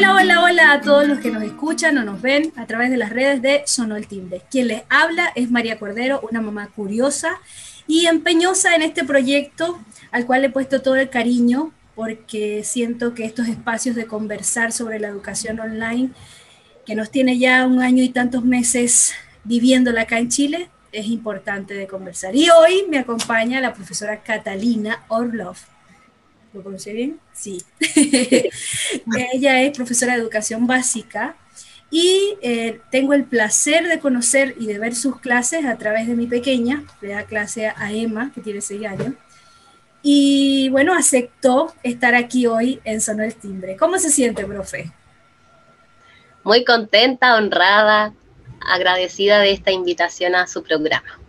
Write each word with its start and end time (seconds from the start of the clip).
Hola, 0.00 0.14
hola, 0.14 0.42
hola 0.42 0.72
a 0.72 0.80
todos 0.80 1.06
los 1.06 1.18
que 1.18 1.30
nos 1.30 1.42
escuchan 1.42 1.98
o 1.98 2.02
nos 2.02 2.22
ven 2.22 2.54
a 2.56 2.64
través 2.64 2.90
de 2.90 2.96
las 2.96 3.10
redes 3.10 3.42
de 3.42 3.64
Sonó 3.66 3.96
el 3.96 4.06
Timbre. 4.06 4.40
Quien 4.50 4.68
les 4.68 4.82
habla 4.88 5.30
es 5.34 5.50
María 5.50 5.78
Cordero, 5.78 6.22
una 6.22 6.40
mamá 6.40 6.68
curiosa 6.74 7.38
y 7.86 8.06
empeñosa 8.06 8.74
en 8.74 8.80
este 8.80 9.04
proyecto 9.04 9.78
al 10.10 10.24
cual 10.24 10.42
he 10.46 10.48
puesto 10.48 10.80
todo 10.80 10.96
el 10.96 11.10
cariño 11.10 11.74
porque 11.94 12.64
siento 12.64 13.12
que 13.12 13.26
estos 13.26 13.46
espacios 13.48 13.94
de 13.94 14.06
conversar 14.06 14.72
sobre 14.72 14.98
la 15.00 15.08
educación 15.08 15.60
online, 15.60 16.12
que 16.86 16.94
nos 16.94 17.10
tiene 17.10 17.38
ya 17.38 17.66
un 17.66 17.82
año 17.82 18.02
y 18.02 18.08
tantos 18.08 18.42
meses 18.42 19.12
viviéndola 19.44 20.00
acá 20.00 20.18
en 20.18 20.30
Chile, 20.30 20.70
es 20.92 21.08
importante 21.08 21.74
de 21.74 21.86
conversar. 21.86 22.34
Y 22.34 22.48
hoy 22.48 22.86
me 22.88 22.96
acompaña 22.96 23.60
la 23.60 23.74
profesora 23.74 24.22
Catalina 24.22 25.04
Orlov. 25.08 25.58
¿Lo 26.52 26.62
conocí 26.62 26.92
bien? 26.92 27.20
Sí. 27.32 27.62
Ella 29.32 29.62
es 29.62 29.76
profesora 29.76 30.14
de 30.14 30.20
educación 30.20 30.66
básica 30.66 31.36
y 31.90 32.36
eh, 32.42 32.80
tengo 32.90 33.14
el 33.14 33.24
placer 33.24 33.86
de 33.88 33.98
conocer 33.98 34.54
y 34.58 34.66
de 34.66 34.78
ver 34.78 34.94
sus 34.94 35.20
clases 35.20 35.64
a 35.64 35.76
través 35.76 36.06
de 36.06 36.14
mi 36.14 36.26
pequeña, 36.26 36.84
le 37.00 37.08
da 37.08 37.24
clase 37.24 37.68
a 37.68 37.92
Emma, 37.92 38.32
que 38.34 38.40
tiene 38.40 38.60
seis 38.60 38.86
años. 38.86 39.14
Y 40.02 40.68
bueno, 40.70 40.94
aceptó 40.94 41.74
estar 41.82 42.14
aquí 42.14 42.46
hoy 42.46 42.80
en 42.84 43.00
Sonó 43.00 43.22
el 43.22 43.34
Timbre. 43.34 43.76
¿Cómo 43.76 43.98
se 43.98 44.10
siente, 44.10 44.44
profe? 44.44 44.92
Muy 46.42 46.64
contenta, 46.64 47.36
honrada, 47.36 48.14
agradecida 48.60 49.40
de 49.40 49.52
esta 49.52 49.72
invitación 49.72 50.34
a 50.34 50.46
su 50.46 50.62
programa. 50.62 51.19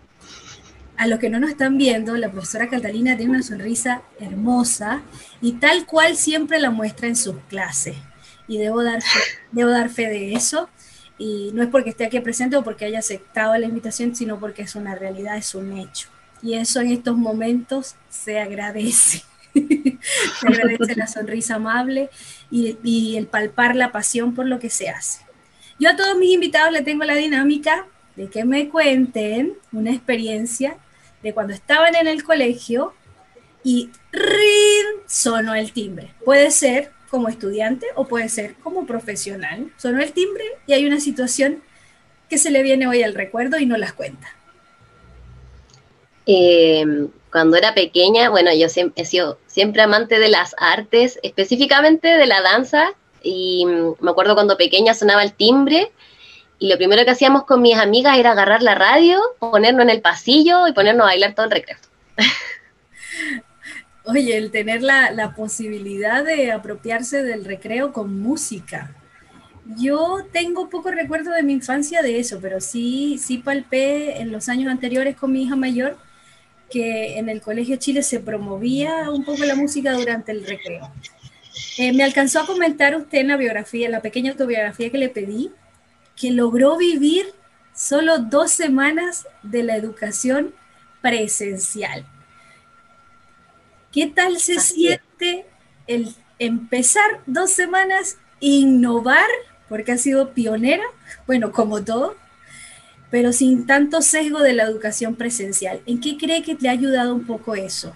A 0.98 1.08
los 1.08 1.20
que 1.20 1.30
no 1.30 1.40
nos 1.40 1.50
están 1.50 1.78
viendo, 1.78 2.16
la 2.16 2.32
profesora 2.32 2.70
Catalina 2.70 3.18
tiene 3.18 3.32
una 3.32 3.44
sonrisa 3.44 4.04
hermosa 4.20 5.02
y 5.42 5.54
tal 5.54 5.86
cual 5.86 6.16
siempre 6.16 6.60
la 6.60 6.70
muestra 6.70 7.08
en 7.08 7.16
sus 7.16 7.36
clases. 7.50 7.96
Y 8.48 8.58
debo 8.58 8.84
dar 8.84 9.02
fe, 9.02 9.20
debo 9.52 9.70
dar 9.70 9.90
fe 9.90 10.08
de 10.08 10.34
eso. 10.34 10.70
Y 11.18 11.52
no 11.54 11.64
es 11.64 11.70
porque 11.70 11.92
esté 11.92 12.06
aquí 12.06 12.20
presente 12.20 12.58
o 12.58 12.64
porque 12.64 12.86
haya 12.86 13.00
aceptado 13.00 13.56
la 13.58 13.66
invitación, 13.66 14.16
sino 14.16 14.40
porque 14.40 14.64
es 14.64 14.76
una 14.76 14.96
realidad, 14.96 15.38
es 15.38 15.56
un 15.56 15.78
hecho. 15.78 16.10
Y 16.42 16.56
eso 16.56 16.82
en 16.82 16.92
estos 16.92 17.16
momentos 17.16 17.96
se 18.10 18.40
agradece. 18.40 19.24
se 19.54 20.48
agradece 20.48 20.96
la 20.96 21.08
sonrisa 21.08 21.56
amable 21.56 22.10
y, 22.50 22.78
y 22.84 23.18
el 23.18 23.28
palpar 23.28 23.76
la 23.76 23.92
pasión 23.92 24.34
por 24.34 24.48
lo 24.48 24.60
que 24.60 24.70
se 24.70 24.90
hace. 24.90 25.22
Yo 25.80 25.90
a 25.90 25.96
todos 25.96 26.18
mis 26.18 26.34
invitados 26.34 26.72
le 26.72 26.82
tengo 26.82 27.04
la 27.06 27.16
dinámica 27.16 27.88
de 28.16 28.30
que 28.30 28.46
me 28.46 28.70
cuenten 28.70 29.54
una 29.72 29.92
experiencia 29.92 30.78
de 31.24 31.34
cuando 31.34 31.54
estaban 31.54 31.96
en 31.96 32.08
el 32.08 32.24
colegio 32.24 32.94
y 33.64 33.90
¡rin! 34.12 35.02
sonó 35.08 35.54
el 35.56 35.72
timbre. 35.72 36.14
Puede 36.26 36.52
ser 36.52 36.92
como 37.10 37.28
estudiante 37.28 37.88
o 37.96 38.08
puede 38.08 38.30
ser 38.30 38.56
como 38.56 38.86
profesional. 38.86 39.72
Sonó 39.78 40.02
el 40.02 40.14
timbre 40.14 40.46
y 40.66 40.74
hay 40.74 40.86
una 40.86 41.00
situación 41.00 41.62
que 42.30 42.38
se 42.38 42.52
le 42.52 42.64
viene 42.64 42.88
hoy 42.88 43.04
al 43.04 43.14
recuerdo 43.14 43.60
y 43.60 43.66
no 43.66 43.78
las 43.78 43.94
cuenta. 43.94 44.34
Eh, 46.26 47.08
cuando 47.32 47.58
era 47.58 47.74
pequeña, 47.74 48.30
bueno, 48.30 48.54
yo 48.54 48.70
siempre, 48.70 49.04
he 49.04 49.06
sido 49.06 49.40
siempre 49.48 49.82
amante 49.82 50.20
de 50.20 50.30
las 50.30 50.56
artes, 50.58 51.20
específicamente 51.24 52.08
de 52.08 52.26
la 52.26 52.42
danza, 52.42 52.94
y 53.24 53.66
mm, 53.66 53.96
me 54.00 54.12
acuerdo 54.12 54.36
cuando 54.36 54.58
pequeña 54.58 54.94
sonaba 54.94 55.24
el 55.24 55.34
timbre, 55.34 55.92
y 56.62 56.68
lo 56.68 56.78
primero 56.78 57.04
que 57.04 57.10
hacíamos 57.10 57.46
con 57.46 57.64
mis 57.64 57.76
amigas 57.76 58.20
era 58.20 58.34
agarrar 58.34 58.62
la 58.62 58.76
radio, 58.76 59.20
ponernos 59.40 59.82
en 59.82 59.90
el 59.90 60.00
pasillo 60.00 60.68
y 60.68 60.74
ponernos 60.74 61.06
a 61.06 61.08
bailar 61.08 61.34
todo 61.34 61.48
el 61.48 61.52
recreo. 61.54 61.78
Oye, 64.06 64.38
el 64.38 64.52
tener 64.52 64.84
la, 64.84 65.10
la 65.10 65.34
posibilidad 65.34 66.24
de 66.24 66.52
apropiarse 66.52 67.24
del 67.24 67.46
recreo 67.46 67.92
con 67.92 68.22
música. 68.22 68.96
Yo 69.76 70.20
tengo 70.32 70.70
poco 70.70 70.92
recuerdo 70.92 71.32
de 71.32 71.42
mi 71.42 71.54
infancia 71.54 72.04
de 72.04 72.20
eso, 72.20 72.38
pero 72.40 72.62
sí, 72.62 73.18
sí 73.18 73.40
palpé 73.40 74.22
en 74.22 74.32
los 74.32 74.48
años 74.48 74.72
anteriores 74.72 75.16
con 75.16 75.32
mi 75.32 75.42
hija 75.42 75.56
mayor 75.56 75.98
que 76.70 77.18
en 77.18 77.28
el 77.28 77.42
Colegio 77.42 77.78
Chile 77.78 78.04
se 78.04 78.20
promovía 78.20 79.10
un 79.10 79.26
poco 79.26 79.46
la 79.46 79.56
música 79.56 79.94
durante 79.94 80.32
el 80.32 80.46
recreo. 80.46 80.92
Eh, 81.80 81.92
me 81.92 82.04
alcanzó 82.04 82.42
a 82.42 82.46
comentar 82.46 82.96
usted 82.96 83.18
en 83.18 83.30
la 83.30 83.38
biografía, 83.38 83.88
en 83.88 83.94
la 83.94 84.02
pequeña 84.02 84.34
autobiografía 84.34 84.92
que 84.92 85.00
le 85.00 85.10
pedí, 85.10 85.52
que 86.22 86.30
logró 86.30 86.78
vivir 86.78 87.34
solo 87.74 88.20
dos 88.20 88.52
semanas 88.52 89.28
de 89.42 89.64
la 89.64 89.76
educación 89.76 90.54
presencial. 91.02 92.06
¿Qué 93.92 94.06
tal 94.06 94.40
se 94.40 94.60
siente 94.60 95.48
el 95.88 96.14
empezar 96.38 97.22
dos 97.26 97.50
semanas, 97.50 98.20
innovar, 98.40 99.28
porque 99.68 99.94
ha 99.94 99.98
sido 99.98 100.30
pionera, 100.34 100.84
bueno, 101.26 101.52
como 101.52 101.84
todo, 101.84 102.16
pero 103.10 103.34
sin 103.34 103.66
tanto 103.66 104.04
sesgo 104.04 104.40
de 104.40 104.54
la 104.54 104.64
educación 104.64 105.16
presencial. 105.16 105.82
¿En 105.88 106.00
qué 106.00 106.18
cree 106.18 106.44
que 106.44 106.56
te 106.56 106.70
ha 106.70 106.72
ayudado 106.72 107.16
un 107.16 107.26
poco 107.26 107.56
eso? 107.56 107.96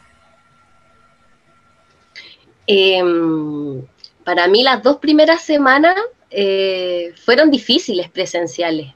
Em, 2.66 3.86
para 4.24 4.48
mí 4.48 4.64
las 4.64 4.82
dos 4.82 4.98
primeras 4.98 5.44
semanas 5.44 5.96
eh, 6.38 7.14
fueron 7.24 7.50
difíciles 7.50 8.10
presenciales, 8.10 8.94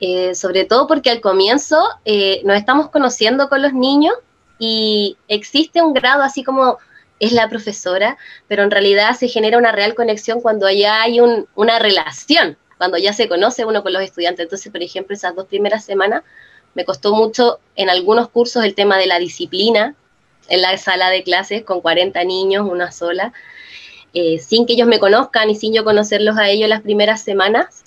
eh, 0.00 0.34
sobre 0.34 0.66
todo 0.66 0.86
porque 0.86 1.08
al 1.08 1.22
comienzo 1.22 1.82
eh, 2.04 2.42
nos 2.44 2.58
estamos 2.58 2.90
conociendo 2.90 3.48
con 3.48 3.62
los 3.62 3.72
niños 3.72 4.12
y 4.58 5.16
existe 5.28 5.80
un 5.80 5.94
grado 5.94 6.22
así 6.22 6.44
como 6.44 6.76
es 7.20 7.32
la 7.32 7.48
profesora, 7.48 8.18
pero 8.48 8.64
en 8.64 8.70
realidad 8.70 9.16
se 9.16 9.28
genera 9.28 9.56
una 9.56 9.72
real 9.72 9.94
conexión 9.94 10.42
cuando 10.42 10.70
ya 10.70 11.00
hay 11.00 11.20
una 11.20 11.78
relación, 11.78 12.58
cuando 12.76 12.98
ya 12.98 13.14
se 13.14 13.30
conoce 13.30 13.64
uno 13.64 13.82
con 13.82 13.94
los 13.94 14.02
estudiantes. 14.02 14.44
Entonces, 14.44 14.70
por 14.70 14.82
ejemplo, 14.82 15.16
esas 15.16 15.34
dos 15.34 15.46
primeras 15.46 15.86
semanas 15.86 16.22
me 16.74 16.84
costó 16.84 17.14
mucho 17.14 17.60
en 17.76 17.88
algunos 17.88 18.28
cursos 18.28 18.62
el 18.62 18.74
tema 18.74 18.98
de 18.98 19.06
la 19.06 19.18
disciplina 19.18 19.94
en 20.48 20.60
la 20.60 20.76
sala 20.76 21.08
de 21.08 21.22
clases 21.22 21.64
con 21.64 21.80
40 21.80 22.22
niños, 22.24 22.68
una 22.68 22.92
sola, 22.92 23.32
eh, 24.14 24.38
sin 24.38 24.66
que 24.66 24.72
ellos 24.72 24.88
me 24.88 24.98
conozcan 24.98 25.50
y 25.50 25.54
sin 25.54 25.74
yo 25.74 25.84
conocerlos 25.84 26.36
a 26.38 26.48
ellos 26.48 26.68
las 26.68 26.82
primeras 26.82 27.22
semanas. 27.22 27.84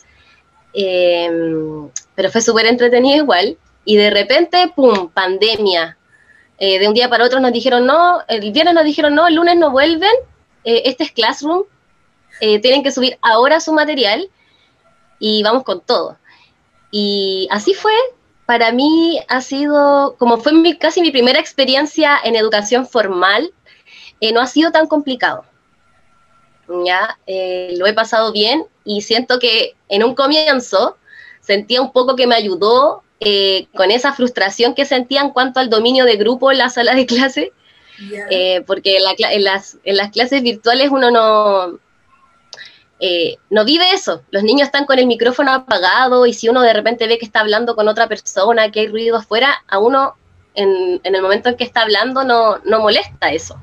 Em, 0.73 1.89
pero 2.15 2.31
fue 2.31 2.41
súper 2.41 2.65
entretenido 2.67 3.17
igual. 3.17 3.57
Y 3.85 3.97
de 3.97 4.09
repente, 4.09 4.71
¡pum!, 4.75 5.09
pandemia. 5.09 5.97
Eh, 6.59 6.79
de 6.79 6.87
un 6.87 6.93
día 6.93 7.09
para 7.09 7.25
otro 7.25 7.39
nos 7.39 7.51
dijeron 7.51 7.87
no, 7.87 8.21
el 8.27 8.51
viernes 8.51 8.75
nos 8.75 8.83
dijeron 8.83 9.15
no, 9.15 9.27
el 9.27 9.33
lunes 9.33 9.57
no 9.57 9.71
vuelven, 9.71 10.11
eh, 10.63 10.83
este 10.85 11.05
es 11.05 11.11
Classroom, 11.11 11.63
tienen 12.39 12.83
que 12.83 12.91
subir 12.91 13.17
ahora 13.21 13.59
su 13.59 13.73
material 13.73 14.29
y 15.17 15.41
vamos 15.41 15.63
con 15.63 15.81
todo. 15.81 16.17
Y 16.91 17.47
así 17.49 17.73
fue, 17.73 17.93
para 18.45 18.71
mí 18.71 19.19
ha 19.27 19.41
sido, 19.41 20.15
como 20.19 20.37
fue 20.37 20.51
casi 20.77 21.01
mi 21.01 21.09
primera 21.09 21.39
experiencia 21.39 22.19
en 22.23 22.35
educación 22.35 22.87
formal, 22.87 23.51
no 24.33 24.39
ha 24.39 24.47
sido 24.47 24.71
tan 24.71 24.85
complicado. 24.85 25.45
Ya, 26.85 27.17
eh, 27.27 27.73
lo 27.77 27.85
he 27.85 27.93
pasado 27.93 28.31
bien 28.31 28.65
y 28.85 29.01
siento 29.01 29.39
que 29.39 29.75
en 29.89 30.03
un 30.03 30.15
comienzo 30.15 30.97
sentía 31.41 31.81
un 31.81 31.91
poco 31.91 32.15
que 32.15 32.27
me 32.27 32.35
ayudó 32.35 33.03
eh, 33.19 33.67
con 33.75 33.91
esa 33.91 34.13
frustración 34.13 34.73
que 34.73 34.85
sentía 34.85 35.21
en 35.21 35.31
cuanto 35.31 35.59
al 35.59 35.69
dominio 35.69 36.05
de 36.05 36.15
grupo 36.15 36.51
en 36.51 36.59
la 36.59 36.69
sala 36.69 36.95
de 36.95 37.05
clase, 37.05 37.51
porque 38.65 38.97
en, 38.97 39.43
las, 39.43 39.77
en 39.83 39.97
las 39.97 40.11
clases 40.11 40.41
virtuales 40.41 40.89
uno 40.91 41.11
no, 41.11 41.79
eh, 43.03 43.37
no 43.49 43.65
vive 43.65 43.91
eso. 43.93 44.21
Los 44.29 44.43
niños 44.43 44.67
están 44.67 44.85
con 44.85 44.99
el 44.99 45.07
micrófono 45.07 45.51
apagado 45.51 46.27
y 46.27 46.33
si 46.33 46.47
uno 46.49 46.61
de 46.61 46.71
repente 46.71 47.07
ve 47.07 47.17
que 47.17 47.25
está 47.25 47.39
hablando 47.39 47.75
con 47.75 47.87
otra 47.87 48.07
persona, 48.07 48.69
que 48.69 48.81
hay 48.81 48.87
ruido 48.87 49.17
afuera, 49.17 49.63
a 49.67 49.79
uno 49.79 50.15
en, 50.53 51.01
el 51.03 51.21
momento 51.21 51.49
en 51.49 51.55
que 51.55 51.63
está 51.63 51.81
hablando 51.81 52.23
no, 52.23 52.59
no 52.59 52.79
molesta 52.79 53.31
eso. 53.31 53.59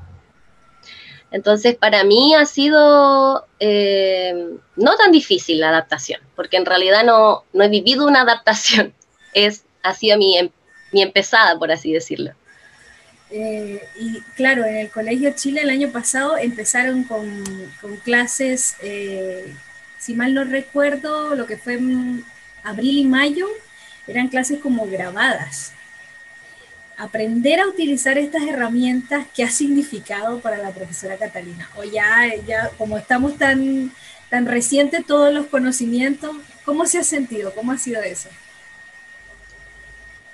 Entonces, 1.30 1.76
para 1.76 2.04
mí 2.04 2.34
ha 2.34 2.46
sido 2.46 3.46
eh, 3.60 4.56
no 4.76 4.96
tan 4.96 5.12
difícil 5.12 5.60
la 5.60 5.68
adaptación, 5.68 6.20
porque 6.34 6.56
en 6.56 6.64
realidad 6.64 7.04
no, 7.04 7.44
no 7.52 7.64
he 7.64 7.68
vivido 7.68 8.06
una 8.06 8.22
adaptación, 8.22 8.94
es, 9.34 9.64
ha 9.82 9.94
sido 9.94 10.16
mi, 10.16 10.38
em, 10.38 10.50
mi 10.92 11.02
empezada, 11.02 11.58
por 11.58 11.70
así 11.70 11.92
decirlo. 11.92 12.32
Eh, 13.30 13.82
y 13.98 14.20
claro, 14.36 14.64
en 14.64 14.76
el 14.76 14.90
Colegio 14.90 15.32
Chile 15.34 15.60
el 15.62 15.70
año 15.70 15.90
pasado 15.90 16.38
empezaron 16.38 17.04
con, 17.04 17.44
clases, 18.02 18.76
eh, 18.82 19.52
si 19.98 20.14
mal 20.14 20.32
no 20.32 20.44
recuerdo, 20.44 21.34
lo 21.34 21.46
que 21.46 21.58
fue 21.58 21.78
abril 22.62 22.98
y 22.98 23.04
mayo, 23.04 23.46
eran 24.06 24.28
clases 24.28 24.60
como 24.60 24.86
grabadas. 24.86 25.72
Aprender 26.98 27.60
a 27.60 27.68
utilizar 27.68 28.18
estas 28.18 28.42
herramientas, 28.42 29.24
¿qué 29.32 29.44
ha 29.44 29.50
significado 29.50 30.40
para 30.40 30.58
la 30.58 30.72
profesora 30.72 31.16
Catalina? 31.16 31.70
O 31.76 31.84
ya, 31.84 32.26
ya 32.44 32.70
como 32.76 32.98
estamos 32.98 33.38
tan, 33.38 33.92
tan 34.28 34.46
recientes 34.46 35.06
todos 35.06 35.32
los 35.32 35.46
conocimientos, 35.46 36.32
¿cómo 36.64 36.86
se 36.86 36.98
ha 36.98 37.04
sentido? 37.04 37.52
¿Cómo 37.54 37.70
ha 37.70 37.78
sido 37.78 38.02
eso? 38.02 38.28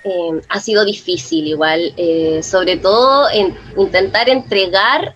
Eh, 0.03 0.41
ha 0.49 0.59
sido 0.59 0.85
difícil 0.85 1.45
igual, 1.45 1.93
eh, 1.97 2.41
sobre 2.41 2.77
todo 2.77 3.29
en 3.29 3.55
intentar 3.77 4.27
entregar 4.27 5.15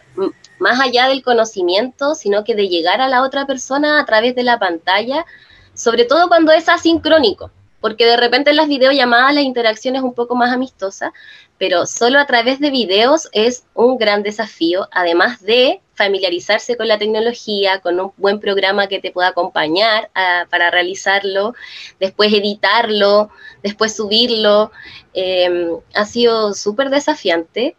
más 0.60 0.80
allá 0.80 1.08
del 1.08 1.24
conocimiento, 1.24 2.14
sino 2.14 2.44
que 2.44 2.54
de 2.54 2.68
llegar 2.68 3.02
a 3.02 3.08
la 3.08 3.24
otra 3.24 3.48
persona 3.48 4.00
a 4.00 4.06
través 4.06 4.36
de 4.36 4.44
la 4.44 4.60
pantalla, 4.60 5.26
sobre 5.74 6.06
todo 6.06 6.28
cuando 6.28 6.52
es 6.52 6.70
asincrónico, 6.70 7.50
porque 7.82 8.06
de 8.06 8.18
repente 8.18 8.50
en 8.52 8.58
las 8.58 8.68
videollamadas 8.68 9.34
la 9.34 9.42
interacción 9.42 9.96
es 9.96 10.02
un 10.02 10.14
poco 10.14 10.36
más 10.36 10.52
amistosa, 10.54 11.14
pero 11.58 11.86
solo 11.86 12.20
a 12.20 12.26
través 12.26 12.60
de 12.60 12.72
videos 12.72 13.30
es 13.34 13.66
un 13.74 13.98
gran 13.98 14.24
desafío, 14.24 14.88
además 14.92 15.42
de 15.42 15.82
familiarizarse 15.94 16.78
con 16.78 16.88
la 16.88 16.98
tecnología, 16.98 17.82
con 17.82 18.00
un 18.00 18.14
buen 18.16 18.40
programa 18.40 18.88
que 18.88 19.00
te 19.00 19.12
pueda 19.12 19.30
acompañar 19.30 20.10
ah, 20.16 20.46
para 20.50 20.72
realizarlo, 20.72 21.54
después 22.00 22.32
editarlo, 22.34 23.30
después 23.64 23.96
subirlo. 23.96 24.72
Em, 25.14 25.72
ha 25.94 26.06
sido 26.06 26.54
súper 26.54 26.90
desafiante 26.90 27.76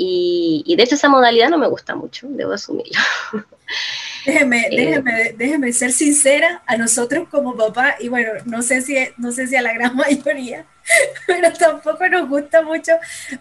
y, 0.00 0.62
y 0.64 0.76
de 0.76 0.84
hecho 0.84 0.94
esa 0.94 1.08
modalidad 1.08 1.50
no 1.50 1.58
me 1.58 1.66
gusta 1.66 1.96
mucho, 1.96 2.28
debo 2.30 2.52
asumirlo. 2.52 3.00
Déjeme, 4.24 4.66
eh, 4.70 4.76
déjeme, 4.76 5.34
déjeme, 5.36 5.72
ser 5.72 5.90
sincera 5.90 6.62
a 6.66 6.76
nosotros 6.76 7.28
como 7.28 7.56
papá, 7.56 7.96
y 7.98 8.08
bueno, 8.08 8.32
no 8.44 8.62
sé 8.62 8.82
si, 8.82 8.96
no 9.16 9.32
sé 9.32 9.46
si 9.46 9.56
a 9.56 9.62
la 9.62 9.72
gran 9.72 9.96
mayoría, 9.96 10.66
pero 11.26 11.52
tampoco 11.52 12.06
nos 12.08 12.28
gusta 12.28 12.62
mucho. 12.62 12.92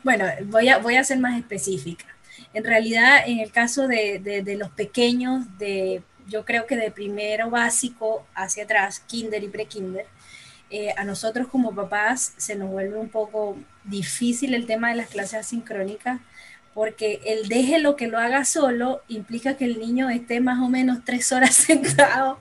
Bueno, 0.04 0.26
voy 0.46 0.70
a, 0.70 0.78
voy 0.80 0.96
a 0.96 1.04
ser 1.04 1.20
más 1.20 1.38
específica. 1.38 2.06
En 2.54 2.64
realidad, 2.64 3.20
en 3.26 3.40
el 3.40 3.52
caso 3.52 3.88
de, 3.88 4.20
de, 4.20 4.56
los 4.56 4.70
pequeños, 4.70 5.46
de, 5.58 6.02
yo 6.28 6.46
creo 6.46 6.66
que 6.66 6.76
de 6.76 6.90
primero 6.90 7.50
básico 7.50 8.26
hacia 8.34 8.64
atrás, 8.64 9.02
kinder 9.08 9.44
y 9.44 9.48
pre-kinder, 9.50 10.06
eh, 10.70 10.94
a 10.98 11.04
nosotros 11.04 11.48
como 11.48 11.76
papás 11.76 12.34
se 12.38 12.56
nos 12.56 12.70
vuelve 12.70 12.98
un 12.98 13.10
poco 13.10 13.58
difícil 13.84 14.54
el 14.54 14.66
tema 14.66 14.90
de 14.90 14.96
las 14.96 15.08
clases 15.08 15.36
asincrónicas 15.36 16.20
porque 16.78 17.22
el 17.26 17.50
deje 17.50 17.80
lo 17.80 17.96
que 17.96 18.06
lo 18.06 18.20
haga 18.20 18.46
solo 18.46 19.02
implica 19.08 19.58
que 19.58 19.66
el 19.66 19.80
niño 19.80 20.12
esté 20.12 20.42
más 20.42 20.60
o 20.60 20.70
menos 20.70 21.04
tres 21.04 21.32
horas 21.32 21.56
sentado 21.56 22.40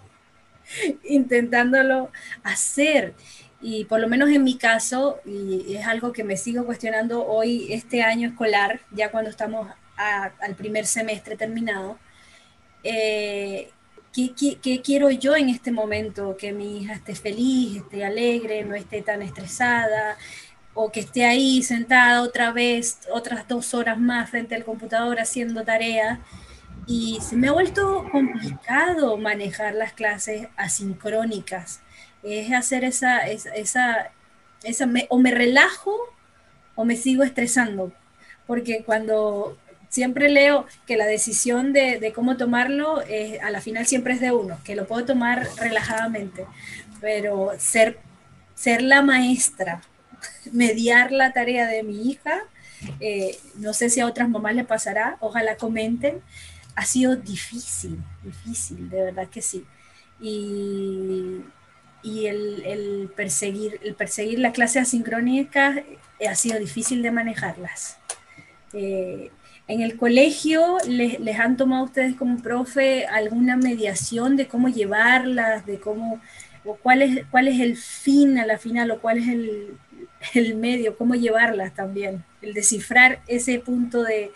intentándolo 1.04 2.10
hacer. 2.42 3.14
Y 3.62 3.86
por 3.86 3.98
lo 3.98 4.08
menos 4.08 4.28
en 4.28 4.44
mi 4.44 4.58
caso, 4.58 5.20
y 5.24 5.76
es 5.76 5.86
algo 5.86 6.12
que 6.12 6.22
me 6.22 6.36
sigo 6.36 6.66
cuestionando 6.66 7.26
hoy, 7.26 7.72
este 7.72 8.02
año 8.02 8.28
escolar, 8.28 8.80
ya 8.90 9.10
cuando 9.10 9.30
estamos 9.30 9.68
al 9.96 10.54
primer 10.54 10.84
semestre 10.84 11.38
terminado, 11.38 11.98
eh, 12.84 13.70
¿qué, 14.12 14.58
qué 14.60 14.82
quiero 14.82 15.10
yo 15.10 15.34
en 15.34 15.48
este 15.48 15.72
momento? 15.72 16.36
Que 16.36 16.52
mi 16.52 16.82
hija 16.82 16.92
esté 16.92 17.14
feliz, 17.14 17.78
esté 17.78 18.04
alegre, 18.04 18.64
no 18.64 18.74
esté 18.74 19.00
tan 19.00 19.22
estresada, 19.22 20.18
o 20.76 20.92
que 20.92 21.00
esté 21.00 21.24
ahí 21.24 21.62
sentada 21.62 22.22
otra 22.22 22.52
vez, 22.52 23.00
otras 23.10 23.48
dos 23.48 23.72
horas 23.72 23.98
más 23.98 24.28
frente 24.28 24.54
al 24.54 24.64
computador 24.64 25.18
haciendo 25.18 25.64
tarea. 25.64 26.20
Y 26.86 27.18
se 27.22 27.34
me 27.34 27.48
ha 27.48 27.52
vuelto 27.52 28.06
complicado 28.12 29.16
manejar 29.16 29.74
las 29.74 29.94
clases 29.94 30.48
asincrónicas. 30.56 31.80
Es 32.22 32.52
hacer 32.52 32.84
esa, 32.84 33.26
esa, 33.26 34.12
esa, 34.62 34.90
o 35.08 35.18
me 35.18 35.30
relajo 35.30 35.96
o 36.74 36.84
me 36.84 36.96
sigo 36.96 37.22
estresando. 37.22 37.90
Porque 38.46 38.84
cuando 38.84 39.56
siempre 39.88 40.28
leo 40.28 40.66
que 40.86 40.98
la 40.98 41.06
decisión 41.06 41.72
de, 41.72 42.12
cómo 42.14 42.36
tomarlo, 42.36 43.02
a 43.42 43.50
la 43.50 43.60
final 43.62 43.86
siempre 43.86 44.12
es 44.12 44.20
de 44.20 44.32
uno, 44.32 44.58
que 44.62 44.76
lo 44.76 44.86
puedo 44.86 45.06
tomar 45.06 45.48
relajadamente. 45.56 46.44
Pero 47.00 47.52
ser, 47.58 47.98
ser 48.54 48.82
la 48.82 49.00
maestra 49.00 49.80
mediar 50.52 51.12
la 51.12 51.32
tarea 51.32 51.66
de 51.66 51.82
mi 51.82 52.10
hija. 52.10 52.42
Eh, 53.00 53.38
no 53.56 53.72
sé 53.72 53.90
si 53.90 54.00
a 54.00 54.06
otras 54.06 54.28
mamás 54.28 54.54
le 54.54 54.64
pasará, 54.64 55.16
ojalá 55.20 55.56
comenten. 55.56 56.20
Ha 56.74 56.84
sido 56.84 57.16
difícil, 57.16 57.98
difícil, 58.22 58.90
de 58.90 59.02
verdad 59.04 59.28
que 59.28 59.42
sí. 59.42 59.64
Y, 60.20 61.42
y 62.02 62.26
el, 62.26 63.10
perseguir, 63.16 63.80
el 63.82 63.94
perseguir 63.94 64.38
las 64.38 64.52
clases 64.52 64.82
asincrónicas 64.82 65.78
ha 66.28 66.34
sido 66.34 66.58
difícil 66.58 67.02
de 67.02 67.10
manejarlas. 67.10 67.98
Eh, 68.72 69.30
en 69.68 69.80
el 69.80 69.96
colegio, 69.96 70.78
les, 70.86 71.18
les, 71.18 71.38
han 71.40 71.56
tomado 71.56 71.84
ustedes 71.84 72.14
como 72.14 72.40
profe 72.40 73.06
alguna 73.06 73.56
mediación 73.56 74.36
de 74.36 74.46
cómo 74.46 74.68
llevarlas, 74.68 75.66
de 75.66 75.80
cómo, 75.80 76.20
o 76.64 76.76
cuál 76.76 77.02
es, 77.02 77.26
cuál 77.30 77.48
es 77.48 77.60
el 77.60 77.76
fin 77.76 78.38
a 78.38 78.46
la 78.46 78.58
final, 78.58 78.92
o 78.92 79.00
cuál 79.00 79.18
es 79.18 79.28
el, 79.28 79.76
el 80.34 80.54
medio, 80.54 80.96
cómo 80.96 81.14
llevarlas 81.14 81.74
también, 81.74 82.24
el 82.42 82.54
descifrar 82.54 83.20
ese 83.26 83.58
punto 83.58 84.02
de, 84.02 84.32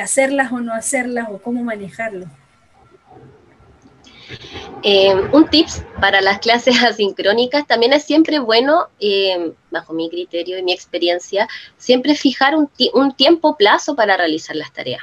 hacerlas 0.00 0.52
o 0.52 0.60
no 0.60 0.74
hacerlas 0.74 1.28
o 1.30 1.38
cómo 1.38 1.62
manejarlo. 1.62 2.26
Eh, 4.82 5.14
un 5.32 5.48
tips 5.48 5.84
para 6.00 6.20
las 6.20 6.40
clases 6.40 6.82
asincrónicas 6.82 7.66
también 7.66 7.92
es 7.92 8.04
siempre 8.04 8.40
bueno, 8.40 8.88
eh, 8.98 9.52
bajo 9.70 9.92
mi 9.92 10.10
criterio 10.10 10.58
y 10.58 10.62
mi 10.62 10.72
experiencia, 10.72 11.48
siempre 11.76 12.16
fijar 12.16 12.54
un, 12.56 12.68
tiempo 13.14 13.56
plazo 13.56 13.94
para 13.94 14.16
realizar 14.16 14.56
las 14.56 14.72
tareas. 14.72 15.02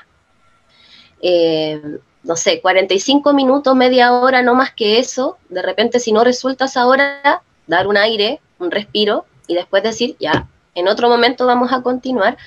Eh, 1.22 1.82
no 2.24 2.36
sé, 2.36 2.62
45 2.62 3.34
minutos, 3.34 3.76
media 3.76 4.14
hora, 4.14 4.42
no 4.42 4.56
más 4.56 4.74
que 4.74 5.00
eso. 5.00 5.38
De 5.50 5.62
repente, 5.62 6.00
si 6.00 6.12
no 6.12 6.24
resultas 6.24 6.76
ahora, 6.78 7.44
dar 7.68 7.88
un 7.88 7.98
aire, 7.98 8.42
un 8.60 8.72
respiro 8.72 9.26
y 9.48 9.56
después 9.56 9.84
decir, 9.84 10.16
ya, 10.20 10.48
en 10.76 10.88
otro 10.88 11.10
momento 11.10 11.46
vamos 11.46 11.72
a 11.72 11.82
continuar. 11.82 12.38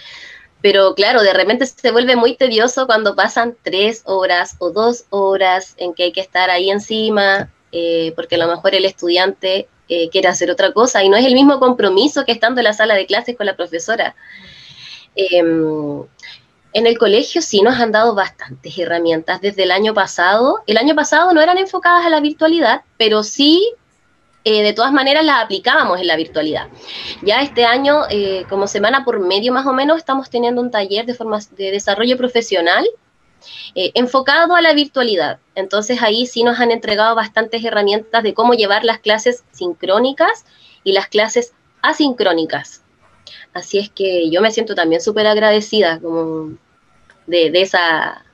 Pero 0.62 0.94
claro, 0.94 1.22
de 1.22 1.32
repente 1.32 1.66
se 1.66 1.90
vuelve 1.92 2.16
muy 2.16 2.34
tedioso 2.34 2.86
cuando 2.86 3.14
pasan 3.14 3.56
tres 3.62 4.02
horas 4.04 4.56
o 4.58 4.70
dos 4.70 5.04
horas 5.10 5.74
en 5.76 5.94
que 5.94 6.04
hay 6.04 6.12
que 6.12 6.20
estar 6.20 6.50
ahí 6.50 6.70
encima, 6.70 7.50
eh, 7.72 8.12
porque 8.16 8.36
a 8.36 8.38
lo 8.38 8.48
mejor 8.48 8.74
el 8.74 8.84
estudiante 8.84 9.68
eh, 9.88 10.08
quiere 10.10 10.28
hacer 10.28 10.50
otra 10.50 10.72
cosa 10.72 11.04
y 11.04 11.08
no 11.08 11.16
es 11.16 11.24
el 11.24 11.34
mismo 11.34 11.60
compromiso 11.60 12.24
que 12.24 12.32
estando 12.32 12.60
en 12.60 12.64
la 12.64 12.72
sala 12.72 12.94
de 12.94 13.06
clases 13.06 13.36
con 13.36 13.46
la 13.46 13.54
profesora. 13.54 14.16
Em, 15.14 16.02
en 16.72 16.86
el 16.86 16.98
colegio 16.98 17.40
sí 17.42 17.62
nos 17.62 17.78
han 17.78 17.92
dado 17.92 18.14
bastantes 18.14 18.76
herramientas 18.76 19.40
desde 19.40 19.62
el 19.62 19.70
año 19.70 19.94
pasado. 19.94 20.62
El 20.66 20.76
año 20.78 20.94
pasado 20.94 21.32
no 21.32 21.40
eran 21.40 21.58
enfocadas 21.58 22.04
a 22.04 22.10
la 22.10 22.20
virtualidad, 22.20 22.82
pero 22.98 23.22
sí 23.22 23.72
eh, 24.48 24.62
de 24.62 24.72
todas 24.72 24.92
maneras 24.92 25.24
las 25.24 25.42
aplicábamos 25.42 26.00
en 26.00 26.06
la 26.06 26.14
virtualidad. 26.14 26.68
Ya 27.22 27.42
este 27.42 27.64
año, 27.64 28.02
eh, 28.08 28.46
como 28.48 28.68
semana 28.68 29.04
por 29.04 29.18
medio 29.18 29.52
más 29.52 29.66
o 29.66 29.72
menos, 29.72 29.98
estamos 29.98 30.30
teniendo 30.30 30.62
un 30.62 30.70
taller 30.70 31.04
de, 31.04 31.14
forma, 31.14 31.40
de 31.56 31.72
desarrollo 31.72 32.16
profesional 32.16 32.86
eh, 33.74 33.90
enfocado 33.94 34.54
a 34.54 34.62
la 34.62 34.72
virtualidad. 34.72 35.40
Entonces 35.56 36.00
ahí 36.00 36.26
sí 36.26 36.44
nos 36.44 36.60
han 36.60 36.70
entregado 36.70 37.16
bastantes 37.16 37.64
herramientas 37.64 38.22
de 38.22 38.34
cómo 38.34 38.54
llevar 38.54 38.84
las 38.84 39.00
clases 39.00 39.42
sincrónicas 39.50 40.44
y 40.84 40.92
las 40.92 41.08
clases 41.08 41.52
asincrónicas. 41.82 42.84
Así 43.52 43.80
es 43.80 43.90
que 43.90 44.30
yo 44.30 44.40
me 44.42 44.52
siento 44.52 44.76
también 44.76 45.00
súper 45.00 45.26
agradecida 45.26 45.98
como 45.98 46.56
de, 47.26 47.50
esa, 47.52 48.24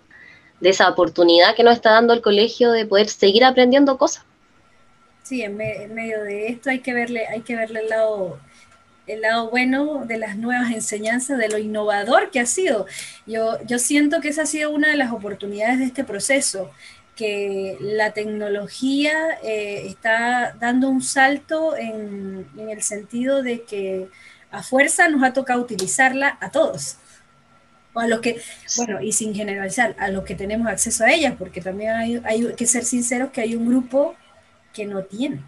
de 0.61 0.69
esa 0.69 0.91
oportunidad 0.91 1.55
que 1.55 1.65
nos 1.65 1.73
está 1.73 1.93
dando 1.93 2.13
el 2.13 2.21
colegio 2.21 2.71
de 2.71 2.85
poder 2.85 3.09
seguir 3.09 3.47
aprendiendo 3.47 3.97
cosas 3.97 4.27
sí, 5.23 5.43
en, 5.43 5.57
medio 5.57 6.23
de 6.23 6.49
esto 6.49 6.71
hay 6.71 6.81
que 6.81 6.93
verle, 6.93 7.27
hay 7.27 7.43
que 7.43 7.57
verle 7.57 7.81
el 7.81 7.89
lado, 7.89 8.39
el 9.07 9.23
lado 9.23 9.51
bueno 9.51 10.05
de 10.07 10.19
las 10.19 10.37
nuevas 10.37 10.73
enseñanzas, 10.73 11.39
de 11.39 11.49
lo 11.49 11.59
innovador 11.59 12.31
que 12.31 12.41
ha 12.41 12.47
sido. 12.47 12.87
Yo, 13.27 13.59
yo 13.65 13.79
siento 13.79 14.21
que 14.21 14.29
esa 14.29 14.43
ha 14.43 14.47
sido 14.47 14.71
una 14.71 14.91
de 14.91 14.97
las 14.97 15.13
oportunidades 15.13 15.79
de 15.79 15.87
este 15.87 16.05
proceso, 16.05 16.71
que 17.17 17.77
la 17.81 18.13
tecnología 18.13 19.13
eh, 19.43 19.87
está 19.87 20.57
dando 20.59 20.89
un 20.89 21.03
salto 21.03 21.77
en, 21.77 22.47
en, 22.57 22.71
el 22.71 22.83
sentido 22.83 23.43
de 23.43 23.63
que 23.63 24.09
a 24.51 24.63
fuerza 24.63 25.09
nos 25.09 25.23
ha 25.23 25.33
tocado 25.33 25.61
utilizarla 25.61 26.39
a 26.41 26.51
todos. 26.51 26.97
O 27.95 28.01
a 28.01 28.07
los 28.07 28.21
que, 28.21 28.41
bueno, 28.79 29.03
y 29.03 29.13
sin 29.13 29.35
generalizar, 29.35 29.95
a 29.99 30.09
los 30.09 30.25
que 30.25 30.35
tenemos 30.35 30.67
acceso 30.67 31.05
a 31.05 31.13
ella, 31.13 31.37
porque 31.39 31.61
también 31.61 31.91
hay, 31.93 32.23
hay 32.25 32.55
que 32.55 32.67
ser 32.67 32.85
sinceros 32.85 33.31
que 33.31 33.43
hay 33.43 33.55
un 33.55 33.67
grupo 33.69 34.17
que 34.73 34.87
no 34.87 35.03
tiene. 35.05 35.45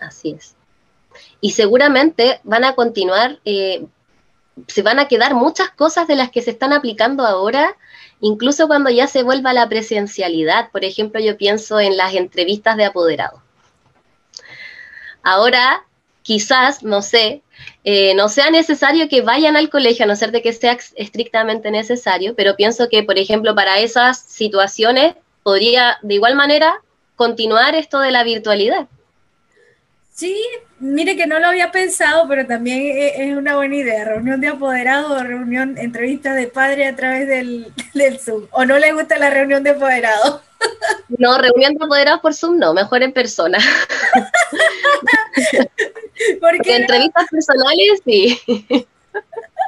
Así 0.00 0.30
es. 0.30 0.54
Y 1.40 1.52
seguramente 1.52 2.40
van 2.44 2.64
a 2.64 2.74
continuar, 2.74 3.38
eh, 3.44 3.86
se 4.66 4.82
van 4.82 4.98
a 4.98 5.08
quedar 5.08 5.34
muchas 5.34 5.70
cosas 5.70 6.06
de 6.08 6.16
las 6.16 6.30
que 6.30 6.42
se 6.42 6.50
están 6.50 6.72
aplicando 6.72 7.24
ahora, 7.24 7.76
incluso 8.20 8.66
cuando 8.66 8.90
ya 8.90 9.06
se 9.06 9.22
vuelva 9.22 9.52
la 9.52 9.68
presencialidad. 9.68 10.70
Por 10.70 10.84
ejemplo, 10.84 11.20
yo 11.20 11.36
pienso 11.36 11.80
en 11.80 11.96
las 11.96 12.14
entrevistas 12.14 12.76
de 12.76 12.84
apoderado. 12.84 13.42
Ahora, 15.22 15.84
quizás, 16.22 16.82
no 16.82 17.02
sé, 17.02 17.42
eh, 17.84 18.14
no 18.14 18.28
sea 18.28 18.50
necesario 18.50 19.08
que 19.08 19.22
vayan 19.22 19.56
al 19.56 19.70
colegio, 19.70 20.04
a 20.04 20.08
no 20.08 20.16
ser 20.16 20.32
de 20.32 20.42
que 20.42 20.52
sea 20.52 20.76
estrictamente 20.96 21.70
necesario, 21.70 22.34
pero 22.34 22.56
pienso 22.56 22.88
que, 22.88 23.02
por 23.02 23.18
ejemplo, 23.18 23.54
para 23.54 23.78
esas 23.78 24.18
situaciones 24.18 25.14
podría 25.44 25.98
de 26.02 26.14
igual 26.14 26.34
manera 26.34 26.82
continuar 27.14 27.76
esto 27.76 28.00
de 28.00 28.10
la 28.10 28.24
virtualidad. 28.24 28.88
Sí, 30.12 30.36
mire 30.78 31.16
que 31.16 31.26
no 31.26 31.40
lo 31.40 31.48
había 31.48 31.72
pensado, 31.72 32.26
pero 32.28 32.46
también 32.46 32.80
e, 32.80 33.30
es 33.30 33.36
una 33.36 33.56
buena 33.56 33.76
idea. 33.76 34.04
Reunión 34.04 34.40
de 34.40 34.48
apoderados 34.48 35.10
o 35.10 35.22
reunión, 35.22 35.76
entrevista 35.76 36.34
de 36.34 36.46
padre 36.46 36.86
a 36.86 36.96
través 36.96 37.28
del, 37.28 37.72
del 37.94 38.18
Zoom. 38.18 38.46
¿O 38.50 38.64
no 38.64 38.78
le 38.78 38.92
gusta 38.92 39.18
la 39.18 39.30
reunión 39.30 39.62
de 39.62 39.70
apoderados? 39.70 40.40
No, 41.18 41.36
reunión 41.36 41.74
de 41.74 41.84
apoderados 41.84 42.22
por 42.22 42.34
Zoom 42.34 42.58
no, 42.58 42.72
mejor 42.72 43.02
en 43.02 43.12
persona. 43.12 43.58
Porque 46.40 46.76
entrevistas 46.76 47.26
personales 47.30 48.00
sí. 48.04 48.40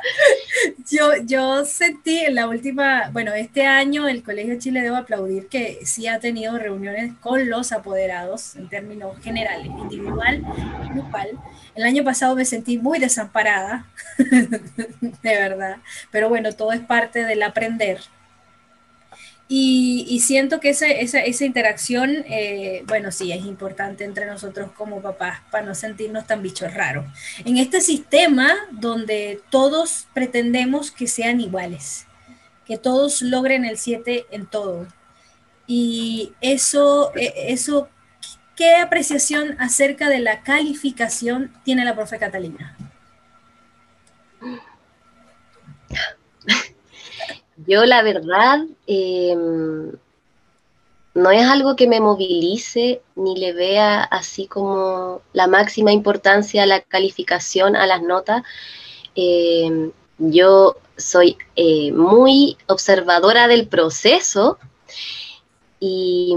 Yo, 0.90 1.16
yo 1.24 1.64
sentí 1.64 2.20
en 2.20 2.34
la 2.34 2.48
última, 2.48 3.10
bueno, 3.12 3.34
este 3.34 3.66
año 3.66 4.08
el 4.08 4.22
Colegio 4.22 4.58
Chile 4.58 4.80
debo 4.82 4.96
aplaudir 4.96 5.48
que 5.48 5.80
sí 5.84 6.06
ha 6.06 6.20
tenido 6.20 6.58
reuniones 6.58 7.12
con 7.20 7.48
los 7.48 7.72
apoderados 7.72 8.56
en 8.56 8.68
términos 8.68 9.18
generales, 9.20 9.66
individual, 9.66 10.42
grupal. 10.94 11.30
El 11.74 11.84
año 11.84 12.04
pasado 12.04 12.36
me 12.36 12.44
sentí 12.44 12.78
muy 12.78 12.98
desamparada, 12.98 13.86
de 14.18 15.10
verdad, 15.22 15.76
pero 16.10 16.28
bueno, 16.28 16.52
todo 16.52 16.72
es 16.72 16.80
parte 16.80 17.24
del 17.24 17.42
aprender 17.42 18.00
y, 19.48 20.20
siento 20.24 20.58
que 20.58 20.70
esa, 20.70 20.88
esa, 20.88 21.44
interacción, 21.44 22.24
eh, 22.26 22.82
bueno, 22.86 23.12
sí, 23.12 23.30
es 23.30 23.44
importante 23.44 24.02
entre 24.02 24.26
nosotros 24.26 24.72
como 24.72 25.00
papás 25.00 25.40
para 25.52 25.64
no 25.64 25.74
sentirnos 25.76 26.26
tan 26.26 26.42
bichos 26.42 26.74
raros. 26.74 27.04
En 27.44 27.56
este 27.56 27.80
sistema 27.80 28.52
donde 28.72 29.40
todos 29.50 30.08
pretendemos 30.12 30.90
que 30.90 31.06
sean 31.06 31.40
iguales, 31.40 32.06
que 32.66 32.76
todos 32.76 33.22
logren 33.22 33.64
el 33.64 33.78
7 33.78 34.26
en 34.32 34.46
todo. 34.46 34.88
Y 35.68 36.32
eso, 36.40 37.12
e, 37.14 37.52
eso, 37.52 37.88
¿qué 38.56 38.74
apreciación 38.74 39.54
acerca 39.60 40.08
de 40.08 40.18
la 40.18 40.40
calificación 40.42 41.52
tiene 41.62 41.84
la 41.84 41.94
profe 41.94 42.18
Catalina? 42.18 42.76
Yo 47.66 47.84
la 47.84 48.02
verdad 48.02 48.60
em, 48.86 49.92
no 51.14 51.30
es 51.30 51.46
algo 51.46 51.76
que 51.76 51.88
me 51.88 52.00
movilice 52.00 53.00
ni 53.16 53.36
le 53.36 53.52
vea 53.52 54.02
así 54.02 54.46
como 54.46 55.22
la 55.32 55.46
máxima 55.46 55.92
importancia 55.92 56.62
a 56.62 56.66
la 56.66 56.80
calificación, 56.80 57.74
a 57.74 57.86
las 57.86 58.02
notas. 58.02 58.42
Em, 59.14 59.92
yo 60.18 60.76
soy 60.96 61.36
eh, 61.56 61.92
muy 61.92 62.56
observadora 62.66 63.48
del 63.48 63.66
proceso 63.66 64.58
y, 65.80 66.34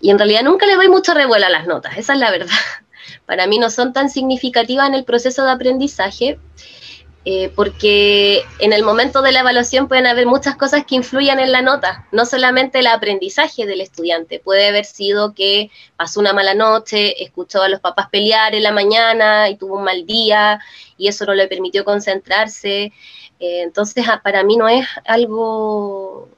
y 0.00 0.10
en 0.10 0.18
realidad 0.18 0.42
nunca 0.42 0.66
le 0.66 0.76
doy 0.76 0.88
mucho 0.88 1.14
revuelo 1.14 1.46
a 1.46 1.50
las 1.50 1.66
notas, 1.66 1.98
esa 1.98 2.14
es 2.14 2.18
la 2.18 2.30
verdad. 2.30 2.54
Para 3.26 3.46
mí 3.46 3.58
no 3.58 3.70
son 3.70 3.92
tan 3.92 4.10
significativas 4.10 4.88
en 4.88 4.94
el 4.94 5.04
proceso 5.04 5.44
de 5.44 5.50
aprendizaje 5.50 6.38
eh, 7.26 7.52
porque 7.54 8.44
en 8.60 8.72
el 8.72 8.82
momento 8.82 9.20
de 9.20 9.32
la 9.32 9.40
evaluación 9.40 9.88
pueden 9.88 10.06
haber 10.06 10.24
muchas 10.24 10.56
cosas 10.56 10.86
que 10.86 10.94
influyan 10.94 11.38
en 11.38 11.52
la 11.52 11.60
nota, 11.60 12.06
no 12.12 12.24
solamente 12.24 12.78
el 12.78 12.86
aprendizaje 12.86 13.66
del 13.66 13.82
estudiante, 13.82 14.40
puede 14.40 14.68
haber 14.68 14.86
sido 14.86 15.34
que 15.34 15.70
pasó 15.96 16.20
una 16.20 16.32
mala 16.32 16.54
noche, 16.54 17.22
escuchó 17.22 17.60
a 17.60 17.68
los 17.68 17.80
papás 17.80 18.08
pelear 18.08 18.54
en 18.54 18.62
la 18.62 18.72
mañana 18.72 19.50
y 19.50 19.56
tuvo 19.56 19.76
un 19.76 19.84
mal 19.84 20.06
día 20.06 20.60
y 20.96 21.08
eso 21.08 21.26
no 21.26 21.34
le 21.34 21.46
permitió 21.46 21.84
concentrarse. 21.84 22.92
Eh, 23.38 23.62
entonces, 23.62 24.06
ah, 24.08 24.22
para 24.24 24.42
mí 24.42 24.56
no 24.56 24.66
es 24.68 24.86
algo 25.04 26.30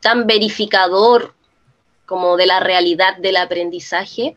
tan 0.00 0.26
verificador 0.26 1.34
como 2.04 2.36
de 2.36 2.46
la 2.46 2.60
realidad 2.60 3.16
del 3.16 3.36
aprendizaje, 3.36 4.36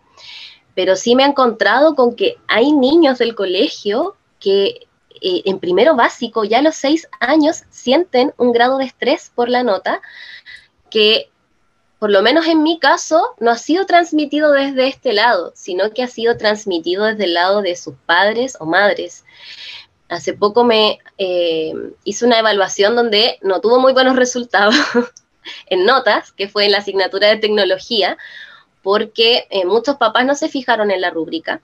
pero 0.73 0.95
sí 0.95 1.15
me 1.15 1.23
he 1.23 1.27
encontrado 1.27 1.95
con 1.95 2.15
que 2.15 2.37
hay 2.47 2.71
niños 2.71 3.17
del 3.17 3.35
colegio 3.35 4.15
que 4.39 4.87
eh, 5.27 5.41
en 5.45 5.57
primero 5.57 5.95
básico, 5.95 6.43
ya 6.43 6.59
a 6.59 6.61
los 6.61 6.75
seis 6.75 7.09
años, 7.19 7.63
sienten 7.71 8.31
un 8.37 8.51
grado 8.51 8.77
de 8.77 8.85
estrés 8.85 9.31
por 9.33 9.49
la 9.49 9.63
nota 9.63 9.99
que, 10.91 11.31
por 11.97 12.11
lo 12.11 12.21
menos 12.21 12.45
en 12.45 12.61
mi 12.61 12.77
caso, 12.77 13.33
no 13.39 13.49
ha 13.49 13.57
sido 13.57 13.87
transmitido 13.87 14.51
desde 14.51 14.87
este 14.87 15.13
lado, 15.13 15.51
sino 15.55 15.89
que 15.89 16.03
ha 16.03 16.07
sido 16.07 16.37
transmitido 16.37 17.05
desde 17.05 17.23
el 17.23 17.33
lado 17.33 17.63
de 17.63 17.75
sus 17.75 17.95
padres 18.05 18.55
o 18.59 18.67
madres. 18.67 19.25
Hace 20.09 20.33
poco 20.33 20.63
me 20.63 20.99
eh, 21.17 21.73
hice 22.03 22.23
una 22.23 22.37
evaluación 22.37 22.95
donde 22.95 23.39
no 23.41 23.61
tuvo 23.61 23.79
muy 23.79 23.93
buenos 23.93 24.17
resultados 24.17 24.75
en 25.65 25.85
notas, 25.85 26.33
que 26.33 26.49
fue 26.49 26.65
en 26.65 26.71
la 26.73 26.77
asignatura 26.77 27.29
de 27.29 27.37
tecnología, 27.37 28.15
porque 28.83 29.47
eh, 29.49 29.65
muchos 29.65 29.95
papás 29.97 30.23
no 30.27 30.35
se 30.35 30.49
fijaron 30.49 30.91
en 30.91 31.01
la 31.01 31.09
rúbrica 31.09 31.63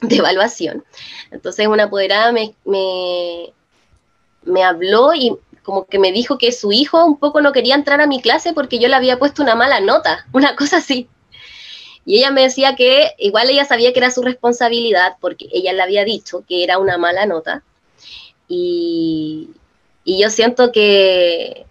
de 0.00 0.16
evaluación. 0.16 0.84
Entonces 1.30 1.66
una 1.66 1.84
apoderada 1.84 2.32
me, 2.32 2.54
me, 4.44 4.64
habló 4.64 5.14
y 5.14 5.36
como 5.62 5.86
que 5.86 5.98
me 5.98 6.12
dijo 6.12 6.38
que 6.38 6.52
su 6.52 6.72
hijo 6.72 7.04
un 7.04 7.18
poco 7.18 7.40
no 7.40 7.52
quería 7.52 7.74
entrar 7.74 8.00
a 8.00 8.06
mi 8.06 8.20
clase 8.20 8.52
porque 8.52 8.78
yo 8.78 8.88
le 8.88 8.96
había 8.96 9.18
puesto 9.18 9.42
una 9.42 9.54
mala 9.54 9.80
nota, 9.80 10.26
una 10.32 10.56
cosa 10.56 10.78
así. 10.78 11.08
Y 12.06 12.18
ella 12.18 12.30
me 12.30 12.42
decía 12.42 12.76
que 12.76 13.12
igual 13.18 13.48
ella 13.48 13.64
sabía 13.64 13.92
que 13.92 13.98
era 13.98 14.10
su 14.10 14.20
responsabilidad 14.20 15.16
porque 15.20 15.48
ella 15.52 15.72
le 15.72 15.82
había 15.82 16.04
dicho 16.04 16.44
que 16.46 16.62
era 16.62 16.78
una 16.78 16.98
mala 16.98 17.24
nota. 17.24 17.62
Y, 18.46 19.50
yo 20.04 20.28
siento 20.28 20.70
que 20.70 21.64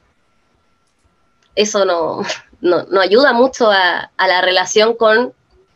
eso 1.55 1.85
no, 1.85 2.23
no, 2.61 2.99
ayuda 2.99 3.31
mucho 3.31 3.69
a 3.69 4.09
la 4.17 4.41
relación 4.41 4.95
con 4.95 5.33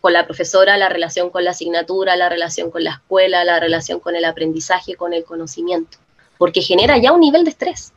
con 0.08 0.14
la 0.14 0.26
profesora, 0.26 0.78
la 0.78 0.88
relación 0.88 1.30
con 1.32 1.44
la 1.44 1.52
asignatura, 1.52 2.16
la 2.16 2.30
relación 2.30 2.72
con 2.72 2.82
la 2.82 2.92
escuela, 2.92 3.44
la 3.44 3.60
relación 3.60 4.00
con 4.00 4.16
el 4.16 4.24
aprendizaje, 4.24 4.96
con 4.96 5.12
el 5.12 5.26
conocimiento, 5.26 5.98
porque 6.38 6.62
genera 6.62 6.98
ya 6.98 7.12
un 7.12 7.20
nivel 7.20 7.44
de 7.44 7.50
estrés. 7.50 7.92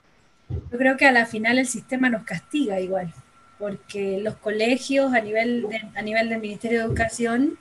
Yo 0.72 0.76
creo 0.76 0.96
que 0.96 1.06
a 1.06 1.12
la 1.12 1.24
final 1.24 1.60
el 1.60 1.68
sistema 1.68 2.10
nos 2.10 2.24
castiga 2.24 2.80
igual, 2.80 3.14
porque 3.60 4.18
los 4.20 4.34
colegios 4.34 5.14
a 5.14 5.20
nivel, 5.20 5.68
a 5.94 6.02
nivel 6.02 6.30
del 6.30 6.40
Ministerio 6.40 6.80
de 6.80 6.86
Educación 6.86 7.60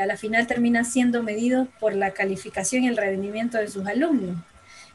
a 0.00 0.06
la 0.06 0.16
final 0.16 0.46
terminan 0.46 0.84
siendo 0.84 1.24
medidos 1.24 1.66
por 1.80 1.92
la 1.92 2.12
calificación 2.12 2.84
y 2.84 2.86
el 2.86 2.96
rendimiento 2.96 3.58
de 3.58 3.66
sus 3.66 3.84
alumnos 3.84 4.36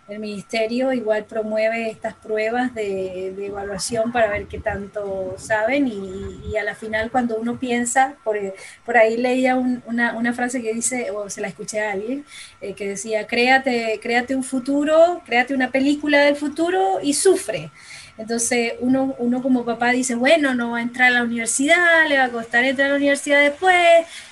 el 0.09 0.19
ministerio 0.19 0.91
igual 0.91 1.25
promueve 1.25 1.89
estas 1.89 2.13
pruebas 2.13 2.73
de, 2.73 3.27
evaluación 3.45 4.11
para 4.11 4.29
ver 4.29 4.47
qué 4.47 4.59
tanto 4.59 5.35
saben 5.37 5.87
y, 5.87 6.57
a 6.57 6.63
la 6.63 6.75
final 6.75 7.09
cuando 7.09 7.37
uno 7.37 7.57
piensa, 7.57 8.15
por, 8.23 8.37
por 8.85 8.97
ahí 8.97 9.17
leía 9.17 9.55
una, 9.55 10.33
frase 10.33 10.61
que 10.61 10.73
dice, 10.73 11.09
o 11.11 11.29
se 11.29 11.41
la 11.41 11.47
escuché 11.47 11.81
a 11.81 11.93
alguien, 11.93 12.25
eh, 12.61 12.73
que 12.73 12.89
decía, 12.89 13.25
créate, 13.27 13.99
créate 14.01 14.35
un 14.35 14.43
futuro, 14.43 15.21
créate 15.25 15.53
una 15.53 15.71
película 15.71 16.21
del 16.21 16.35
futuro 16.35 16.99
y 17.01 17.13
sufre. 17.13 17.71
Entonces 18.17 18.73
uno, 18.79 19.15
uno 19.17 19.41
como 19.41 19.65
papá 19.65 19.89
dice, 19.91 20.15
bueno, 20.15 20.53
no 20.53 20.71
va 20.71 20.77
a 20.77 20.81
entrar 20.81 21.07
a 21.09 21.15
la 21.15 21.23
universidad, 21.23 22.07
le 22.07 22.17
va 22.17 22.25
a 22.25 22.29
costar 22.29 22.63
entrar 22.63 22.87
a 22.87 22.91
la 22.91 22.97
universidad 22.97 23.41
después, 23.41 23.75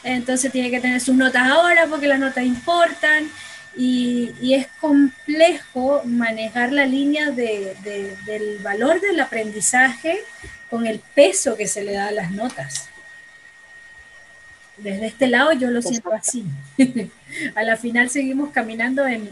entonces 0.04 0.52
tiene 0.52 0.70
que 0.70 0.80
tener 0.80 1.02
sus 1.02 1.16
notas 1.16 1.44
ahora 1.50 1.88
porque 1.88 2.08
las 2.08 2.20
notas 2.20 2.46
importan 2.46 3.28
y, 3.76 4.54
es 4.54 4.68
complejo 4.80 6.02
manejar 6.06 6.72
la 6.72 6.86
línea 6.86 7.32
del 7.32 8.60
valor 8.62 9.00
del 9.00 9.20
aprendizaje 9.20 10.20
con 10.70 10.86
el 10.86 11.00
peso 11.00 11.56
que 11.56 11.68
se 11.68 11.84
le 11.84 11.94
da 11.94 12.08
a 12.08 12.12
las 12.12 12.32
notas. 12.32 12.90
Desde 14.78 15.08
este 15.08 15.28
lado 15.28 15.52
yo 15.54 15.70
lo 15.70 15.82
siento 15.82 16.12
así. 16.14 16.46
a 17.56 17.64
la 17.64 17.78
final 17.78 18.10
seguimos 18.10 18.52
caminando 18.52 19.06
en, 19.06 19.30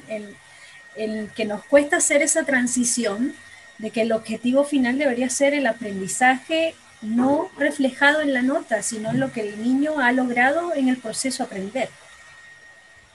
en 0.96 1.28
que 1.30 1.46
nos 1.46 1.64
cuesta 1.66 1.98
hacer 1.98 2.22
esa 2.22 2.44
transición 2.44 3.34
de 3.78 3.92
que 3.92 4.02
el 4.02 4.12
objetivo 4.12 4.64
final 4.64 4.98
debería 4.98 5.30
ser 5.30 5.54
el 5.54 5.66
aprendizaje 5.66 6.76
no 7.02 7.50
reflejado 7.58 8.22
en 8.22 8.34
la 8.34 8.42
nota, 8.42 8.84
sino 8.84 9.12
en 9.12 9.20
lo 9.20 9.32
que 9.32 9.42
el 9.42 9.64
niño 9.64 10.00
ha 10.00 10.12
logrado 10.12 10.76
en 10.76 10.90
el 10.90 10.98
proceso 10.98 11.44
de 11.44 11.48
aprender. 11.48 11.90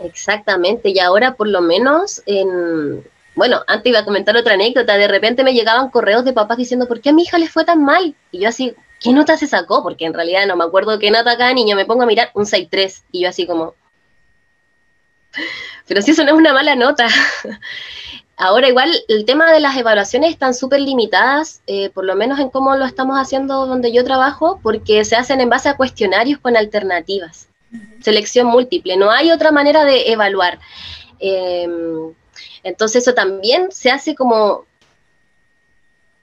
Exactamente, 0.00 0.90
y 0.90 0.98
ahora 0.98 1.34
por 1.34 1.48
lo 1.48 1.60
menos 1.60 2.22
en... 2.26 3.04
Bueno, 3.36 3.62
antes 3.66 3.90
iba 3.90 4.00
a 4.00 4.04
comentar 4.04 4.36
otra 4.36 4.54
anécdota, 4.54 4.96
de 4.96 5.08
repente 5.08 5.42
me 5.42 5.54
llegaban 5.54 5.90
correos 5.90 6.24
de 6.24 6.32
papás 6.32 6.56
diciendo, 6.56 6.86
¿por 6.86 7.00
qué 7.00 7.10
a 7.10 7.12
mi 7.12 7.22
hija 7.22 7.36
le 7.38 7.48
fue 7.48 7.64
tan 7.64 7.84
mal? 7.84 8.14
Y 8.30 8.40
yo 8.40 8.48
así, 8.48 8.74
¿qué 9.00 9.12
nota 9.12 9.36
se 9.36 9.48
sacó? 9.48 9.82
Porque 9.82 10.04
en 10.04 10.14
realidad 10.14 10.46
no 10.46 10.56
me 10.56 10.64
acuerdo 10.64 10.98
qué 11.00 11.10
nota 11.10 11.36
cada 11.36 11.52
niño, 11.52 11.74
me 11.74 11.84
pongo 11.84 12.04
a 12.04 12.06
mirar 12.06 12.30
un 12.34 12.44
6-3 12.44 13.02
y 13.10 13.22
yo 13.22 13.28
así 13.28 13.46
como... 13.46 13.74
Pero 15.88 16.00
si 16.00 16.12
eso 16.12 16.22
no 16.22 16.30
es 16.30 16.36
una 16.36 16.52
mala 16.52 16.76
nota. 16.76 17.08
Ahora 18.36 18.68
igual 18.68 18.92
el 19.08 19.24
tema 19.24 19.52
de 19.52 19.60
las 19.60 19.76
evaluaciones 19.76 20.30
están 20.30 20.54
súper 20.54 20.80
limitadas, 20.80 21.60
eh, 21.66 21.90
por 21.90 22.04
lo 22.04 22.16
menos 22.16 22.40
en 22.40 22.50
cómo 22.50 22.74
lo 22.76 22.84
estamos 22.84 23.16
haciendo 23.16 23.66
donde 23.66 23.92
yo 23.92 24.04
trabajo, 24.04 24.60
porque 24.62 25.04
se 25.04 25.16
hacen 25.16 25.40
en 25.40 25.48
base 25.48 25.68
a 25.68 25.76
cuestionarios 25.76 26.40
con 26.40 26.56
alternativas 26.56 27.48
selección 28.00 28.47
múltiple, 28.47 28.97
no 28.97 29.11
hay 29.11 29.31
otra 29.31 29.50
manera 29.50 29.85
de 29.85 30.12
evaluar. 30.12 30.59
Em, 31.19 32.12
entonces 32.62 33.02
eso 33.02 33.14
también 33.14 33.69
se 33.71 33.90
hace 33.90 34.14
como 34.14 34.64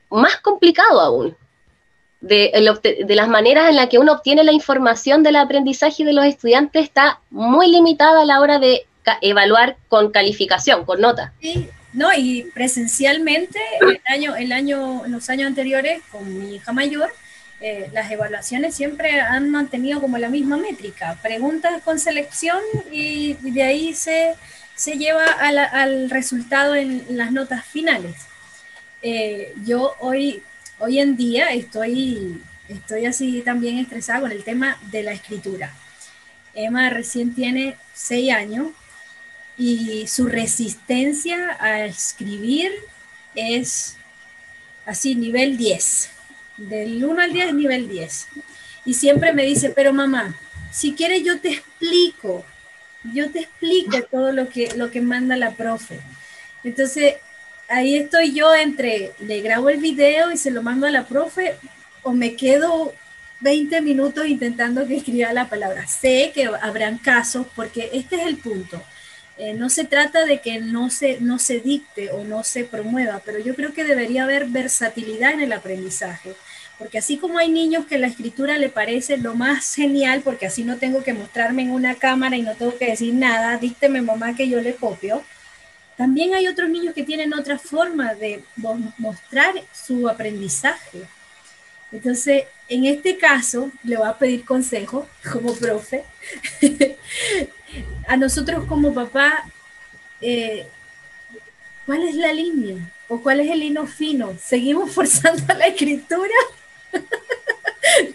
más 0.09 0.37
complicado 0.37 0.99
aún. 0.99 1.35
de, 2.21 2.51
las 3.09 3.27
maneras 3.27 3.69
en 3.69 3.75
las 3.77 3.89
que 3.89 3.97
uno 3.97 4.13
obtiene 4.13 4.43
la 4.43 4.51
información 4.51 5.23
del 5.23 5.37
aprendizaje 5.37 6.05
de 6.05 6.13
los 6.13 6.25
estudiantes 6.25 6.83
está 6.83 7.19
muy 7.31 7.71
limitada 7.71 8.21
a 8.21 8.25
la 8.25 8.39
hora 8.41 8.59
de 8.59 8.85
evaluar 9.21 9.77
con 9.89 10.11
calificación, 10.11 10.85
con 10.85 11.01
nota. 11.01 11.33
Sí, 11.41 11.67
no, 11.93 12.09
y 12.15 12.43
presencialmente, 12.53 13.59
el 13.81 14.01
año, 14.05 14.35
el 14.35 14.51
año, 14.51 15.05
en 15.05 15.11
los 15.11 15.29
años 15.29 15.47
anteriores, 15.47 16.01
con 16.11 16.39
mi 16.39 16.55
hija 16.55 16.71
mayor, 16.71 17.11
eh, 17.61 17.89
las 17.93 18.09
evaluaciones 18.09 18.73
siempre 18.73 19.21
han 19.21 19.51
mantenido 19.51 20.01
como 20.01 20.17
la 20.17 20.29
misma 20.29 20.57
métrica, 20.57 21.17
preguntas 21.21 21.81
con 21.83 21.99
selección 21.99 22.59
y, 22.91 23.33
de 23.35 23.61
ahí 23.61 23.93
se, 23.93 24.33
se 24.75 24.97
lleva 24.97 25.25
al 25.25 26.09
resultado 26.09 26.73
en 26.73 27.05
las 27.09 27.31
notas 27.31 27.63
finales. 27.63 28.15
Eh, 29.03 29.53
yo 29.63 29.95
hoy, 29.99 30.41
hoy 30.79 30.99
en 30.99 31.15
día 31.15 31.51
estoy, 31.51 32.41
estoy 32.67 33.05
así 33.05 33.41
también 33.41 33.77
estresada 33.77 34.21
con 34.21 34.31
el 34.31 34.43
tema 34.43 34.79
de 34.91 35.03
la 35.03 35.11
escritura. 35.11 35.71
Emma 36.55 36.89
recién 36.89 37.35
tiene 37.35 37.77
seis 37.93 38.31
años 38.33 38.69
y 39.55 40.07
su 40.07 40.27
resistencia 40.27 41.57
a 41.59 41.85
escribir 41.85 42.71
es 43.35 43.97
así, 44.85 45.13
nivel 45.13 45.57
10. 45.57 46.20
Del 46.69 47.03
1 47.03 47.21
al 47.21 47.33
10, 47.33 47.53
nivel 47.53 47.89
10. 47.89 48.27
Y 48.85 48.93
siempre 48.93 49.33
me 49.33 49.45
dice, 49.45 49.69
pero 49.69 49.93
mamá, 49.93 50.35
si 50.71 50.93
quieres 50.93 51.23
yo 51.23 51.39
te 51.39 51.49
explico, 51.49 52.45
yo 53.13 53.29
te 53.31 53.39
explico 53.39 54.01
todo 54.09 54.31
lo 54.31 54.49
que, 54.49 54.69
lo 54.75 54.91
que 54.91 55.01
manda 55.01 55.35
la 55.37 55.51
profe. 55.51 55.99
Entonces, 56.63 57.15
ahí 57.67 57.97
estoy 57.97 58.33
yo 58.33 58.53
entre, 58.53 59.13
le 59.19 59.41
grabo 59.41 59.69
el 59.69 59.79
video 59.79 60.31
y 60.31 60.37
se 60.37 60.51
lo 60.51 60.61
mando 60.61 60.87
a 60.87 60.91
la 60.91 61.05
profe, 61.05 61.55
o 62.03 62.11
me 62.11 62.35
quedo 62.35 62.93
20 63.41 63.81
minutos 63.81 64.27
intentando 64.27 64.87
que 64.87 64.97
escriba 64.97 65.33
la 65.33 65.49
palabra. 65.49 65.87
Sé 65.87 66.31
que 66.33 66.45
habrán 66.61 66.97
casos, 66.97 67.47
porque 67.55 67.89
este 67.93 68.17
es 68.17 68.27
el 68.27 68.37
punto. 68.37 68.81
Eh, 69.37 69.53
no 69.53 69.69
se 69.69 69.85
trata 69.85 70.25
de 70.25 70.41
que 70.41 70.59
no 70.59 70.89
se, 70.89 71.19
no 71.19 71.39
se 71.39 71.59
dicte 71.59 72.11
o 72.11 72.23
no 72.23 72.43
se 72.43 72.63
promueva, 72.63 73.21
pero 73.25 73.39
yo 73.39 73.55
creo 73.55 73.73
que 73.73 73.83
debería 73.83 74.23
haber 74.23 74.45
versatilidad 74.45 75.31
en 75.33 75.41
el 75.41 75.53
aprendizaje. 75.53 76.35
Porque 76.81 76.97
así 76.97 77.17
como 77.17 77.37
hay 77.37 77.51
niños 77.51 77.85
que 77.85 77.99
la 77.99 78.07
escritura 78.07 78.57
le 78.57 78.67
parece 78.67 79.17
lo 79.17 79.35
más 79.35 79.75
genial, 79.75 80.21
porque 80.23 80.47
así 80.47 80.63
no 80.63 80.77
tengo 80.77 81.03
que 81.03 81.13
mostrarme 81.13 81.61
en 81.61 81.69
una 81.69 81.93
cámara 81.93 82.35
y 82.35 82.41
no 82.41 82.55
tengo 82.55 82.75
que 82.75 82.87
decir 82.87 83.13
nada, 83.13 83.55
dícteme 83.57 84.01
mamá 84.01 84.35
que 84.35 84.49
yo 84.49 84.59
le 84.61 84.73
copio, 84.73 85.23
también 85.95 86.33
hay 86.33 86.47
otros 86.47 86.71
niños 86.71 86.95
que 86.95 87.03
tienen 87.03 87.35
otra 87.35 87.59
forma 87.59 88.15
de 88.15 88.43
mostrar 88.97 89.53
su 89.71 90.09
aprendizaje. 90.09 91.03
Entonces, 91.91 92.45
en 92.67 92.85
este 92.85 93.15
caso, 93.19 93.69
le 93.83 93.97
voy 93.97 94.07
a 94.07 94.17
pedir 94.17 94.43
consejo 94.43 95.07
como 95.31 95.53
profe. 95.53 96.03
a 98.07 98.17
nosotros 98.17 98.65
como 98.65 98.91
papá, 98.91 99.45
eh, 100.19 100.65
¿cuál 101.85 102.07
es 102.07 102.15
la 102.15 102.33
línea? 102.33 102.91
¿O 103.07 103.21
cuál 103.21 103.39
es 103.41 103.51
el 103.51 103.61
hino 103.61 103.85
fino? 103.85 104.35
¿Seguimos 104.43 104.91
forzando 104.91 105.53
la 105.53 105.67
escritura? 105.67 106.33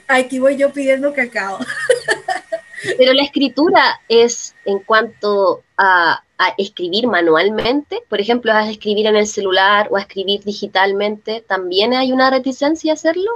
Aquí 0.08 0.38
voy 0.38 0.56
yo 0.56 0.72
pidiendo 0.72 1.12
cacao. 1.12 1.58
Pero 2.98 3.12
la 3.12 3.22
escritura 3.22 4.00
es 4.08 4.54
en 4.64 4.78
cuanto 4.80 5.62
a, 5.76 6.22
escribir 6.58 7.06
manualmente, 7.06 8.02
por 8.10 8.20
ejemplo, 8.20 8.52
a 8.52 8.68
escribir 8.70 9.06
en 9.06 9.16
el 9.16 9.26
celular 9.26 9.88
o 9.90 9.96
a 9.96 10.02
escribir 10.02 10.44
digitalmente, 10.44 11.42
¿también 11.46 11.94
hay 11.94 12.12
una 12.12 12.28
reticencia 12.28 12.92
a 12.92 12.94
hacerlo? 12.94 13.30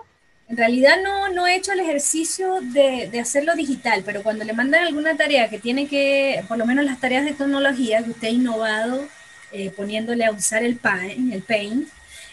En 0.51 0.59
realidad 0.59 0.97
no, 1.03 1.31
no 1.31 1.47
he 1.47 1.57
hecho 1.57 1.73
el 1.73 1.81
ejercicio 1.81 2.59
de, 2.61 3.11
hacerlo 3.19 3.55
digital, 3.55 4.03
pero 4.05 4.23
cuando 4.23 4.45
le 4.45 4.53
mandan 4.53 4.85
alguna 4.87 5.17
tarea 5.17 5.49
que 5.49 5.59
tiene 5.59 5.89
que, 5.89 6.45
por 6.47 6.59
lo 6.59 6.67
menos 6.67 6.85
las 6.85 7.01
tareas 7.01 7.25
de 7.25 7.33
tecnología 7.33 8.03
que 8.03 8.11
usted 8.11 8.29
ha 8.29 8.33
innovado 8.33 9.07
eh, 9.53 9.71
poniéndole 9.71 10.27
a 10.27 10.33
usar 10.33 10.63
el 10.63 10.77
Paint, 10.77 11.33
el 11.33 11.43
paint 11.43 11.89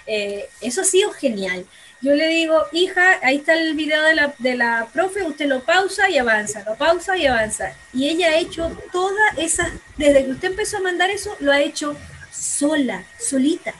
eh, 0.08 0.50
eso 0.62 0.82
ha 0.82 0.86
sido 0.86 1.12
genial. 1.12 1.66
Yo 2.02 2.14
le 2.14 2.28
digo, 2.28 2.64
hija, 2.72 3.20
ahí 3.24 3.38
está 3.38 3.54
el 3.54 3.74
video 3.74 4.04
de 4.04 4.16
la, 4.16 4.34
de 4.38 4.56
la 4.56 4.88
profe, 4.94 5.24
usted 5.24 5.48
lo 5.48 5.62
pausa 5.64 6.10
y 6.10 6.18
avanza, 6.18 6.64
lo 6.64 6.76
pausa 6.76 7.18
y 7.18 7.26
avanza. 7.26 7.74
Y 7.94 8.08
ella 8.08 8.30
ha 8.30 8.38
hecho 8.38 8.72
todas 8.92 9.38
esas, 9.38 9.72
desde 9.98 10.26
que 10.26 10.32
usted 10.32 10.50
empezó 10.50 10.78
a 10.78 10.82
mandar 10.82 11.10
eso, 11.10 11.36
lo 11.40 11.52
ha 11.52 11.62
hecho 11.62 11.96
sola, 12.32 13.04
solita. 13.20 13.74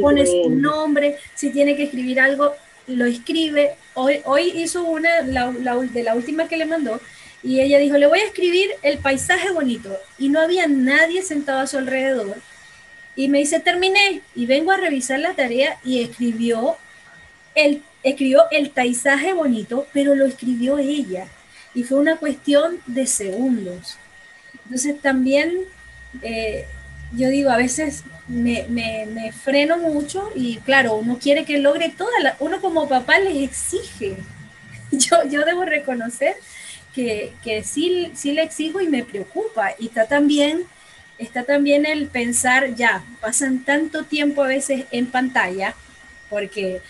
Pone 0.00 0.24
su 0.26 0.48
nombre, 0.48 1.18
si 1.34 1.50
tiene 1.50 1.76
que 1.76 1.84
escribir 1.84 2.18
algo, 2.18 2.54
lo 2.86 3.04
escribe. 3.04 3.76
Hoy, 3.92 4.22
hoy 4.24 4.50
hizo 4.54 4.82
una 4.84 5.20
de 5.20 6.02
la 6.02 6.14
última 6.14 6.48
que 6.48 6.56
le 6.56 6.64
mandó 6.64 6.98
y 7.42 7.60
ella 7.60 7.78
dijo, 7.78 7.96
le 7.98 8.06
voy 8.06 8.20
a 8.20 8.26
escribir 8.26 8.70
el 8.82 8.98
paisaje 8.98 9.50
bonito. 9.50 9.96
Y 10.18 10.28
no 10.28 10.40
había 10.40 10.68
nadie 10.68 11.22
sentado 11.22 11.58
a 11.58 11.66
su 11.66 11.76
alrededor. 11.76 12.36
Y 13.16 13.28
me 13.28 13.38
dice, 13.38 13.58
terminé. 13.58 14.22
Y 14.34 14.46
vengo 14.46 14.70
a 14.70 14.76
revisar 14.76 15.18
la 15.18 15.34
tarea 15.34 15.78
y 15.84 16.02
escribió 16.02 16.76
el, 17.54 17.82
escribió 18.02 18.44
el 18.50 18.70
paisaje 18.70 19.32
bonito, 19.32 19.86
pero 19.92 20.14
lo 20.14 20.26
escribió 20.26 20.78
ella. 20.78 21.26
Y 21.74 21.84
fue 21.84 21.98
una 21.98 22.16
cuestión 22.16 22.78
de 22.86 23.06
segundos. 23.06 23.96
Entonces 24.64 25.00
también 25.00 25.66
eh, 26.20 26.66
yo 27.14 27.28
digo, 27.28 27.50
a 27.50 27.56
veces 27.56 28.04
me, 28.28 28.66
me, 28.68 29.32
freno 29.32 29.78
mucho 29.78 30.30
y 30.34 30.56
claro, 30.58 30.94
uno 30.94 31.18
quiere 31.18 31.44
que 31.44 31.58
logre 31.58 31.90
toda 31.90 32.18
la, 32.20 32.36
uno 32.40 32.60
como 32.60 32.88
papá 32.88 33.18
les 33.18 33.36
exige. 33.48 34.16
Yo, 34.92 35.24
yo 35.26 35.46
debo 35.46 35.64
reconocer 35.64 36.36
que, 36.94 37.32
que 37.42 37.64
sí, 37.64 38.12
sí 38.14 38.32
le 38.32 38.42
exijo 38.42 38.78
y 38.82 38.88
me 38.88 39.02
preocupa. 39.02 39.70
Y 39.78 39.86
está 39.86 40.06
también, 40.06 40.64
está 41.16 41.44
también 41.44 41.86
el 41.86 42.08
pensar, 42.08 42.74
ya, 42.74 43.02
pasan 43.22 43.64
tanto 43.64 44.04
tiempo 44.04 44.42
a 44.42 44.48
veces 44.48 44.84
en 44.90 45.06
pantalla, 45.06 45.74
porque 46.28 46.82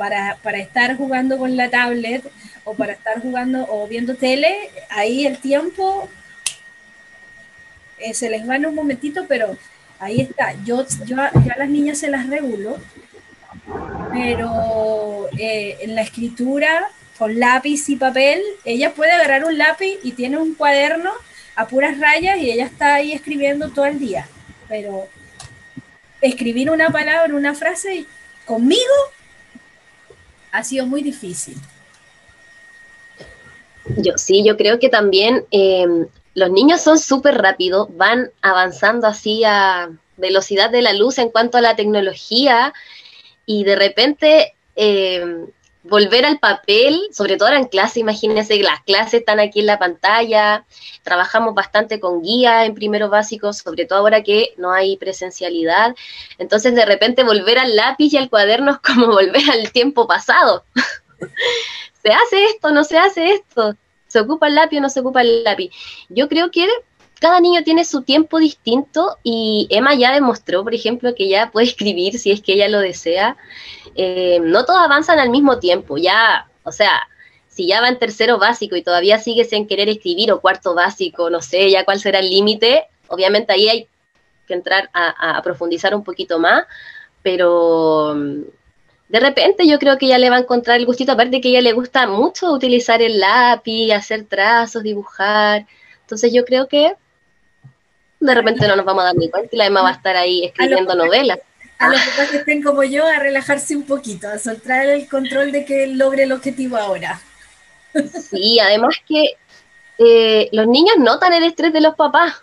para, 0.00 0.38
para 0.42 0.56
estar 0.56 0.96
jugando 0.96 1.36
con 1.36 1.58
la 1.58 1.68
tablet 1.68 2.24
o 2.64 2.72
para 2.72 2.94
estar 2.94 3.20
jugando 3.20 3.66
o 3.68 3.86
viendo 3.86 4.14
tele, 4.14 4.70
ahí 4.88 5.26
el 5.26 5.36
tiempo 5.36 6.08
eh, 7.98 8.14
se 8.14 8.30
les 8.30 8.48
va 8.48 8.56
en 8.56 8.64
un 8.64 8.74
momentito, 8.74 9.26
pero 9.28 9.58
ahí 9.98 10.22
está. 10.22 10.54
Yo, 10.64 10.86
yo, 11.04 11.20
a 11.20 11.58
las 11.58 11.68
niñas 11.68 11.98
se 11.98 12.08
las 12.08 12.26
regulo, 12.30 12.78
pero 14.10 15.28
eh, 15.36 15.76
en 15.82 15.94
la 15.94 16.00
escritura, 16.00 16.88
con 17.18 17.38
lápiz 17.38 17.86
y 17.90 17.96
papel, 17.96 18.40
ella 18.64 18.94
puede 18.94 19.12
agarrar 19.12 19.44
un 19.44 19.58
lápiz 19.58 19.98
y 20.02 20.12
tiene 20.12 20.38
un 20.38 20.54
cuaderno 20.54 21.10
a 21.56 21.68
puras 21.68 22.00
rayas 22.00 22.38
y 22.38 22.50
ella 22.50 22.64
está 22.64 22.94
ahí 22.94 23.12
escribiendo 23.12 23.68
todo 23.68 23.84
el 23.84 23.98
día. 23.98 24.26
Pero 24.66 25.08
escribir 26.22 26.70
una 26.70 26.88
palabra, 26.88 27.34
una 27.34 27.54
frase, 27.54 28.06
conmigo 28.46 28.94
ha 30.52 30.64
sido 30.64 30.86
muy 30.86 31.02
difícil. 31.02 31.56
Yo 33.96 34.12
sí, 34.16 34.44
yo 34.44 34.56
creo 34.56 34.78
que 34.78 34.88
también 34.88 35.44
eh, 35.50 35.86
los 36.34 36.50
niños 36.50 36.80
son 36.80 36.98
súper 36.98 37.40
rápidos, 37.40 37.88
van 37.96 38.30
avanzando 38.42 39.06
así 39.06 39.42
a 39.44 39.90
velocidad 40.16 40.70
de 40.70 40.82
la 40.82 40.92
luz 40.92 41.18
en 41.18 41.30
cuanto 41.30 41.58
a 41.58 41.62
la 41.62 41.76
tecnología 41.76 42.72
y 43.46 43.64
de 43.64 43.76
repente 43.76 44.54
eh, 44.76 45.46
volver 45.82 46.26
al 46.26 46.38
papel, 46.38 47.00
sobre 47.12 47.36
todo 47.36 47.50
en 47.50 47.66
clase, 47.66 48.00
imagínense 48.00 48.56
que 48.56 48.62
las 48.62 48.82
clases 48.82 49.20
están 49.20 49.40
aquí 49.40 49.60
en 49.60 49.66
la 49.66 49.78
pantalla, 49.78 50.64
trabajamos 51.02 51.54
bastante 51.54 52.00
con 52.00 52.22
guía 52.22 52.66
en 52.66 52.74
primeros 52.74 53.10
básicos, 53.10 53.58
sobre 53.58 53.86
todo 53.86 54.00
ahora 54.00 54.22
que 54.22 54.54
no 54.58 54.72
hay 54.72 54.96
presencialidad, 54.96 55.94
entonces 56.38 56.74
de 56.74 56.84
repente 56.84 57.24
volver 57.24 57.58
al 57.58 57.76
lápiz 57.76 58.12
y 58.12 58.18
al 58.18 58.28
cuaderno 58.28 58.72
es 58.72 58.78
como 58.94 59.06
volver 59.06 59.50
al 59.50 59.72
tiempo 59.72 60.06
pasado. 60.06 60.64
¿Se 62.02 62.12
hace 62.12 62.44
esto? 62.46 62.70
¿No 62.72 62.84
se 62.84 62.98
hace 62.98 63.32
esto? 63.32 63.74
¿Se 64.06 64.20
ocupa 64.20 64.48
el 64.48 64.54
lápiz 64.54 64.78
o 64.78 64.80
no 64.80 64.88
se 64.88 65.00
ocupa 65.00 65.22
el 65.22 65.44
lápiz? 65.44 65.70
Yo 66.08 66.28
creo 66.28 66.50
que 66.50 66.66
cada 67.20 67.38
niño 67.38 67.62
tiene 67.62 67.84
su 67.84 68.02
tiempo 68.02 68.38
distinto 68.38 69.18
y 69.22 69.68
Emma 69.70 69.94
ya 69.94 70.12
demostró, 70.12 70.64
por 70.64 70.74
ejemplo, 70.74 71.14
que 71.14 71.28
ya 71.28 71.50
puede 71.50 71.66
escribir 71.68 72.18
si 72.18 72.32
es 72.32 72.40
que 72.40 72.54
ella 72.54 72.68
lo 72.68 72.80
desea. 72.80 73.36
Eh, 73.94 74.38
no 74.42 74.64
todos 74.64 74.80
avanzan 74.80 75.18
al 75.18 75.30
mismo 75.30 75.58
tiempo, 75.58 75.96
ya, 75.98 76.48
o 76.64 76.72
sea, 76.72 77.08
si 77.48 77.66
ya 77.66 77.80
va 77.80 77.88
en 77.88 77.98
tercero 77.98 78.38
básico 78.38 78.76
y 78.76 78.82
todavía 78.82 79.18
sigue 79.18 79.44
sin 79.44 79.66
querer 79.66 79.88
escribir 79.88 80.32
o 80.32 80.40
cuarto 80.40 80.74
básico, 80.74 81.30
no 81.30 81.42
sé 81.42 81.70
ya 81.70 81.84
cuál 81.84 82.00
será 82.00 82.20
el 82.20 82.30
límite, 82.30 82.86
obviamente 83.08 83.52
ahí 83.52 83.68
hay 83.68 83.88
que 84.46 84.54
entrar 84.54 84.90
a 84.92 85.40
profundizar 85.42 85.94
un 85.94 86.04
poquito 86.04 86.38
más, 86.38 86.64
pero 87.22 88.14
de 89.10 89.18
repente 89.18 89.66
yo 89.66 89.80
creo 89.80 89.98
que 89.98 90.06
ella 90.06 90.18
le 90.18 90.30
va 90.30 90.36
a 90.36 90.40
encontrar 90.40 90.78
el 90.78 90.86
gustito, 90.86 91.10
aparte 91.10 91.40
que 91.40 91.48
a 91.48 91.50
ella 91.50 91.60
le 91.62 91.72
gusta 91.72 92.06
mucho 92.06 92.52
utilizar 92.52 93.02
el 93.02 93.18
lápiz, 93.18 93.90
hacer 93.90 94.24
trazos, 94.26 94.84
dibujar. 94.84 95.66
Entonces 96.02 96.32
yo 96.32 96.44
creo 96.44 96.68
que 96.68 96.94
de 98.20 98.34
repente 98.34 98.68
no 98.68 98.76
nos 98.76 98.84
vamos 98.84 99.02
a 99.02 99.06
dar 99.06 99.16
ni 99.16 99.28
cuenta 99.28 99.48
y 99.52 99.58
la 99.58 99.66
Emma 99.66 99.82
va 99.82 99.88
a 99.88 99.94
estar 99.94 100.16
ahí 100.16 100.44
escribiendo 100.44 100.94
novelas. 100.94 101.40
A 101.80 101.88
los 101.88 102.00
papás 102.02 102.30
que 102.30 102.36
estén 102.36 102.62
como 102.62 102.84
yo 102.84 103.06
a 103.06 103.18
relajarse 103.18 103.74
un 103.74 103.84
poquito, 103.84 104.28
a 104.28 104.38
soltar 104.38 104.86
el 104.86 105.08
control 105.08 105.50
de 105.50 105.64
que 105.64 105.86
logre 105.86 106.24
el 106.24 106.32
objetivo 106.32 106.76
ahora. 106.76 107.20
Sí, 108.30 108.60
además 108.60 108.96
que 109.08 109.36
eh, 109.98 110.48
los 110.52 110.66
niños 110.66 110.96
notan 110.98 111.32
el 111.32 111.42
estrés 111.42 111.72
de 111.72 111.80
los 111.80 111.94
papás. 111.94 112.34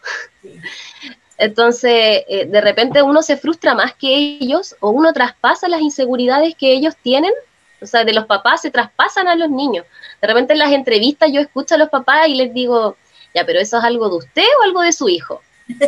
Entonces, 1.38 2.24
eh, 2.28 2.48
de 2.48 2.62
repente 2.62 3.04
uno 3.04 3.22
se 3.22 3.38
frustra 3.38 3.76
más 3.76 3.94
que 3.94 4.16
ellos 4.16 4.76
o 4.80 4.90
uno 4.90 5.14
traspasa 5.14 5.68
las 5.68 5.82
inseguridades 5.82 6.56
que 6.56 6.74
ellos 6.74 6.96
tienen. 7.02 7.32
O 7.80 7.86
sea, 7.86 8.04
de 8.04 8.14
los 8.14 8.26
papás 8.26 8.62
se 8.62 8.72
traspasan 8.72 9.28
a 9.28 9.36
los 9.36 9.52
niños. 9.52 9.86
De 10.20 10.28
repente 10.28 10.54
en 10.54 10.60
las 10.60 10.72
entrevistas 10.72 11.32
yo 11.32 11.42
escucho 11.42 11.76
a 11.76 11.78
los 11.78 11.90
papás 11.90 12.28
y 12.28 12.34
les 12.34 12.52
digo, 12.56 12.98
ya, 13.36 13.46
pero 13.46 13.60
eso 13.60 13.78
es 13.78 13.84
algo 13.84 14.10
de 14.10 14.16
usted 14.16 14.48
o 14.60 14.64
algo 14.64 14.82
de 14.82 14.94
su 14.94 15.08
hijo. 15.08 15.44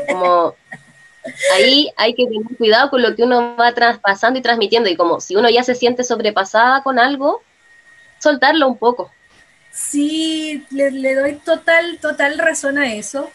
Como 0.08 0.56
ahí 1.54 1.92
hay 1.98 2.14
que 2.14 2.26
tener 2.26 2.58
cuidado 2.58 2.90
con 2.90 3.02
lo 3.02 3.16
que 3.16 3.24
uno 3.24 3.56
va 3.56 3.74
traspasando 3.74 4.40
y 4.40 4.42
transmitiendo. 4.42 4.90
Y 4.90 4.96
como 4.96 5.20
si 5.22 5.36
uno 5.36 5.50
ya 5.50 5.64
se 5.64 5.76
siente 5.76 6.04
sobrepasada 6.04 6.84
con 6.84 7.00
algo, 7.00 7.42
soltarlo 8.20 8.68
un 8.68 8.78
poco. 8.78 9.12
Sí, 9.72 10.66
le, 10.72 11.16
doy 11.16 11.36
total, 11.36 12.00
total 12.02 12.38
razón 12.38 12.78
a 12.78 12.94
eso 12.94 13.32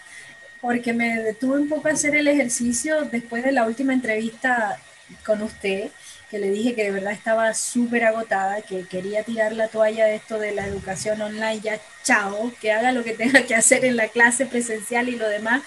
porque 0.64 0.94
me 0.94 1.22
detuve 1.22 1.58
un 1.58 1.68
poco 1.68 1.88
a 1.88 1.92
hacer 1.92 2.16
el 2.16 2.26
ejercicio 2.26 3.02
después 3.02 3.44
de 3.44 3.52
la 3.52 3.66
última 3.66 3.92
entrevista 3.92 4.78
con 5.26 5.42
usted, 5.42 5.90
que 6.30 6.38
le 6.38 6.48
dije 6.48 6.74
que 6.74 6.84
de 6.84 6.90
verdad 6.90 7.12
estaba 7.12 7.52
súper 7.52 8.04
agotada, 8.04 8.62
que 8.62 8.86
quería 8.86 9.22
tirar 9.24 9.52
la 9.52 9.68
toalla 9.68 10.06
de 10.06 10.14
esto 10.14 10.38
de 10.38 10.52
la 10.52 10.66
educación 10.66 11.20
online, 11.20 11.60
ya 11.60 11.78
chao, 12.02 12.50
que 12.62 12.72
haga 12.72 12.92
lo 12.92 13.04
que 13.04 13.12
tenga 13.12 13.42
que 13.42 13.54
hacer 13.54 13.84
en 13.84 13.96
la 13.96 14.08
clase 14.08 14.46
presencial 14.46 15.10
y 15.10 15.16
lo 15.16 15.28
demás 15.28 15.62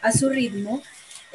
a 0.00 0.12
su 0.12 0.28
ritmo. 0.28 0.80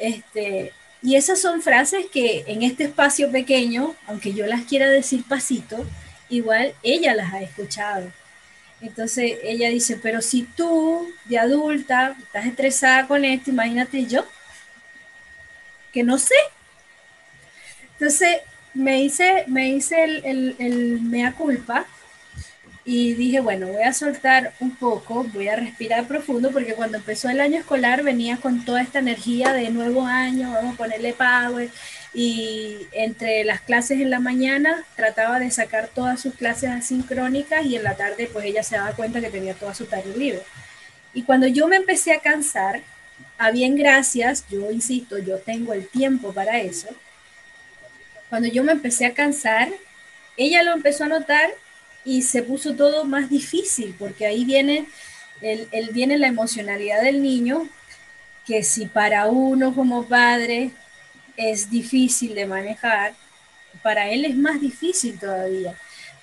Este, 0.02 0.72
y 1.00 1.14
esas 1.14 1.40
son 1.40 1.62
frases 1.62 2.06
que 2.12 2.42
en 2.48 2.64
este 2.64 2.84
espacio 2.84 3.30
pequeño, 3.30 3.94
aunque 4.08 4.34
yo 4.34 4.46
las 4.46 4.62
quiera 4.62 4.90
decir 4.90 5.22
pasito, 5.22 5.86
igual 6.28 6.74
ella 6.82 7.14
las 7.14 7.32
ha 7.32 7.40
escuchado. 7.40 8.10
Entonces 8.80 9.38
ella 9.44 9.68
dice, 9.68 9.96
pero 10.02 10.20
si 10.20 10.42
tú 10.42 11.08
de 11.26 11.38
adulta 11.38 12.16
estás 12.20 12.46
estresada 12.46 13.06
con 13.06 13.24
esto, 13.24 13.50
imagínate 13.50 14.06
yo, 14.06 14.26
que 15.92 16.02
no 16.02 16.18
sé. 16.18 16.34
Entonces 17.92 18.38
me 18.74 19.02
hice, 19.02 19.44
me 19.46 19.70
el, 19.70 20.56
el 20.58 21.00
mea 21.00 21.32
culpa 21.32 21.86
y 22.84 23.14
dije, 23.14 23.40
bueno, 23.40 23.68
voy 23.68 23.82
a 23.82 23.92
soltar 23.92 24.54
un 24.58 24.74
poco, 24.74 25.24
voy 25.32 25.48
a 25.48 25.56
respirar 25.56 26.08
profundo, 26.08 26.50
porque 26.50 26.74
cuando 26.74 26.98
empezó 26.98 27.28
el 27.28 27.40
año 27.40 27.58
escolar 27.58 28.02
venía 28.02 28.38
con 28.38 28.64
toda 28.64 28.82
esta 28.82 28.98
energía 28.98 29.52
de 29.52 29.70
nuevo 29.70 30.04
año, 30.04 30.50
vamos 30.52 30.74
a 30.74 30.76
ponerle 30.76 31.12
power, 31.12 31.70
y 32.12 32.78
entre 32.92 33.44
las 33.44 33.60
clases 33.60 34.00
en 34.00 34.10
la 34.10 34.18
mañana 34.18 34.84
trataba 34.96 35.38
de 35.38 35.50
sacar 35.50 35.88
todas 35.88 36.20
sus 36.20 36.34
clases 36.34 36.70
asincrónicas 36.70 37.64
y 37.64 37.76
en 37.76 37.84
la 37.84 37.96
tarde 37.96 38.28
pues 38.30 38.44
ella 38.44 38.62
se 38.62 38.76
daba 38.76 38.92
cuenta 38.92 39.20
que 39.20 39.30
tenía 39.30 39.54
toda 39.54 39.74
su 39.74 39.86
tarea 39.86 40.14
libre. 40.16 40.42
Y 41.14 41.22
cuando 41.22 41.46
yo 41.46 41.68
me 41.68 41.76
empecé 41.76 42.12
a 42.12 42.20
cansar, 42.20 42.82
a 43.38 43.50
bien 43.50 43.76
gracias, 43.76 44.44
yo 44.50 44.70
insisto, 44.70 45.18
yo 45.18 45.38
tengo 45.38 45.72
el 45.72 45.86
tiempo 45.88 46.32
para 46.32 46.58
eso, 46.58 46.88
cuando 48.28 48.48
yo 48.48 48.64
me 48.64 48.72
empecé 48.72 49.06
a 49.06 49.14
cansar, 49.14 49.68
ella 50.36 50.62
lo 50.62 50.72
empezó 50.72 51.04
a 51.04 51.08
notar 51.08 51.50
y 52.04 52.22
se 52.22 52.42
puso 52.42 52.74
todo 52.74 53.04
más 53.04 53.30
difícil, 53.30 53.94
porque 53.98 54.26
ahí 54.26 54.44
viene, 54.44 54.86
el, 55.40 55.68
el, 55.72 55.90
viene 55.90 56.18
la 56.18 56.28
emocionalidad 56.28 57.02
del 57.02 57.22
niño, 57.22 57.68
que 58.46 58.62
si 58.62 58.86
para 58.86 59.26
uno 59.26 59.74
como 59.74 60.04
padre 60.06 60.70
es 61.36 61.70
difícil 61.70 62.34
de 62.34 62.46
manejar, 62.46 63.14
para 63.82 64.08
él 64.10 64.24
es 64.24 64.36
más 64.36 64.60
difícil 64.60 65.18
todavía. 65.18 65.74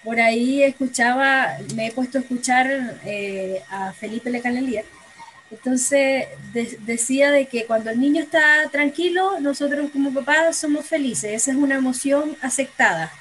Por 0.04 0.20
ahí 0.20 0.64
escuchaba, 0.64 1.58
me 1.76 1.88
he 1.88 1.92
puesto 1.92 2.18
a 2.18 2.22
escuchar 2.22 3.00
eh, 3.06 3.62
a 3.70 3.92
Felipe 3.94 4.30
Lecalelier, 4.30 4.86
entonces 5.52 6.28
decía 6.82 7.32
de 7.32 7.48
que 7.48 7.66
cuando 7.66 7.90
el 7.90 8.00
niño 8.00 8.22
está 8.22 8.70
tranquilo, 8.72 9.40
nosotros 9.40 9.90
como 9.92 10.14
papás 10.14 10.58
somos 10.58 10.86
felices, 10.86 11.34
esa 11.34 11.52
es 11.52 11.58
una 11.58 11.76
emoción 11.76 12.38
aceptada. 12.42 13.12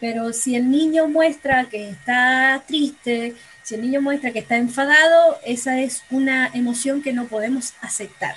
Pero 0.00 0.32
si 0.32 0.54
el 0.54 0.70
niño 0.70 1.08
muestra 1.08 1.64
que 1.64 1.90
está 1.90 2.62
triste, 2.66 3.34
si 3.62 3.74
el 3.74 3.82
niño 3.82 4.00
muestra 4.00 4.32
que 4.32 4.38
está 4.38 4.56
enfadado, 4.56 5.38
esa 5.44 5.80
es 5.80 6.02
una 6.10 6.50
emoción 6.54 7.02
que 7.02 7.12
no 7.12 7.26
podemos 7.26 7.74
aceptar 7.80 8.36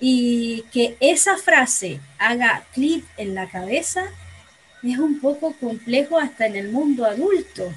y 0.00 0.62
que 0.72 0.96
esa 1.00 1.36
frase 1.36 2.00
haga 2.18 2.64
clic 2.72 3.04
en 3.16 3.34
la 3.34 3.48
cabeza 3.48 4.04
es 4.82 4.98
un 4.98 5.20
poco 5.20 5.52
complejo 5.54 6.18
hasta 6.18 6.46
en 6.46 6.56
el 6.56 6.70
mundo 6.70 7.04
adulto. 7.04 7.72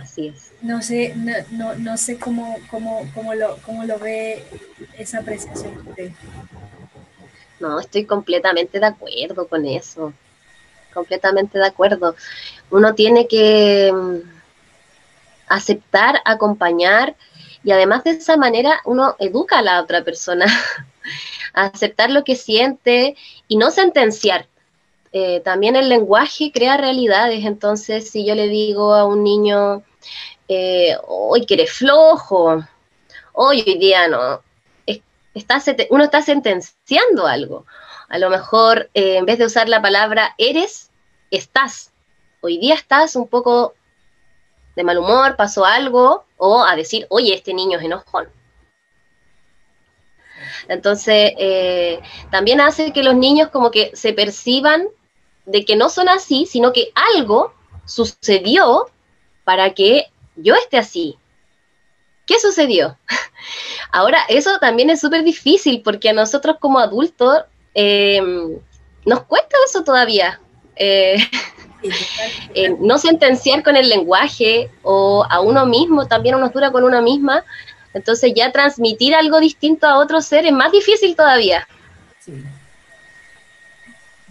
Así 0.00 0.28
es. 0.28 0.52
No 0.62 0.82
sé, 0.82 1.14
no, 1.50 1.74
no, 1.74 1.96
sé 1.96 2.16
cómo, 2.16 2.58
cómo, 2.70 3.08
cómo, 3.14 3.34
lo, 3.34 3.58
cómo 3.58 3.84
lo 3.84 3.98
ve 3.98 4.42
esa 4.98 5.18
apreciación 5.18 5.86
usted. 5.86 6.12
No, 7.62 7.78
estoy 7.78 8.04
completamente 8.06 8.80
de 8.80 8.86
acuerdo 8.86 9.46
con 9.46 9.64
eso. 9.64 10.12
Completamente 10.92 11.60
de 11.60 11.66
acuerdo. 11.66 12.16
Uno 12.70 12.92
tiene 12.96 13.28
que 13.28 13.92
mm, 13.94 14.16
aceptar, 15.46 16.20
acompañar 16.24 17.14
y 17.62 17.70
además 17.70 18.02
de 18.02 18.10
esa 18.10 18.36
manera 18.36 18.80
uno 18.84 19.14
educa 19.20 19.60
a 19.60 19.62
la 19.62 19.80
otra 19.80 20.02
persona 20.02 20.46
a 21.54 21.66
aceptar 21.66 22.10
lo 22.10 22.24
que 22.24 22.34
siente 22.34 23.16
y 23.46 23.56
no 23.56 23.70
sentenciar. 23.70 24.48
Eh, 25.12 25.40
también 25.44 25.76
el 25.76 25.88
lenguaje 25.88 26.50
crea 26.52 26.76
realidades, 26.78 27.44
entonces 27.44 28.10
si 28.10 28.26
yo 28.26 28.34
le 28.34 28.48
digo 28.48 28.92
a 28.92 29.04
un 29.04 29.22
niño, 29.22 29.84
eh, 30.48 30.96
hoy 31.06 31.46
que 31.46 31.54
eres 31.54 31.74
flojo, 31.74 32.64
hoy 33.34 33.62
hoy 33.64 33.78
día 33.78 34.08
no, 34.08 34.42
uno 35.90 36.04
está 36.04 36.22
sentenciando 36.22 37.26
algo. 37.26 37.66
A 38.08 38.18
lo 38.18 38.30
mejor 38.30 38.90
eh, 38.94 39.16
en 39.16 39.24
vez 39.24 39.38
de 39.38 39.46
usar 39.46 39.68
la 39.68 39.80
palabra 39.80 40.34
eres, 40.38 40.90
estás. 41.30 41.92
Hoy 42.40 42.58
día 42.58 42.74
estás 42.74 43.16
un 43.16 43.28
poco 43.28 43.74
de 44.76 44.84
mal 44.84 44.98
humor, 44.98 45.36
pasó 45.36 45.64
algo, 45.64 46.24
o 46.36 46.64
a 46.64 46.76
decir, 46.76 47.06
oye, 47.10 47.34
este 47.34 47.54
niño 47.54 47.78
es 47.78 47.84
enojón. 47.84 48.28
Entonces, 50.68 51.32
eh, 51.38 52.00
también 52.30 52.60
hace 52.60 52.92
que 52.92 53.02
los 53.02 53.14
niños 53.14 53.48
como 53.50 53.70
que 53.70 53.94
se 53.94 54.12
perciban 54.12 54.88
de 55.44 55.64
que 55.64 55.76
no 55.76 55.88
son 55.88 56.08
así, 56.08 56.46
sino 56.46 56.72
que 56.72 56.92
algo 57.16 57.54
sucedió 57.84 58.90
para 59.44 59.74
que 59.74 60.06
yo 60.36 60.54
esté 60.54 60.78
así. 60.78 61.18
¿Qué 62.26 62.38
sucedió? 62.38 62.96
Ahora, 63.92 64.20
eso 64.28 64.58
también 64.58 64.90
es 64.90 65.00
súper 65.00 65.24
difícil 65.24 65.82
porque 65.82 66.10
a 66.10 66.12
nosotros 66.12 66.56
como 66.60 66.78
adultos 66.78 67.42
eh, 67.74 68.20
nos 69.04 69.22
cuesta 69.24 69.56
eso 69.66 69.84
todavía. 69.84 70.40
Eh, 70.76 71.16
Eh, 72.54 72.76
no 72.80 72.98
sentenciar 72.98 73.62
con 73.62 73.76
el 73.76 73.88
lenguaje 73.88 74.70
o 74.82 75.24
a 75.28 75.40
uno 75.40 75.66
mismo, 75.66 76.06
también 76.06 76.34
uno 76.34 76.48
dura 76.50 76.70
con 76.70 76.84
una 76.84 77.00
misma, 77.00 77.44
entonces 77.94 78.32
ya 78.34 78.52
transmitir 78.52 79.14
algo 79.14 79.40
distinto 79.40 79.86
a 79.86 79.98
otro 79.98 80.20
ser 80.20 80.46
es 80.46 80.52
más 80.52 80.70
difícil 80.70 81.16
todavía. 81.16 81.66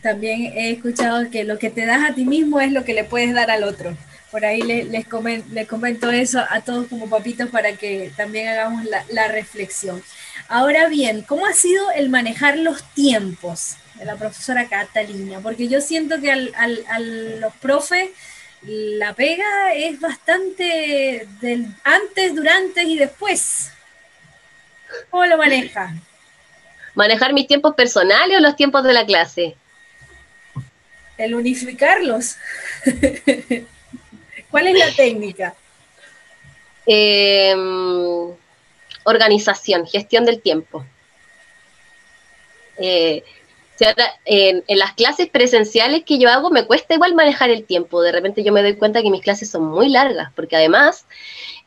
También 0.01 0.53
he 0.55 0.71
escuchado 0.71 1.29
que 1.29 1.43
lo 1.43 1.59
que 1.59 1.69
te 1.69 1.85
das 1.85 2.09
a 2.09 2.13
ti 2.13 2.25
mismo 2.25 2.59
es 2.59 2.71
lo 2.71 2.83
que 2.83 2.93
le 2.93 3.03
puedes 3.03 3.33
dar 3.33 3.51
al 3.51 3.63
otro. 3.63 3.95
Por 4.31 4.45
ahí 4.45 4.61
les, 4.61 5.05
comento, 5.07 6.09
eso 6.09 6.41
a 6.49 6.61
todos 6.61 6.87
como 6.87 7.09
papitos 7.09 7.49
para 7.49 7.73
que 7.73 8.11
también 8.15 8.47
hagamos 8.47 8.85
la, 8.85 9.03
la 9.09 9.27
reflexión. 9.27 10.01
Ahora 10.47 10.87
bien, 10.87 11.21
¿cómo 11.21 11.45
ha 11.45 11.53
sido 11.53 11.91
el 11.91 12.09
manejar 12.09 12.57
los 12.57 12.81
tiempos? 12.93 13.75
la 14.05 14.15
profesora 14.15 14.67
Catalina, 14.67 15.39
porque 15.41 15.67
yo 15.67 15.81
siento 15.81 16.19
que 16.19 16.31
al, 16.31 16.53
a 16.55 16.99
los 16.99 17.53
profes 17.55 18.09
la 18.63 19.13
pega 19.13 19.73
es 19.73 19.99
bastante 19.99 21.27
del 21.39 21.67
antes, 21.83 22.35
durante 22.35 22.83
y 22.83 22.97
después. 22.97 23.71
¿Cómo 25.09 25.25
lo 25.25 25.37
maneja? 25.37 25.93
¿Manejar 26.93 27.33
mis 27.33 27.47
tiempos 27.47 27.75
personales 27.75 28.37
o 28.37 28.41
los 28.41 28.55
tiempos 28.55 28.83
de 28.83 28.93
la 28.93 29.05
clase? 29.05 29.55
El 31.17 31.35
unificarlos. 31.35 32.37
¿Cuál 34.51 34.67
es 34.67 34.77
la 34.77 34.91
técnica? 34.91 35.55
Em, 36.85 38.33
organización, 39.03 39.87
gestión 39.87 40.25
del 40.25 40.41
tiempo. 40.41 40.85
Eh, 42.77 43.23
en, 44.25 44.63
las 44.67 44.93
clases 44.93 45.27
presenciales 45.29 46.03
que 46.05 46.19
yo 46.19 46.29
hago 46.29 46.49
me 46.51 46.65
cuesta 46.65 46.93
igual 46.93 47.15
manejar 47.15 47.49
el 47.49 47.65
tiempo. 47.65 48.01
De 48.01 48.11
repente 48.11 48.43
yo 48.43 48.53
me 48.53 48.61
doy 48.61 48.75
cuenta 48.75 49.01
que 49.01 49.09
mis 49.09 49.21
clases 49.21 49.49
son 49.49 49.65
muy 49.65 49.89
largas, 49.89 50.31
porque 50.35 50.55
además 50.55 51.05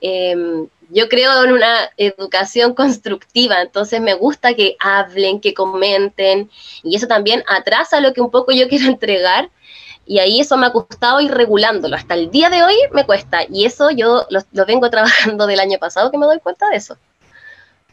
em, 0.01 0.68
yo 0.90 1.09
creo 1.09 1.44
en 1.44 1.53
una 1.53 1.90
educación 1.97 2.75
constructiva, 2.75 3.62
entonces 3.62 4.01
me 4.01 4.14
gusta 4.14 4.55
que 4.55 4.77
hablen, 4.79 5.40
que 5.40 5.55
comenten, 5.55 6.51
y 6.83 6.97
eso 6.97 7.07
también 7.07 7.42
atrasa 7.49 8.01
lo 8.01 8.12
que 8.12 8.20
un 8.20 8.31
poco 8.31 8.53
yo 8.53 8.68
quiero 8.68 8.87
entregar. 8.87 9.51
Y 10.07 10.19
ahí 10.19 10.40
eso 10.40 10.57
me 10.57 10.67
ha 10.67 10.73
costado 10.73 11.21
ir 11.21 11.31
regulándolo. 11.31 11.97
Hasta 11.97 12.14
el 12.14 12.31
día 12.31 12.51
de 12.51 12.62
hoy 12.62 12.75
me 12.93 13.05
cuesta. 13.05 13.40
Y 13.49 13.64
eso 13.64 13.90
yo 13.90 14.27
lo, 14.31 14.40
lo 14.53 14.67
vengo 14.67 14.90
trabajando 14.90 15.47
del 15.47 15.61
año 15.61 15.79
pasado 15.79 16.11
que 16.11 16.19
me 16.19 16.27
doy 16.27 16.40
cuenta 16.40 16.69
de 16.69 16.77
eso. 16.77 16.97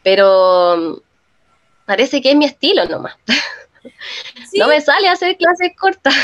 Pero 0.02 1.02
parece 1.86 2.20
que 2.20 2.30
es 2.30 2.36
mi 2.36 2.44
estilo 2.44 2.84
nomás. 2.86 3.16
No 4.56 4.68
me 4.68 4.80
sale 4.80 5.08
hacer 5.08 5.36
clases 5.36 5.72
cortas. 5.76 6.14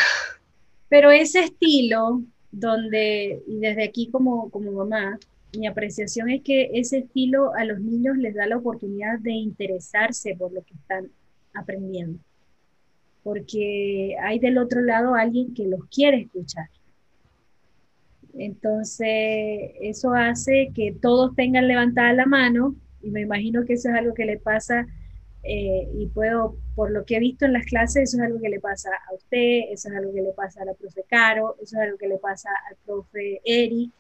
Pero 0.89 1.11
ese 1.11 1.41
estilo, 1.41 2.23
donde, 2.51 3.43
y 3.47 3.59
desde 3.59 3.85
aquí 3.85 4.11
como, 4.11 4.51
como 4.51 4.73
mamá, 4.73 5.19
mi 5.57 5.67
apreciación 5.67 6.31
es 6.31 6.43
que 6.43 6.71
ese 6.75 6.99
estilo 6.99 7.55
a 7.55 7.65
los 7.65 7.81
niños 7.81 8.17
les 8.17 8.35
da 8.35 8.47
la 8.47 8.57
oportunidad 8.57 9.19
de 9.19 9.33
interesarse 9.33 10.35
por 10.37 10.53
lo 10.53 10.63
que 10.63 10.75
están 10.75 11.11
aprendiendo. 11.55 12.21
Porque 13.23 14.17
hay 14.23 14.39
del 14.39 14.59
otro 14.59 14.81
lado 14.81 15.15
alguien 15.15 15.55
que 15.55 15.67
los 15.67 15.85
quiere 15.87 16.23
escuchar. 16.23 16.69
Entonces, 18.35 19.73
eso 19.81 20.13
hace 20.13 20.71
que 20.75 20.95
todos 21.01 21.35
tengan 21.35 21.67
levantada 21.67 22.13
la 22.13 22.27
mano, 22.27 22.77
y 23.03 23.11
me 23.11 23.23
imagino 23.23 23.65
que 23.65 23.75
eso 23.75 23.89
es 23.89 23.95
algo 23.95 24.15
que 24.15 24.27
le 24.27 24.39
pasa 24.39 24.87
eh, 25.43 25.89
y 25.95 26.07
puedo, 26.07 26.57
por 26.75 26.91
lo 26.91 27.05
que 27.05 27.17
he 27.17 27.21
visto 27.21 27.45
en 27.45 27.53
las 27.53 27.65
clases, 27.65 28.03
eso 28.05 28.19
es 28.19 28.23
algo 28.25 28.41
que 28.41 28.49
le 28.49 28.61
pasa 28.61 28.91
a 29.09 29.15
usted, 29.15 29.61
eso 29.71 29.89
es 29.89 29.95
algo 29.95 30.13
que 30.13 30.23
le 30.23 30.33
pasa 30.33 30.63
a 30.63 30.65
la 30.65 30.75
profe 30.75 31.05
Caro, 31.09 31.57
eso 31.63 31.77
es 31.77 31.83
algo 31.83 31.99
que 31.99 32.09
le 32.09 32.19
pasa 32.19 32.51
al 32.69 32.77
profe 32.85 33.41
Eri, 33.45 33.91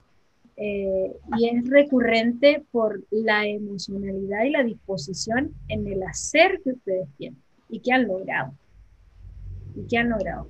eh, 0.56 1.16
y 1.38 1.48
es 1.48 1.68
recurrente 1.70 2.64
por 2.72 3.04
la 3.10 3.46
emocionalidad 3.46 4.44
y 4.44 4.50
la 4.50 4.64
disposición 4.64 5.54
en 5.68 5.86
el 5.86 6.02
hacer 6.02 6.60
que 6.64 6.70
ustedes 6.70 7.08
tienen 7.16 7.40
y 7.68 7.80
que 7.80 7.92
han 7.92 8.08
logrado. 8.08 8.52
Y 9.76 9.86
que 9.86 9.98
han 9.98 10.10
logrado. 10.10 10.48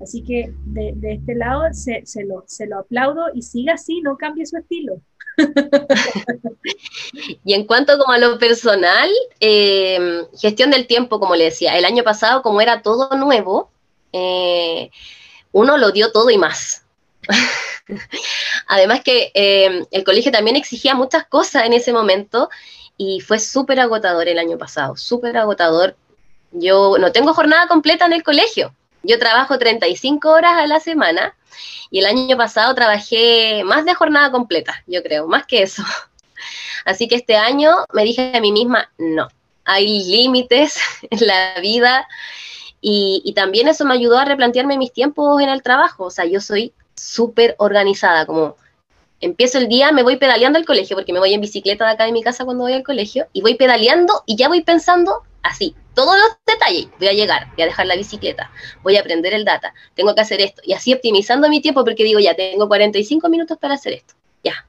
Así 0.00 0.22
que 0.22 0.52
de, 0.66 0.94
este 1.02 1.34
lado 1.34 1.62
se, 1.72 2.02
lo, 2.24 2.44
se 2.46 2.66
lo 2.66 2.80
aplaudo 2.80 3.26
y 3.34 3.42
siga 3.42 3.74
así, 3.74 4.00
no 4.00 4.16
cambie 4.16 4.46
su 4.46 4.56
estilo. 4.56 5.00
y 7.44 7.54
en 7.54 7.66
cuanto 7.66 7.98
como 7.98 8.12
a 8.12 8.18
lo 8.18 8.38
personal, 8.38 9.10
eh, 9.40 10.26
gestión 10.38 10.70
del 10.70 10.86
tiempo, 10.86 11.20
como 11.20 11.36
le 11.36 11.44
decía, 11.44 11.78
el 11.78 11.84
año 11.84 12.04
pasado 12.04 12.42
como 12.42 12.60
era 12.60 12.82
todo 12.82 13.16
nuevo, 13.16 13.70
eh, 14.12 14.90
uno 15.52 15.78
lo 15.78 15.92
dio 15.92 16.12
todo 16.12 16.30
y 16.30 16.38
más. 16.38 16.84
Además 18.68 19.02
que 19.02 19.30
eh, 19.34 19.86
el 19.90 20.04
colegio 20.04 20.32
también 20.32 20.56
exigía 20.56 20.94
muchas 20.94 21.26
cosas 21.26 21.64
en 21.64 21.72
ese 21.72 21.92
momento 21.92 22.48
y 22.96 23.20
fue 23.20 23.38
súper 23.38 23.80
agotador 23.80 24.28
el 24.28 24.38
año 24.38 24.58
pasado, 24.58 24.96
súper 24.96 25.36
agotador. 25.36 25.96
Yo 26.54 26.96
no 26.98 27.12
tengo 27.12 27.34
jornada 27.34 27.68
completa 27.68 28.06
en 28.06 28.12
el 28.12 28.22
colegio, 28.22 28.72
yo 29.02 29.18
trabajo 29.18 29.58
35 29.58 30.30
horas 30.30 30.54
a 30.54 30.66
la 30.66 30.80
semana 30.80 31.36
y 31.90 31.98
el 31.98 32.06
año 32.06 32.36
pasado 32.36 32.74
trabajé 32.74 33.62
más 33.64 33.84
de 33.84 33.94
jornada 33.94 34.30
completa, 34.30 34.82
yo 34.86 35.02
creo, 35.02 35.26
más 35.26 35.46
que 35.46 35.62
eso. 35.62 35.82
Así 36.84 37.06
que 37.06 37.16
este 37.16 37.36
año 37.36 37.84
me 37.92 38.04
dije 38.04 38.32
a 38.34 38.40
mí 38.40 38.50
misma, 38.50 38.90
no, 38.98 39.28
hay 39.64 40.04
límites 40.04 40.78
en 41.10 41.26
la 41.26 41.60
vida 41.60 42.08
y, 42.80 43.22
y 43.24 43.32
también 43.34 43.68
eso 43.68 43.84
me 43.84 43.94
ayudó 43.94 44.18
a 44.18 44.24
replantearme 44.24 44.78
mis 44.78 44.92
tiempos 44.92 45.40
en 45.42 45.48
el 45.48 45.62
trabajo. 45.62 46.04
O 46.04 46.10
sea, 46.10 46.24
yo 46.24 46.40
soy 46.40 46.72
súper 46.94 47.54
organizada, 47.58 48.26
como 48.26 48.56
empiezo 49.20 49.58
el 49.58 49.68
día, 49.68 49.92
me 49.92 50.02
voy 50.02 50.16
pedaleando 50.16 50.58
al 50.58 50.66
colegio, 50.66 50.96
porque 50.96 51.12
me 51.12 51.18
voy 51.18 51.32
en 51.34 51.40
bicicleta 51.40 51.86
de 51.86 51.92
acá 51.92 52.04
de 52.04 52.12
mi 52.12 52.22
casa 52.22 52.44
cuando 52.44 52.64
voy 52.64 52.74
al 52.74 52.82
colegio, 52.82 53.26
y 53.32 53.40
voy 53.40 53.54
pedaleando 53.54 54.22
y 54.26 54.36
ya 54.36 54.48
voy 54.48 54.62
pensando 54.62 55.22
así, 55.44 55.76
todos 55.94 56.16
los 56.16 56.36
detalles, 56.44 56.88
voy 56.98 57.08
a 57.08 57.12
llegar, 57.12 57.48
voy 57.54 57.62
a 57.62 57.66
dejar 57.66 57.86
la 57.86 57.94
bicicleta, 57.94 58.50
voy 58.82 58.96
a 58.96 59.00
aprender 59.00 59.32
el 59.32 59.44
data, 59.44 59.72
tengo 59.94 60.14
que 60.14 60.22
hacer 60.22 60.40
esto, 60.40 60.62
y 60.64 60.72
así 60.72 60.92
optimizando 60.92 61.48
mi 61.48 61.60
tiempo 61.60 61.84
porque 61.84 62.02
digo, 62.02 62.18
ya 62.18 62.34
tengo 62.34 62.66
45 62.66 63.28
minutos 63.28 63.58
para 63.58 63.74
hacer 63.74 63.92
esto, 63.92 64.14
ya. 64.42 64.66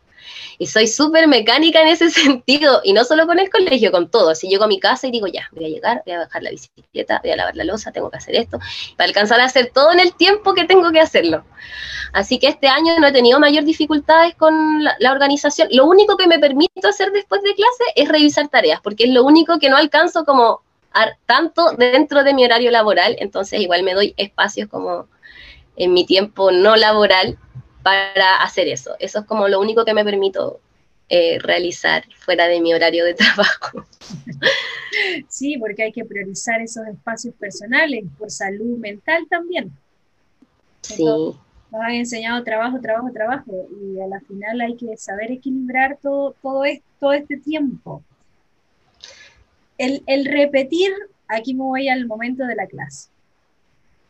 Y 0.57 0.67
soy 0.67 0.87
súper 0.87 1.27
mecánica 1.27 1.81
en 1.81 1.89
ese 1.89 2.09
sentido, 2.11 2.81
y 2.83 2.93
no 2.93 3.03
solo 3.03 3.25
con 3.27 3.39
el 3.39 3.49
colegio, 3.49 3.91
con 3.91 4.09
todo. 4.09 4.35
Si 4.35 4.47
llego 4.47 4.63
a 4.63 4.67
mi 4.67 4.79
casa 4.79 5.07
y 5.07 5.11
digo, 5.11 5.27
ya, 5.27 5.49
voy 5.51 5.65
a 5.65 5.69
llegar, 5.69 6.03
voy 6.05 6.15
a 6.15 6.19
dejar 6.19 6.43
la 6.43 6.51
bicicleta, 6.51 7.19
voy 7.23 7.31
a 7.31 7.35
lavar 7.35 7.55
la 7.55 7.63
losa, 7.63 7.91
tengo 7.91 8.09
que 8.09 8.17
hacer 8.17 8.35
esto, 8.35 8.59
para 8.97 9.07
alcanzar 9.07 9.39
a 9.39 9.45
hacer 9.45 9.71
todo 9.73 9.91
en 9.91 9.99
el 9.99 10.13
tiempo 10.15 10.53
que 10.53 10.65
tengo 10.65 10.91
que 10.91 10.99
hacerlo. 10.99 11.43
Así 12.13 12.39
que 12.39 12.47
este 12.47 12.67
año 12.67 12.97
no 12.99 13.07
he 13.07 13.11
tenido 13.11 13.39
mayor 13.39 13.65
dificultades 13.65 14.35
con 14.35 14.83
la, 14.83 14.95
la 14.99 15.11
organización. 15.11 15.67
Lo 15.71 15.85
único 15.85 16.15
que 16.15 16.27
me 16.27 16.39
permito 16.39 16.87
hacer 16.87 17.11
después 17.11 17.41
de 17.41 17.53
clase 17.53 17.83
es 17.95 18.07
revisar 18.07 18.47
tareas, 18.47 18.79
porque 18.81 19.05
es 19.05 19.09
lo 19.09 19.23
único 19.23 19.59
que 19.59 19.69
no 19.69 19.77
alcanzo 19.77 20.23
como 20.23 20.61
tanto 21.25 21.71
dentro 21.77 22.23
de 22.23 22.33
mi 22.33 22.45
horario 22.45 22.71
laboral, 22.71 23.15
entonces 23.19 23.59
igual 23.59 23.83
me 23.83 23.93
doy 23.93 24.13
espacios 24.17 24.69
como 24.69 25.07
en 25.75 25.93
mi 25.93 26.05
tiempo 26.05 26.51
no 26.51 26.75
laboral 26.75 27.37
para 27.85 28.37
hacer 28.41 28.67
eso. 28.67 28.95
Eso 28.97 29.19
es 29.19 29.25
como 29.25 29.47
lo 29.47 29.61
único 29.61 29.85
que 29.85 29.93
me 29.93 30.03
permito 30.03 30.59
eh, 31.07 31.37
realizar 31.39 32.03
fuera 32.17 32.47
de 32.47 32.59
mi 32.59 32.73
horario 32.73 33.05
de 33.05 33.13
trabajo. 33.21 33.85
Sí, 35.29 35.57
porque 35.59 35.83
hay 35.83 35.91
que 35.91 36.03
priorizar 36.03 36.59
esos 36.61 36.87
espacios 36.87 37.35
personales 37.35 38.03
por 38.17 38.31
salud 38.31 38.77
mental 38.79 39.27
también. 39.29 39.71
Sí. 40.81 41.05
Nos 41.05 41.81
han 41.81 41.91
enseñado 41.91 42.43
trabajo, 42.43 42.81
trabajo, 42.81 43.11
trabajo 43.13 43.67
y 43.79 43.99
a 44.01 44.07
la 44.07 44.19
final 44.21 44.61
hay 44.61 44.75
que 44.75 44.97
saber 44.97 45.31
equilibrar 45.31 45.99
todo, 46.01 46.33
todo, 46.41 46.63
todo 46.99 47.13
este 47.13 47.37
tiempo 47.37 48.01
el, 49.77 50.25
repetir, 50.25 50.91
aquí 51.27 51.53
me 51.53 51.63
voy 51.63 51.89
al 51.89 52.07
momento 52.07 52.45
de 52.45 52.55
la 52.55 52.67
clase, 52.67 53.09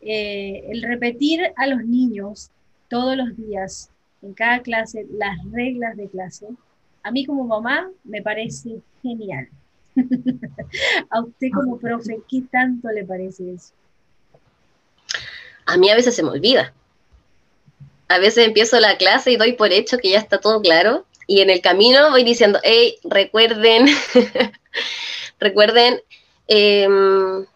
eh, 0.00 0.64
el 0.68 0.82
repetir 0.82 1.40
a 1.56 1.66
los 1.66 1.84
niños 1.84 2.50
todos 2.88 3.16
los 3.16 3.36
días, 3.36 3.90
en 4.22 4.34
cada 4.34 4.60
clase, 4.60 5.06
las 5.10 5.36
reglas 5.52 5.96
de 5.96 6.08
clase, 6.08 6.46
a 7.02 7.10
mí 7.10 7.24
como 7.24 7.44
mamá 7.44 7.90
me 8.04 8.22
parece 8.22 8.80
genial. 9.02 9.48
a 11.10 11.20
usted 11.20 11.48
como 11.54 11.78
profe, 11.78 12.18
¿qué 12.28 12.42
tanto 12.50 12.88
le 12.88 13.04
parece 13.04 13.54
eso? 13.54 13.72
A 15.64 15.76
mí 15.76 15.90
a 15.90 15.96
veces 15.96 16.14
se 16.14 16.22
me 16.22 16.30
olvida. 16.30 16.72
A 18.08 18.18
veces 18.18 18.46
empiezo 18.46 18.78
la 18.78 18.96
clase 18.96 19.32
y 19.32 19.36
doy 19.36 19.54
por 19.54 19.72
hecho 19.72 19.98
que 19.98 20.10
ya 20.10 20.18
está 20.18 20.38
todo 20.38 20.60
claro 20.60 21.06
y 21.26 21.40
en 21.40 21.50
el 21.50 21.60
camino 21.60 22.10
voy 22.10 22.22
diciendo, 22.22 22.60
hey, 22.62 22.96
recuerden 23.04 23.86
Recuerden, 25.38 26.00
em, 26.46 27.46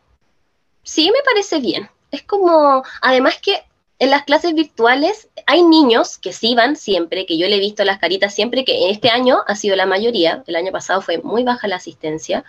sí 0.82 1.10
me 1.10 1.22
parece 1.24 1.60
bien. 1.60 1.88
Es 2.10 2.22
como, 2.22 2.82
además 3.00 3.38
que 3.40 3.62
en 4.00 4.08
las 4.08 4.24
clases 4.24 4.54
virtuales 4.54 5.28
hay 5.46 5.62
niños 5.62 6.16
que 6.16 6.32
sí 6.32 6.54
van 6.54 6.74
siempre, 6.74 7.26
que 7.26 7.36
yo 7.36 7.46
le 7.46 7.56
he 7.56 7.60
visto 7.60 7.84
las 7.84 7.98
caritas 7.98 8.34
siempre, 8.34 8.64
que 8.64 8.84
en 8.84 8.90
este 8.90 9.10
año 9.10 9.40
ha 9.46 9.54
sido 9.54 9.76
la 9.76 9.84
mayoría, 9.84 10.42
el 10.46 10.56
año 10.56 10.72
pasado 10.72 11.02
fue 11.02 11.18
muy 11.18 11.44
baja 11.44 11.68
la 11.68 11.76
asistencia 11.76 12.42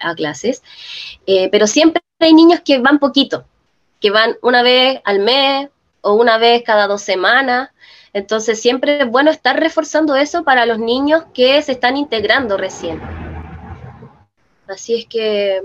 a 0.00 0.14
clases, 0.16 0.64
eh, 1.26 1.48
pero 1.50 1.68
siempre 1.68 2.02
hay 2.18 2.34
niños 2.34 2.60
que 2.64 2.78
van 2.78 2.98
poquito, 2.98 3.44
que 4.00 4.10
van 4.10 4.36
una 4.42 4.62
vez 4.62 5.00
al 5.04 5.20
mes 5.20 5.68
o 6.00 6.14
una 6.14 6.38
vez 6.38 6.64
cada 6.64 6.88
dos 6.88 7.02
semanas. 7.02 7.70
Entonces 8.12 8.60
siempre 8.60 9.02
es 9.02 9.08
bueno 9.08 9.30
estar 9.30 9.58
reforzando 9.58 10.16
eso 10.16 10.42
para 10.42 10.66
los 10.66 10.80
niños 10.80 11.22
que 11.32 11.62
se 11.62 11.72
están 11.72 11.96
integrando 11.96 12.56
recién. 12.56 13.00
Así 14.66 14.96
es 14.96 15.06
que 15.06 15.62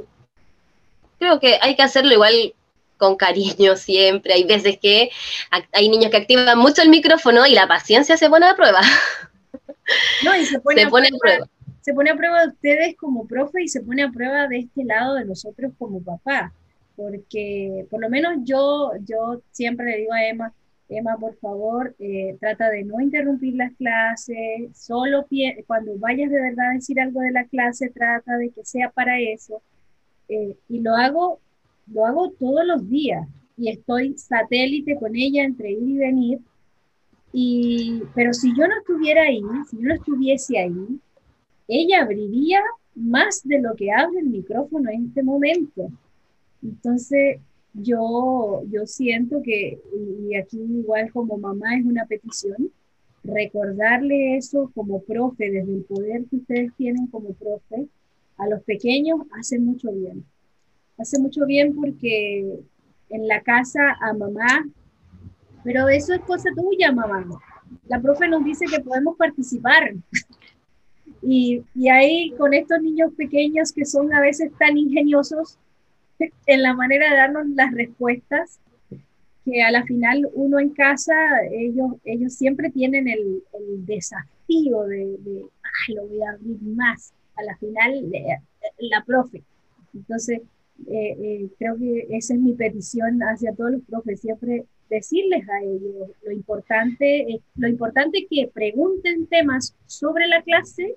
creo 1.17 1.39
que 1.39 1.57
hay 1.59 1.75
que 1.75 1.81
hacerlo 1.81 2.13
igual 2.13 2.53
con 2.97 3.15
cariño 3.15 3.75
siempre. 3.75 4.33
Hay 4.33 4.43
veces 4.43 4.77
que 4.81 5.09
hay 5.71 5.89
niños 5.89 6.11
que 6.11 6.17
activan 6.17 6.57
mucho 6.57 6.81
el 6.81 6.89
micrófono 6.89 7.45
y 7.45 7.53
la 7.53 7.67
paciencia 7.67 8.17
se 8.17 8.29
pone 8.29 8.47
a 8.47 8.55
prueba. 8.55 8.81
No, 10.23 10.35
y 10.35 10.45
se 10.45 10.59
pone, 10.59 10.83
a, 10.83 10.89
prueba, 10.89 11.47
Se 11.81 11.93
pone 11.93 12.09
a 12.09 12.15
prueba 12.15 12.41
de 12.41 12.47
ustedes 12.47 12.95
como 12.97 13.27
profe 13.27 13.63
y 13.63 13.67
se 13.67 13.81
pone 13.81 14.03
a 14.03 14.09
prueba 14.09 14.47
de 14.47 14.59
este 14.59 14.83
lado 14.83 15.15
de 15.15 15.25
nosotros 15.25 15.71
como 15.77 16.01
papá. 16.01 16.51
Porque 16.95 17.85
por 17.89 18.01
lo 18.01 18.09
menos 18.09 18.37
yo, 18.43 18.91
yo 19.05 19.41
siempre 19.51 19.85
le 19.85 19.97
digo 19.97 20.13
a 20.13 20.25
Emma, 20.25 20.53
Emma, 20.87 21.17
por 21.17 21.35
favor, 21.37 21.95
eh, 21.99 22.37
trata 22.39 22.69
de 22.69 22.83
no 22.83 22.99
interrumpir 23.01 23.55
las 23.55 23.73
clases, 23.73 24.69
solo 24.75 25.25
cuando 25.65 25.97
vayas 25.97 26.29
de 26.29 26.39
verdad 26.39 26.71
a 26.71 26.73
decir 26.73 26.99
algo 26.99 27.21
de 27.21 27.31
la 27.31 27.45
clase, 27.45 27.89
trata 27.89 28.37
de 28.37 28.51
que 28.51 28.63
sea 28.63 28.89
para 28.89 29.19
eso. 29.19 29.61
Eh, 30.29 30.55
y 30.69 30.79
lo 30.81 30.95
hago, 30.95 31.39
lo 31.87 32.05
hago 32.05 32.31
todos 32.31 32.65
los 32.65 32.89
días 32.89 33.27
y 33.57 33.69
estoy 33.69 34.17
satélite 34.17 34.95
con 34.95 35.15
ella 35.15 35.43
entre 35.43 35.71
ir 35.71 35.89
y 35.89 35.97
venir. 35.97 36.39
Y, 37.31 38.01
pero 38.13 38.33
si 38.33 38.49
yo 38.55 38.67
no 38.67 38.77
estuviera 38.77 39.23
ahí, 39.23 39.41
si 39.69 39.77
yo 39.77 39.83
no 39.83 39.93
estuviese 39.93 40.57
ahí, 40.57 40.99
ella 41.67 42.01
abriría 42.01 42.61
más 42.95 43.41
de 43.43 43.61
lo 43.61 43.75
que 43.75 43.91
abre 43.91 44.19
el 44.19 44.27
micrófono 44.27 44.89
en 44.89 45.07
este 45.07 45.23
momento. 45.23 45.89
Entonces, 46.63 47.39
yo, 47.73 48.63
yo 48.71 48.85
siento 48.85 49.41
que, 49.43 49.79
y 50.29 50.35
aquí 50.35 50.57
igual 50.57 51.11
como 51.11 51.37
mamá 51.37 51.77
es 51.77 51.85
una 51.85 52.05
petición, 52.05 52.71
recordarle 53.23 54.37
eso 54.37 54.71
como 54.73 55.01
profe, 55.01 55.51
desde 55.51 55.73
el 55.73 55.83
poder 55.83 56.25
que 56.25 56.37
ustedes 56.37 56.73
tienen 56.77 57.07
como 57.07 57.33
profe, 57.33 57.87
a 58.37 58.47
los 58.47 58.63
pequeños 58.63 59.19
hace 59.37 59.59
mucho 59.59 59.91
bien. 59.91 60.25
Hace 60.97 61.19
mucho 61.19 61.45
bien 61.45 61.75
porque 61.75 62.59
en 63.09 63.27
la 63.27 63.41
casa 63.41 63.97
a 64.01 64.13
mamá, 64.13 64.65
pero 65.63 65.87
eso 65.89 66.13
es 66.13 66.21
cosa 66.21 66.49
tuya, 66.55 66.91
mamá. 66.91 67.25
La 67.87 67.99
profe 67.99 68.27
nos 68.27 68.43
dice 68.43 68.65
que 68.65 68.81
podemos 68.81 69.15
participar. 69.17 69.93
Y, 71.27 71.63
y 71.73 71.89
ahí 71.89 72.35
con 72.37 72.53
estos 72.53 72.79
niños 72.83 73.11
pequeños 73.17 73.71
que 73.71 73.83
son 73.83 74.13
a 74.13 74.21
veces 74.21 74.51
tan 74.59 74.77
ingeniosos 74.77 75.57
en 76.45 76.61
la 76.61 76.75
manera 76.75 77.09
de 77.09 77.17
darnos 77.17 77.47
las 77.49 77.73
respuestas, 77.73 78.59
que 79.43 79.63
a 79.63 79.71
la 79.71 79.83
final 79.83 80.27
uno 80.33 80.59
en 80.59 80.69
casa, 80.69 81.13
ellos, 81.51 81.93
ellos 82.03 82.33
siempre 82.33 82.69
tienen 82.69 83.07
el, 83.07 83.43
desafío 83.85 84.83
de, 84.83 85.17
de 85.19 85.45
lo 85.95 86.07
voy 86.07 86.21
a 86.21 86.31
abrir 86.31 86.61
más. 86.61 87.13
A 87.37 87.43
la 87.43 87.57
final, 87.57 88.05
la 88.79 89.03
profe. 89.03 89.43
Entonces, 89.93 90.41
eh, 90.87 91.17
eh, 91.19 91.49
creo 91.57 91.77
que 91.77 92.07
esa 92.11 92.33
es 92.33 92.39
mi 92.39 92.53
petición 92.53 93.19
hacia 93.21 93.53
todos 93.53 93.71
los 93.71 93.81
profes, 93.83 94.21
siempre 94.21 94.65
decirles 94.89 95.47
a 95.49 95.63
ellos 95.63 96.09
lo 96.23 96.31
importante, 96.31 97.41
lo 97.55 97.67
importante 97.67 98.27
que 98.29 98.49
pregunten 98.53 99.27
temas 99.27 99.75
sobre 99.87 100.27
la 100.27 100.43
clase 100.43 100.95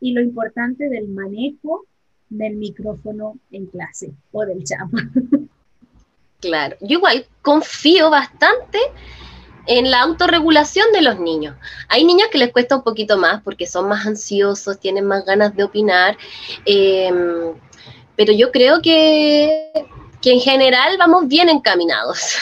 y 0.00 0.12
lo 0.12 0.22
importante 0.22 0.88
del 0.88 1.08
manejo 1.08 1.84
del 2.30 2.56
micrófono 2.56 3.36
en 3.50 3.66
clase 3.66 4.12
o 4.32 4.44
del 4.44 4.64
chat. 4.64 4.88
Claro, 6.40 6.76
yo 6.80 6.98
igual 6.98 7.24
confío 7.40 8.10
bastante 8.10 8.76
en 9.66 9.92
la 9.92 10.02
autorregulación 10.02 10.90
de 10.92 11.02
los 11.02 11.20
niños. 11.20 11.54
Hay 11.88 12.04
niños 12.04 12.28
que 12.32 12.38
les 12.38 12.52
cuesta 12.52 12.74
un 12.74 12.82
poquito 12.82 13.16
más 13.16 13.42
porque 13.42 13.66
son 13.66 13.88
más 13.88 14.04
ansiosos, 14.06 14.80
tienen 14.80 15.06
más 15.06 15.24
ganas 15.24 15.54
de 15.54 15.62
opinar, 15.62 16.18
em, 16.64 17.54
pero 18.16 18.32
yo 18.32 18.50
creo 18.50 18.82
que, 18.82 19.72
en 20.24 20.40
general 20.40 20.96
vamos 20.98 21.28
bien 21.28 21.48
encaminados. 21.48 22.36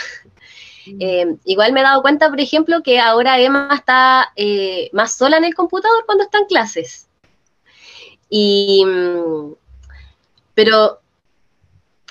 Mm. 0.87 0.97
Em, 1.01 1.39
igual 1.45 1.73
me 1.73 1.81
he 1.81 1.83
dado 1.83 2.03
cuenta, 2.03 2.31
por 2.31 2.41
ejemplo, 2.41 2.83
que 2.83 2.99
ahora 2.99 3.39
Emma 3.39 3.69
está 3.75 4.33
eh, 4.35 4.89
más 4.93 5.15
sola 5.15 5.37
en 5.37 5.45
el 5.45 5.55
computador 5.55 6.05
cuando 6.07 6.25
está 6.25 6.39
en 6.39 6.47
clases. 6.47 7.07
Y, 8.31 8.85
mm, 8.87 9.55
pero 10.55 11.01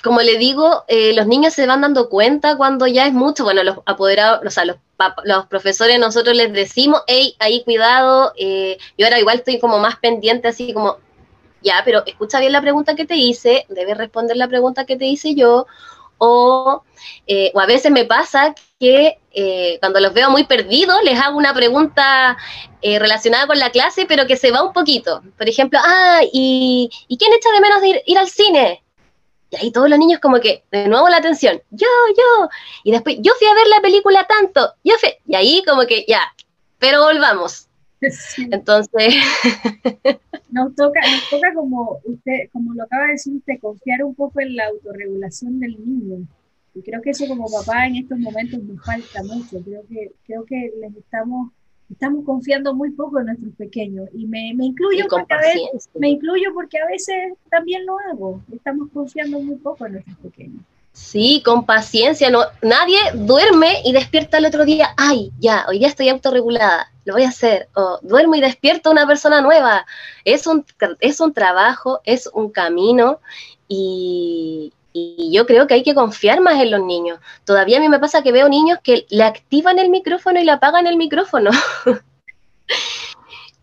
como 0.02 0.20
le 0.20 0.38
digo, 0.38 0.84
eh, 0.88 1.12
los 1.14 1.26
niños 1.26 1.54
se 1.54 1.66
van 1.66 1.82
dando 1.82 2.08
cuenta 2.08 2.56
cuando 2.56 2.86
ya 2.86 3.06
es 3.06 3.12
mucho. 3.12 3.44
Bueno, 3.44 3.62
los 3.62 3.78
apoderados, 3.86 4.40
o 4.46 4.50
sea, 4.50 4.64
los, 4.64 4.76
los 5.24 5.46
profesores 5.46 5.98
nosotros 5.98 6.36
les 6.36 6.52
decimos, 6.52 7.02
hey, 7.06 7.36
ahí 7.38 7.64
cuidado. 7.64 8.32
Eh, 8.36 8.78
yo 8.96 9.06
ahora 9.06 9.18
igual 9.20 9.38
estoy 9.38 9.58
como 9.58 9.78
más 9.78 9.96
pendiente, 9.96 10.48
así 10.48 10.72
como, 10.72 10.98
ya, 11.62 11.82
pero 11.84 12.02
escucha 12.06 12.40
bien 12.40 12.52
la 12.52 12.60
pregunta 12.60 12.94
que 12.94 13.06
te 13.06 13.16
hice, 13.16 13.66
debes 13.68 13.96
responder 13.96 14.36
la 14.36 14.48
pregunta 14.48 14.86
que 14.86 14.96
te 14.96 15.06
hice 15.06 15.34
yo. 15.34 15.66
O, 16.22 16.82
eh, 17.26 17.50
o 17.54 17.60
a 17.60 17.66
veces 17.66 17.90
me 17.90 18.04
pasa 18.04 18.54
que 18.78 19.16
cuando 19.80 20.00
los 20.00 20.12
veo 20.12 20.28
muy 20.28 20.44
perdidos, 20.44 21.02
les 21.02 21.18
hago 21.18 21.38
una 21.38 21.54
pregunta 21.54 22.36
relacionada 22.82 23.46
con 23.46 23.58
la 23.58 23.70
clase, 23.70 24.04
pero 24.06 24.26
que 24.26 24.36
se 24.36 24.50
va 24.50 24.62
un 24.62 24.74
poquito. 24.74 25.22
Por 25.38 25.48
ejemplo, 25.48 25.78
ah, 25.82 26.20
¿y, 26.30 26.90
¿y 27.08 27.16
quién 27.16 27.32
echa 27.32 27.50
de 27.52 27.60
menos 27.60 27.80
de 27.80 27.88
ir, 27.88 28.02
ir 28.04 28.18
al 28.18 28.28
cine? 28.28 28.82
Y 29.50 29.56
ahí 29.56 29.72
todos 29.72 29.90
los 29.90 29.98
niños 29.98 30.20
como 30.20 30.40
que, 30.40 30.64
de 30.70 30.88
nuevo 30.88 31.08
la 31.08 31.16
atención, 31.16 31.60
yo, 31.70 31.88
yo. 32.16 32.48
Y 32.84 32.92
después, 32.92 33.16
yo 33.20 33.32
fui 33.38 33.48
a 33.48 33.54
ver 33.54 33.66
la 33.66 33.80
película 33.80 34.26
tanto, 34.26 34.74
yo 34.84 34.94
fui. 34.98 35.10
Y 35.26 35.34
ahí 35.34 35.62
como 35.66 35.86
que, 35.86 36.04
ya, 36.06 36.22
pero 36.78 37.02
volvamos. 37.02 37.66
Entonces... 38.50 39.14
nos, 40.50 40.74
toca, 40.74 41.00
nos 41.00 41.30
toca 41.30 41.54
como 41.54 42.00
usted, 42.04 42.48
como 42.52 42.74
lo 42.74 42.84
acaba 42.84 43.06
de 43.06 43.12
decir 43.12 43.34
usted, 43.34 43.60
confiar 43.60 44.04
un 44.04 44.14
poco 44.14 44.40
en 44.40 44.56
la 44.56 44.66
autorregulación 44.66 45.60
del 45.60 45.72
niño. 45.84 46.26
Y 46.74 46.82
creo 46.82 47.02
que 47.02 47.10
eso 47.10 47.26
como 47.26 47.46
papá 47.50 47.86
en 47.86 47.96
estos 47.96 48.18
momentos 48.18 48.62
nos 48.62 48.84
falta 48.84 49.22
mucho. 49.24 49.62
Creo 49.64 49.82
que, 49.88 50.12
creo 50.24 50.44
que 50.44 50.72
les 50.80 50.96
estamos 50.96 51.50
estamos 51.90 52.24
confiando 52.24 52.72
muy 52.72 52.92
poco 52.92 53.18
en 53.18 53.26
nuestros 53.26 53.52
pequeños. 53.56 54.08
Y 54.14 54.26
me, 54.26 54.54
me 54.54 54.66
incluyo 54.66 55.06
porque 55.10 55.34
a 55.34 55.38
veces, 55.38 55.90
me 55.98 56.10
incluyo 56.10 56.54
porque 56.54 56.78
a 56.78 56.86
veces 56.86 57.34
también 57.50 57.84
lo 57.84 57.98
hago. 57.98 58.40
Estamos 58.52 58.88
confiando 58.92 59.40
muy 59.40 59.56
poco 59.56 59.86
en 59.86 59.94
nuestros 59.94 60.16
pequeños 60.18 60.62
Sí, 60.92 61.42
con 61.44 61.66
paciencia, 61.66 62.30
no, 62.30 62.44
nadie 62.62 62.98
duerme 63.14 63.80
y 63.84 63.92
despierta 63.92 64.38
el 64.38 64.46
otro 64.46 64.64
día, 64.64 64.92
ay, 64.96 65.30
ya, 65.38 65.64
hoy 65.68 65.78
día 65.78 65.88
estoy 65.88 66.08
autorregulada, 66.08 66.92
lo 67.04 67.14
voy 67.14 67.22
a 67.24 67.28
hacer, 67.28 67.68
o 67.74 67.98
duermo 68.02 68.34
y 68.34 68.40
despierto 68.40 68.90
una 68.90 69.06
persona 69.06 69.40
nueva. 69.40 69.86
Es 70.24 70.46
un, 70.46 70.64
es 71.00 71.20
un 71.20 71.32
trabajo, 71.32 72.00
es 72.04 72.28
un 72.32 72.50
camino 72.50 73.20
y, 73.68 74.72
y 74.92 75.30
yo 75.32 75.46
creo 75.46 75.66
que 75.66 75.74
hay 75.74 75.82
que 75.82 75.94
confiar 75.94 76.40
más 76.40 76.60
en 76.60 76.70
los 76.70 76.82
niños. 76.82 77.18
Todavía 77.44 77.78
a 77.78 77.80
mí 77.80 77.88
me 77.88 78.00
pasa 78.00 78.22
que 78.22 78.32
veo 78.32 78.48
niños 78.48 78.78
que 78.82 79.06
le 79.10 79.22
activan 79.22 79.78
el 79.78 79.90
micrófono 79.90 80.40
y 80.40 80.44
le 80.44 80.52
apagan 80.52 80.86
el 80.86 80.96
micrófono. 80.96 81.50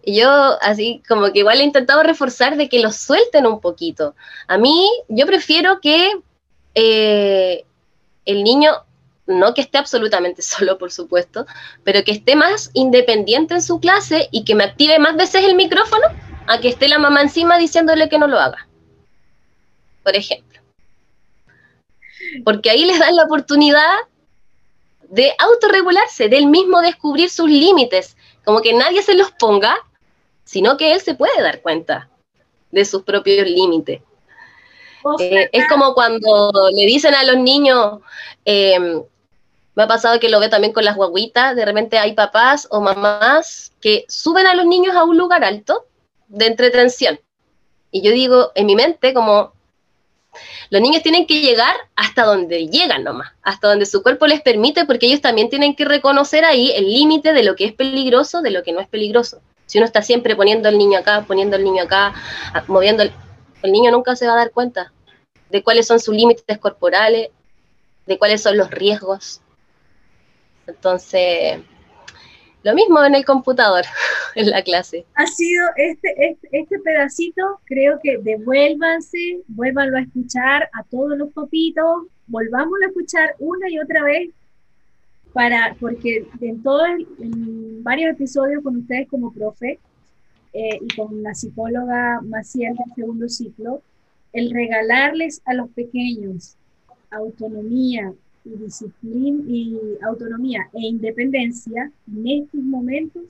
yo 0.06 0.30
así 0.62 1.04
como 1.08 1.32
que 1.34 1.40
igual 1.40 1.60
he 1.60 1.66
intentado 1.66 2.02
reforzar 2.02 2.56
de 2.56 2.70
que 2.70 2.80
los 2.80 2.96
suelten 2.96 3.46
un 3.46 3.60
poquito. 3.60 4.16
A 4.48 4.58
mí 4.58 4.90
yo 5.10 5.26
prefiero 5.26 5.82
que 5.82 6.12
eh, 6.76 7.66
el 8.26 8.44
niño, 8.44 8.72
no 9.26 9.54
que 9.54 9.62
esté 9.62 9.78
absolutamente 9.78 10.42
solo, 10.44 10.78
por 10.78 10.92
supuesto, 10.92 11.46
pero 11.84 12.04
que 12.04 12.12
esté 12.12 12.36
más 12.36 12.72
independiente 12.74 13.54
en 13.54 13.62
su 13.62 13.80
clase 13.80 14.30
y 14.32 14.44
que 14.44 14.56
me 14.56 14.64
active 14.64 15.00
más 15.00 15.16
veces 15.16 15.44
el 15.44 15.56
micrófono 15.56 16.06
a 16.48 16.60
que 16.60 16.70
esté 16.70 16.88
la 16.88 17.00
mamá 17.00 17.22
encima 17.22 17.58
diciéndole 17.58 18.10
que 18.10 18.20
no 18.20 18.28
lo 18.28 18.40
haga. 18.40 18.68
Por 20.04 20.16
ejemplo 20.16 20.48
porque 22.44 22.70
ahí 22.70 22.86
les 22.86 23.00
dan 23.00 23.16
la 23.16 23.24
oportunidad 23.24 23.96
de 25.10 25.32
autorregularse, 25.40 26.30
del 26.30 26.48
mismo 26.48 26.82
descubrir 26.82 27.30
sus 27.30 27.50
límites, 27.50 28.18
como 28.44 28.62
que 28.62 28.74
nadie 28.74 29.02
se 29.02 29.16
los 29.16 29.32
ponga, 29.32 29.76
sino 30.44 30.78
que 30.78 30.94
él 30.94 31.02
se 31.02 31.16
puede 31.16 31.42
dar 31.42 31.62
cuenta 31.62 32.10
de 32.72 32.86
sus 32.86 33.04
propios 33.04 33.48
límites. 33.48 34.02
Eh, 35.20 35.50
es 35.52 35.68
como 35.68 35.94
cuando 35.94 36.52
le 36.74 36.86
dicen 36.86 37.14
a 37.14 37.24
los 37.24 37.38
niños, 37.38 38.00
em, 38.46 39.04
me 39.78 39.84
ha 39.84 39.88
pasado 39.88 40.20
que 40.20 40.30
lo 40.30 40.40
veo 40.40 40.50
también 40.50 40.74
con 40.74 40.84
las 40.84 40.96
guaguitas, 40.96 41.56
de 41.56 41.64
repente 41.64 42.00
hay 42.00 42.14
papás 42.14 42.68
o 42.72 42.82
mamás 42.82 43.72
que 43.80 44.06
suben 44.08 44.48
a 44.48 44.56
los 44.56 44.66
niños 44.66 44.96
a 44.96 45.04
un 45.04 45.18
lugar 45.18 45.44
alto 45.44 45.86
de 46.28 46.48
entretención. 46.48 47.20
Y 47.92 48.02
yo 48.02 48.12
digo 48.12 48.52
en 48.56 48.66
mi 48.66 48.76
mente 48.76 49.14
como, 49.14 49.54
los 50.72 50.82
niños 50.82 51.04
tienen 51.04 51.28
que 51.28 51.42
llegar 51.42 51.76
hasta 51.96 52.24
donde 52.24 52.68
llegan 52.68 53.04
nomás, 53.04 53.34
hasta 53.44 53.68
donde 53.68 53.86
su 53.86 54.02
cuerpo 54.02 54.28
les 54.28 54.42
permite, 54.42 54.86
porque 54.86 55.06
ellos 55.06 55.22
también 55.22 55.50
tienen 55.50 55.76
que 55.76 55.86
reconocer 55.86 56.44
ahí 56.44 56.72
el 56.72 56.92
límite 56.92 57.34
de 57.34 57.44
lo 57.44 57.56
que 57.56 57.66
es 57.66 57.74
peligroso, 57.74 58.42
de 58.42 58.50
lo 58.52 58.64
que 58.64 58.74
no 58.74 58.80
es 58.80 58.88
peligroso. 58.88 59.42
Si 59.68 59.78
uno 59.78 59.86
está 59.86 60.02
siempre 60.02 60.36
poniendo 60.36 60.70
al 60.70 60.78
niño 60.78 60.98
acá, 60.98 61.26
poniendo 61.28 61.56
al 61.56 61.64
niño 61.64 61.84
acá, 61.84 62.14
moviendo, 62.68 63.04
el, 63.04 63.12
el 63.62 63.72
niño 63.72 63.92
nunca 63.92 64.16
se 64.16 64.26
va 64.26 64.34
a 64.34 64.38
dar 64.38 64.52
cuenta 64.52 64.92
de 65.50 65.64
cuáles 65.64 65.88
son 65.88 66.00
sus 66.00 66.16
límites 66.16 66.58
corporales, 66.58 67.30
de 68.06 68.18
cuáles 68.18 68.42
son 68.42 68.58
los 68.58 68.70
riesgos. 68.72 69.42
Entonces, 70.66 71.60
lo 72.64 72.74
mismo 72.74 73.04
en 73.04 73.16
el 73.16 73.24
computador, 73.24 73.86
en 74.36 74.50
la 74.50 74.62
clase. 74.62 75.06
Ha 75.16 75.28
sido 75.28 75.66
este, 75.78 76.14
este, 76.18 76.50
este, 76.52 76.80
pedacito, 76.80 77.62
creo 77.66 78.00
que 78.02 78.18
devuélvanse, 78.18 79.42
vuélvanlo 79.48 79.98
a 79.98 80.02
escuchar 80.02 80.70
a 80.74 80.84
todos 80.84 81.18
los 81.18 81.32
papitos, 81.32 82.08
volvamos 82.28 82.80
a 82.82 82.88
escuchar 82.88 83.36
una 83.40 83.70
y 83.70 83.80
otra 83.80 84.04
vez, 84.04 84.32
para, 85.34 85.76
porque 85.80 86.28
en 86.42 86.64
todos, 86.64 86.88
varios 87.84 88.12
episodios 88.12 88.64
con 88.64 88.78
ustedes 88.78 89.08
como 89.08 89.32
profe 89.32 89.80
eh, 90.54 90.80
y 90.82 90.96
con 90.96 91.22
la 91.22 91.36
psicóloga 91.36 92.22
Maciel 92.22 92.76
del 92.76 92.96
segundo 92.96 93.30
ciclo, 93.30 93.82
el 94.34 94.52
regalarles 94.52 95.42
a 95.46 95.54
los 95.54 95.70
pequeños 95.72 96.58
autonomía, 97.10 98.14
y 98.48 98.64
disciplina 98.64 99.44
y 99.48 99.78
autonomía 100.02 100.70
e 100.74 100.88
independencia 100.88 101.92
en 102.08 102.28
estos 102.28 102.62
momentos 102.62 103.24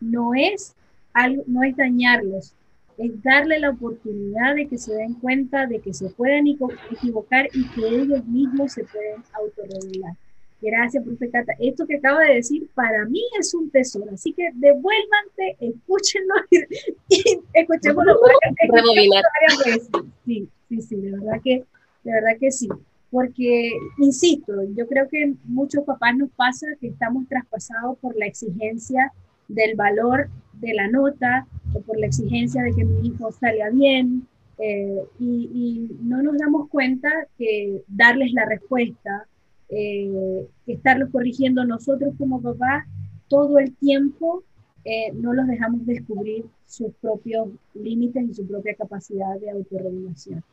no 0.00 0.34
es 0.34 0.74
algo, 1.12 1.42
no 1.46 1.62
es 1.62 1.76
dañarlos, 1.76 2.54
es 2.98 3.22
darle 3.22 3.58
la 3.58 3.70
oportunidad 3.70 4.54
de 4.54 4.68
que 4.68 4.78
se 4.78 4.94
den 4.94 5.14
cuenta 5.14 5.66
de 5.66 5.80
que 5.80 5.92
se 5.92 6.10
pueden 6.10 6.46
equivocar 6.46 7.48
y 7.52 7.66
que 7.70 7.88
ellos 7.88 8.24
mismos 8.26 8.72
se 8.72 8.84
pueden 8.84 9.22
autorregular. 9.32 10.14
Gracias, 10.62 11.02
profe 11.04 11.28
Cata. 11.28 11.54
Esto 11.58 11.86
que 11.86 11.96
acaba 11.96 12.20
de 12.20 12.34
decir 12.34 12.68
para 12.74 13.04
mí 13.06 13.20
es 13.38 13.52
un 13.52 13.68
tesoro, 13.68 14.12
así 14.12 14.32
que 14.32 14.50
devuélvanse, 14.54 15.56
escúchenlo 15.58 16.34
y, 17.08 17.40
escuchémoslo, 17.54 18.20
varias 18.20 19.64
veces. 19.66 19.90
Sí, 20.24 20.48
sí, 20.68 20.80
sí, 20.80 20.96
de 20.96 21.10
verdad 21.10 21.40
que, 21.42 21.64
de 22.04 22.12
verdad 22.12 22.38
que 22.38 22.52
sí. 22.52 22.68
porque, 23.10 23.72
insisto, 23.98 24.52
yo 24.76 24.86
creo 24.86 25.08
que 25.08 25.34
muchos 25.44 25.84
papás 25.84 26.16
nos 26.16 26.30
pasa 26.30 26.68
que 26.80 26.88
estamos 26.88 27.26
traspasados 27.28 27.98
por 27.98 28.16
la 28.16 28.26
exigencia 28.26 29.12
del 29.48 29.74
valor 29.74 30.28
de 30.60 30.74
la 30.74 30.86
nota 30.88 31.46
o 31.74 31.80
por 31.80 31.98
la 31.98 32.06
exigencia 32.06 32.62
de 32.62 32.72
que 32.72 32.84
mi 32.84 33.08
hijo 33.08 33.32
salga 33.32 33.68
bien 33.70 34.28
eh, 34.58 35.02
y, 35.18 35.88
no 36.02 36.22
nos 36.22 36.38
damos 36.38 36.68
cuenta 36.68 37.10
que 37.36 37.82
darles 37.88 38.32
la 38.32 38.44
respuesta, 38.44 39.26
eh, 39.72 40.46
estarlos 40.66 41.10
corrigiendo 41.10 41.64
nosotros 41.64 42.14
como 42.18 42.40
papás 42.40 42.86
todo 43.28 43.58
el 43.58 43.74
tiempo, 43.76 44.44
eh, 44.84 45.12
no 45.14 45.32
los 45.32 45.46
dejamos 45.46 45.86
descubrir 45.86 46.44
sus 46.66 46.92
propios 47.00 47.48
límites 47.74 48.22
y 48.30 48.34
su 48.34 48.46
propia 48.46 48.74
capacidad 48.74 49.40
de 49.40 49.50
autorregulación. 49.50 50.44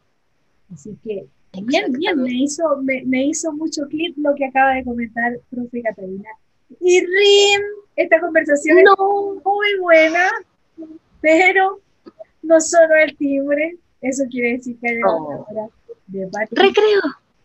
Así 0.71 0.97
que 1.03 1.27
Bien, 1.63 1.91
bien, 1.91 2.21
me 2.21 2.31
hizo, 2.31 2.63
me, 2.83 3.03
me, 3.05 3.25
hizo 3.25 3.51
mucho 3.51 3.87
clip 3.87 4.15
lo 4.17 4.35
que 4.35 4.45
acaba 4.45 4.75
de 4.75 4.83
comentar 4.83 5.39
profe 5.49 5.81
Catalina. 5.81 6.29
Y 6.79 6.99
Rim, 6.99 7.61
esta 7.95 8.21
conversación 8.21 8.77
es 8.77 8.85
muy 9.43 9.79
buena, 9.81 10.29
pero 11.21 11.79
no 12.43 12.61
solo 12.61 12.95
el 13.03 13.17
timbre, 13.17 13.77
eso 14.01 14.23
quiere 14.29 14.53
decir 14.53 14.77
que 14.79 14.89
hay 14.89 14.97
una 14.97 15.39
hora 15.39 15.69
de 16.07 16.29
Recreo. 16.51 17.01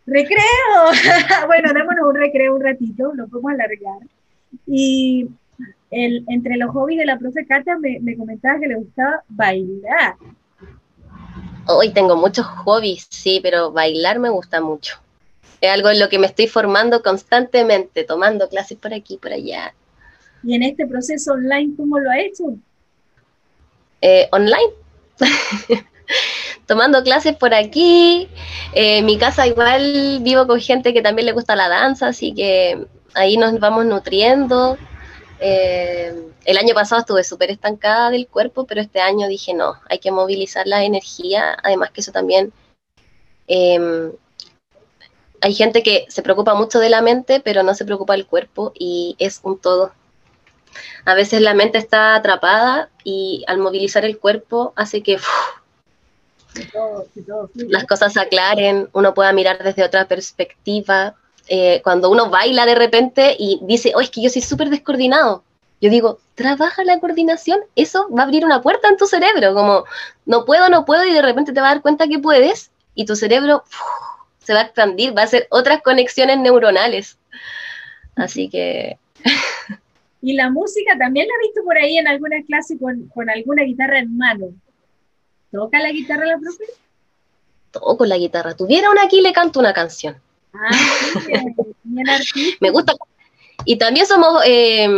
Recreo. 0.07 0.44
bueno, 1.46 1.72
démonos 1.72 2.07
un 2.09 2.14
recreo 2.14 2.55
un 2.55 2.62
ratito, 2.62 3.12
lo 3.14 3.28
podemos 3.28 3.52
alargar. 3.52 4.09
Y 4.66 5.28
el, 5.90 6.24
entre 6.28 6.57
los 6.57 6.70
hobbies 6.70 6.98
de 6.98 7.07
la 7.07 7.18
profe 7.18 7.46
Cata 7.46 7.78
me, 7.78 7.98
me 8.00 8.16
comentaba 8.16 8.61
que 8.61 8.68
le 8.68 8.76
gustaba 8.76 9.22
bailar. 9.28 10.16
Hoy 11.66 11.90
tengo 11.92 12.16
muchos 12.16 12.44
hobbies, 12.46 13.07
sí, 13.09 13.40
pero 13.42 13.72
bailar 13.72 14.18
me 14.18 14.28
gusta 14.28 14.61
mucho. 14.61 14.98
Es 15.61 15.70
algo 15.70 15.88
en 15.88 15.98
lo 15.98 16.11
que 16.11 16.18
me 16.18 16.26
estoy 16.26 16.46
formando 16.46 17.02
constantemente, 17.02 18.05
tomando 18.05 18.48
clases 18.48 18.76
por 18.76 18.92
aquí, 18.92 19.16
por 19.16 19.32
allá. 19.32 19.74
¿Y 20.42 20.55
en 20.55 20.62
este 20.62 20.86
proceso 20.86 21.32
online 21.32 21.74
cómo 21.74 21.98
lo 21.98 22.11
ha 22.11 22.20
hecho? 22.20 22.44
Eh, 24.02 24.28
online. 24.30 24.74
tomando 26.66 27.02
clases 27.02 27.36
por 27.36 27.54
aquí. 27.54 28.28
Eh, 28.74 28.98
en 28.98 29.06
mi 29.06 29.18
casa 29.18 29.46
igual 29.46 30.18
vivo 30.22 30.46
con 30.46 30.60
gente 30.60 30.92
que 30.92 31.02
también 31.02 31.26
le 31.26 31.32
gusta 31.32 31.56
la 31.56 31.68
danza, 31.68 32.08
así 32.08 32.34
que 32.34 32.86
ahí 33.14 33.36
nos 33.36 33.58
vamos 33.60 33.86
nutriendo. 33.86 34.76
Eh, 35.40 36.14
el 36.44 36.58
año 36.58 36.74
pasado 36.74 37.00
estuve 37.00 37.24
súper 37.24 37.50
estancada 37.50 38.10
del 38.10 38.26
cuerpo, 38.26 38.66
pero 38.66 38.80
este 38.80 39.00
año 39.00 39.28
dije 39.28 39.54
no, 39.54 39.74
hay 39.88 39.98
que 39.98 40.10
movilizar 40.10 40.66
la 40.66 40.84
energía, 40.84 41.56
además 41.62 41.90
que 41.90 42.00
eso 42.00 42.12
también... 42.12 42.52
Em, 43.46 44.12
hay 45.40 45.52
gente 45.52 45.82
que 45.82 46.06
se 46.08 46.22
preocupa 46.22 46.54
mucho 46.54 46.78
de 46.78 46.88
la 46.88 47.02
mente, 47.02 47.38
pero 47.38 47.62
no 47.62 47.74
se 47.74 47.84
preocupa 47.84 48.14
del 48.14 48.26
cuerpo 48.26 48.72
y 48.74 49.14
es 49.18 49.40
un 49.42 49.58
todo. 49.58 49.92
A 51.04 51.14
veces 51.14 51.42
la 51.42 51.52
mente 51.52 51.76
está 51.76 52.14
atrapada 52.14 52.88
y 53.04 53.44
al 53.46 53.58
movilizar 53.58 54.06
el 54.06 54.18
cuerpo 54.18 54.72
hace 54.74 55.02
que 55.02 55.18
las 57.68 57.84
cosas 57.84 58.12
se 58.12 58.20
aclaren, 58.20 58.88
uno 58.92 59.14
pueda 59.14 59.32
mirar 59.32 59.62
desde 59.62 59.84
otra 59.84 60.07
perspectiva. 60.07 61.14
Eh, 61.48 61.80
cuando 61.84 62.11
uno 62.11 62.30
baila 62.30 62.64
de 62.64 62.74
repente 62.74 63.36
y 63.38 63.61
dice, 63.62 63.92
oh, 63.94 64.00
es 64.00 64.11
que 64.11 64.22
yo 64.22 64.30
soy 64.30 64.40
súper 64.40 64.70
descoordinado, 64.70 65.42
yo 65.80 65.90
digo, 65.90 66.18
trabaja 66.34 66.82
la 66.84 66.98
coordinación, 67.00 67.61
eso 67.76 68.09
va 68.09 68.22
a 68.22 68.24
abrir 68.24 68.44
una 68.44 68.62
puerta 68.62 68.88
en 68.88 68.96
tu 68.96 69.07
cerebro, 69.07 69.52
como 69.52 69.84
no 70.24 70.46
puedo, 70.46 70.70
no 70.70 70.86
puedo, 70.86 71.05
y 71.05 71.12
de 71.12 71.20
repente 71.20 71.52
te 71.52 71.61
vas 71.61 71.72
a 71.72 71.74
dar 71.74 71.82
cuenta 71.82 72.09
que 72.09 72.18
puedes, 72.18 72.70
y 72.94 73.05
tu 73.05 73.16
cerebro 73.16 73.64
se 74.38 74.55
va 74.55 74.61
a 74.61 74.62
expandir, 74.64 75.16
va 75.16 75.22
a 75.22 75.24
hacer 75.24 75.46
otras 75.50 75.82
conexiones 75.82 76.38
neuronales. 76.38 77.18
Así 78.16 78.48
que... 78.48 78.98
y 80.22 80.34
la 80.34 80.50
música 80.50 80.96
también 80.98 81.26
la 81.26 81.34
he 81.34 81.46
visto 81.48 81.62
por 81.64 81.76
ahí 81.76 81.98
en 81.98 82.09
alguna 82.09 82.42
clase 82.46 82.78
con, 82.78 83.11
alguna 83.28 83.64
guitarra 83.64 83.98
en 83.98 84.16
mano. 84.16 84.46
¿Toca 85.55 85.78
la 85.78 85.92
guitarra 85.92 86.26
la 86.26 86.36
profe? 86.36 86.64
Toco 87.70 88.05
la 88.07 88.18
guitarra. 88.18 88.57
Tuviera 88.57 88.90
una 88.90 89.05
aquí, 89.05 89.20
le 89.20 89.32
canto 89.32 89.61
una 89.61 89.72
canción. 89.72 90.16
Ah, 90.52 90.70
bien, 91.28 91.55
bien 91.84 92.07
Me 92.61 92.70
gusta. 92.70 92.94
Y 93.64 93.78
también 93.78 94.05
somos 94.05 94.42
eh, 94.44 94.88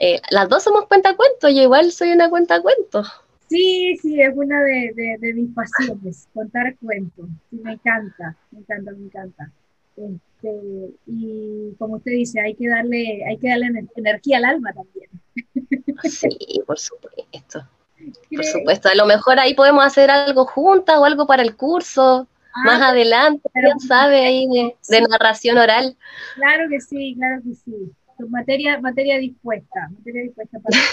eh, 0.00 0.20
las 0.30 0.48
dos 0.48 0.62
somos 0.62 0.86
cuentacuentos, 0.86 1.52
yo 1.54 1.60
igual 1.60 1.92
soy 1.92 2.12
una 2.12 2.30
cuentacuentos. 2.30 3.06
Sí, 3.50 3.98
sí, 4.00 4.18
es 4.22 4.32
una 4.34 4.62
de, 4.62 5.18
de, 5.20 5.34
mis 5.34 5.54
pasiones, 5.54 6.26
contar 6.32 6.74
cuentos. 6.78 7.28
me 7.50 7.72
encanta, 7.72 8.36
me 8.52 8.60
encanta, 8.60 8.92
me 8.92 9.04
encanta. 9.04 9.52
Este, 9.94 10.94
y 11.06 11.74
como 11.78 11.96
usted 11.96 12.12
dice, 12.12 12.40
hay 12.40 12.54
que 12.54 12.66
darle, 12.66 13.24
hay 13.28 13.36
que 13.36 13.48
darle 13.48 13.86
energía 13.94 14.38
al 14.38 14.44
alma 14.46 14.72
también. 14.72 15.10
Sí, 16.04 16.62
por 16.66 16.78
supuesto. 16.78 17.66
Por 18.34 18.44
supuesto, 18.44 18.88
a 18.88 18.94
lo 18.94 19.06
mejor 19.06 19.38
ahí 19.38 19.54
podemos 19.54 19.84
hacer 19.84 20.10
algo 20.10 20.46
juntas 20.46 20.96
o 20.98 21.04
algo 21.04 21.26
para 21.26 21.42
el 21.42 21.56
curso, 21.56 22.26
ah, 22.54 22.64
más 22.64 22.82
adelante, 22.82 23.48
quién 23.52 23.80
sabe, 23.80 24.24
ahí 24.24 24.46
de, 24.46 24.76
de 24.88 25.02
narración 25.02 25.58
oral. 25.58 25.96
Claro 26.34 26.68
que 26.68 26.80
sí, 26.80 27.14
claro 27.16 27.42
que 27.42 27.54
sí. 27.54 27.92
Materia, 28.28 28.80
materia 28.80 29.18
dispuesta, 29.18 29.88
materia 29.90 30.22
dispuesta 30.22 30.58
para... 30.60 30.78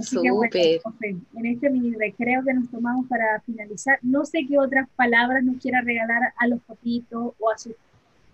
Así 0.00 0.16
que 0.50 0.80
en 1.04 1.46
este 1.46 1.68
mini 1.68 1.94
recreo 1.94 2.42
que 2.42 2.54
nos 2.54 2.70
tomamos 2.70 3.06
para 3.06 3.40
finalizar, 3.42 3.98
no 4.00 4.24
sé 4.24 4.46
qué 4.48 4.58
otras 4.58 4.88
palabras 4.96 5.44
nos 5.44 5.60
quiera 5.60 5.82
regalar 5.82 6.32
a 6.36 6.46
los 6.46 6.60
papitos 6.62 7.34
o 7.38 7.50
a 7.50 7.58
sus... 7.58 7.74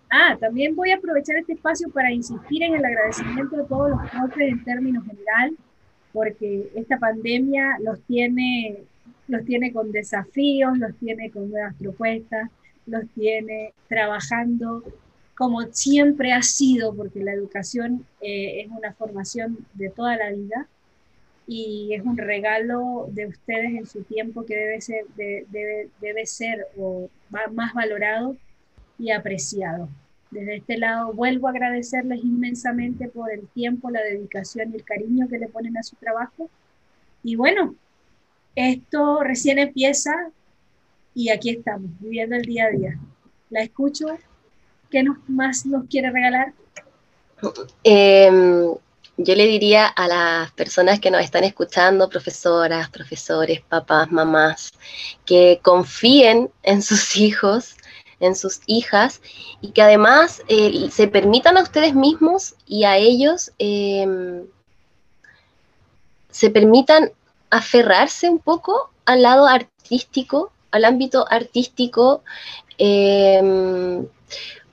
Ah, 0.09 0.37
también 0.39 0.75
voy 0.77 0.91
a 0.91 0.95
aprovechar 0.95 1.35
este 1.35 1.53
espacio 1.53 1.89
para 1.89 2.09
insistir 2.11 2.63
en 2.63 2.75
el 2.75 2.85
agradecimiento 2.85 3.57
de 3.57 3.63
todos 3.65 3.89
los 3.89 4.09
profes 4.09 4.49
en 4.49 4.63
términos 4.63 5.03
general, 5.05 5.57
porque 6.17 6.71
esta 6.73 6.97
pandemia 6.97 7.77
los 7.79 8.01
tiene, 8.01 8.77
los 9.27 9.45
tiene 9.45 9.71
con 9.71 9.91
desafíos, 9.91 10.75
los 10.79 10.95
tiene 10.95 11.29
con 11.29 11.51
nuevas 11.51 11.75
propuestas, 11.75 12.49
los 12.87 13.07
tiene 13.09 13.71
trabajando 13.87 14.83
como 15.35 15.61
siempre 15.71 16.33
ha 16.33 16.41
sido, 16.41 16.95
porque 16.95 17.23
la 17.23 17.33
educación 17.33 18.03
eh, 18.19 18.61
es 18.61 18.71
una 18.71 18.93
formación 18.93 19.59
de 19.75 19.91
toda 19.91 20.17
la 20.17 20.31
vida 20.31 20.67
y 21.45 21.93
es 21.93 22.03
un 22.03 22.17
regalo 22.17 23.07
de 23.11 23.27
ustedes 23.27 23.75
en 23.75 23.85
su 23.85 24.01
tiempo 24.01 24.43
que 24.43 24.55
debe 24.55 24.81
ser, 24.81 25.05
debe, 25.15 26.25
ser 26.25 26.65
o 26.79 27.11
más 27.29 27.75
valorado 27.75 28.35
y 28.97 29.11
apreciado. 29.11 29.87
Desde 30.31 30.57
este 30.57 30.77
lado 30.77 31.13
vuelvo 31.13 31.47
a 31.47 31.51
agradecerles 31.51 32.23
inmensamente 32.23 33.07
por 33.07 33.31
el 33.31 33.47
tiempo, 33.47 33.89
la 33.89 34.01
dedicación 34.01 34.71
y 34.71 34.75
el 34.75 34.83
cariño 34.83 35.27
que 35.27 35.39
le 35.39 35.47
ponen 35.47 35.77
a 35.77 35.83
su 35.83 35.95
trabajo. 35.95 36.49
Y 37.23 37.35
bueno, 37.35 37.75
esto 38.55 39.23
recién 39.23 39.59
empieza 39.59 40.29
y 41.13 41.29
aquí 41.29 41.49
estamos, 41.49 41.89
viviendo 41.99 42.35
el 42.35 42.43
día 42.43 42.65
a 42.65 42.69
día. 42.69 42.99
La 43.49 43.61
escucho 43.61 44.07
¿Qué 44.89 45.03
nos, 45.03 45.17
más 45.27 45.65
nos 45.65 45.85
quiere 45.87 46.11
regalar? 46.11 46.53
Em, 47.83 48.73
yo 49.17 49.35
le 49.35 49.47
diría 49.47 49.87
a 49.87 50.07
las 50.07 50.51
personas 50.51 50.99
que 50.99 51.11
nos 51.11 51.23
están 51.23 51.43
escuchando, 51.43 52.09
profesoras, 52.09 52.89
profesores, 52.89 53.61
papás, 53.61 54.11
mamás, 54.11 54.71
que 55.25 55.59
confíen 55.61 56.49
en 56.63 56.81
sus 56.81 57.15
hijos, 57.17 57.75
en 58.19 58.35
sus 58.35 58.61
hijas 58.65 59.21
y 59.61 59.71
que 59.71 59.81
además 59.81 60.41
eh, 60.47 60.89
se 60.91 61.07
permitan 61.07 61.57
a 61.57 61.63
ustedes 61.63 61.93
mismos 61.93 62.55
y 62.65 62.83
a 62.83 62.97
ellos 62.97 63.51
em, 63.59 64.45
se 66.29 66.49
permitan 66.49 67.11
aferrarse 67.49 68.29
un 68.29 68.39
poco 68.39 68.91
al 69.05 69.21
lado 69.23 69.47
artístico, 69.47 70.51
al 70.71 70.85
ámbito 70.85 71.25
artístico, 71.29 72.23
em, 72.77 74.07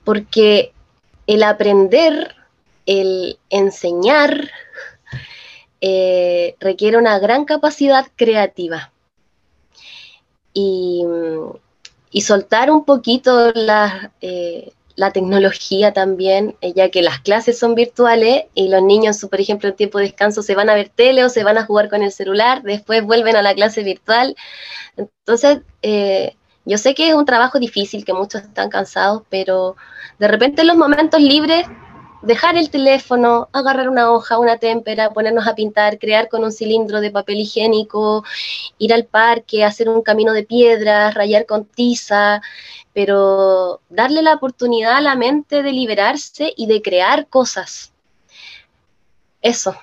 porque 0.05 0.73
el 1.27 1.43
aprender, 1.43 2.35
el 2.87 3.39
enseñar, 3.49 4.51
eh, 5.81 6.57
requiere 6.61 6.97
una 6.99 7.19
gran 7.19 7.45
capacidad 7.45 8.07
creativa. 8.17 8.93
Y, 10.53 11.05
soltar 12.23 12.71
un 12.71 12.85
poquito 12.85 13.53
la, 13.53 14.13
eh, 14.21 14.73
la 14.97 15.13
tecnología 15.13 15.93
también, 15.93 16.57
eh, 16.61 16.73
ya 16.75 16.91
que 16.91 17.03
las 17.03 17.21
clases 17.21 17.59
son 17.59 17.75
virtuales 17.75 18.45
y 18.55 18.69
los 18.69 18.83
niños, 18.83 19.27
por 19.29 19.41
ejemplo, 19.41 19.69
en 19.69 19.77
tiempo 19.77 19.99
de 19.99 20.05
descanso 20.05 20.43
se 20.43 20.55
van 20.55 20.71
a 20.71 20.75
ver 20.75 20.89
tele 20.89 21.25
o 21.25 21.29
se 21.29 21.45
van 21.45 21.59
a 21.59 21.67
jugar 21.67 21.89
con 21.89 22.03
el 22.03 22.13
celular, 22.13 22.63
después 22.63 23.03
vuelven 23.05 23.37
a 23.37 23.43
la 23.43 23.55
clase 23.55 23.83
virtual. 23.83 24.37
Entonces, 24.97 25.59
yo 26.65 26.79
sé 26.79 26.95
que 26.95 27.09
es 27.09 27.15
un 27.15 27.27
trabajo 27.27 27.59
difícil, 27.59 28.05
que 28.05 28.13
muchos 28.13 28.43
están 28.43 28.71
cansados, 28.71 29.23
pero 29.29 29.77
de 30.19 30.29
repente 30.29 30.63
en 30.63 30.69
los 30.69 30.77
momentos 30.77 31.21
libres 31.21 31.67
dejar 32.25 32.57
el 32.57 32.71
teléfono, 32.71 33.49
agarrar 33.53 33.89
una 33.89 34.11
hoja, 34.11 34.39
una 34.39 34.59
témpera, 34.59 35.11
ponernos 35.11 35.47
a 35.47 35.55
pintar, 35.55 35.99
crear 35.99 36.29
con 36.29 36.45
un 36.45 36.53
cilindro 36.53 37.01
de 37.01 37.11
papel 37.11 37.37
higiénico, 37.37 38.25
ir 38.79 38.93
al 38.93 39.05
parque, 39.05 39.65
hacer 39.65 39.89
un 39.89 40.03
camino 40.03 40.33
de 40.33 40.45
piedras, 40.45 41.15
rayar 41.15 41.47
con 41.47 41.65
tiza, 41.65 42.41
pero 42.93 43.81
darle 43.89 44.23
la 44.23 44.35
oportunidad 44.35 44.97
a 44.97 45.01
la 45.01 45.17
mente 45.17 45.63
de 45.63 45.73
liberarse 45.73 46.53
y 46.57 46.67
de 46.67 46.83
crear 46.83 47.27
cosas. 47.29 47.93
Eso 49.43 49.75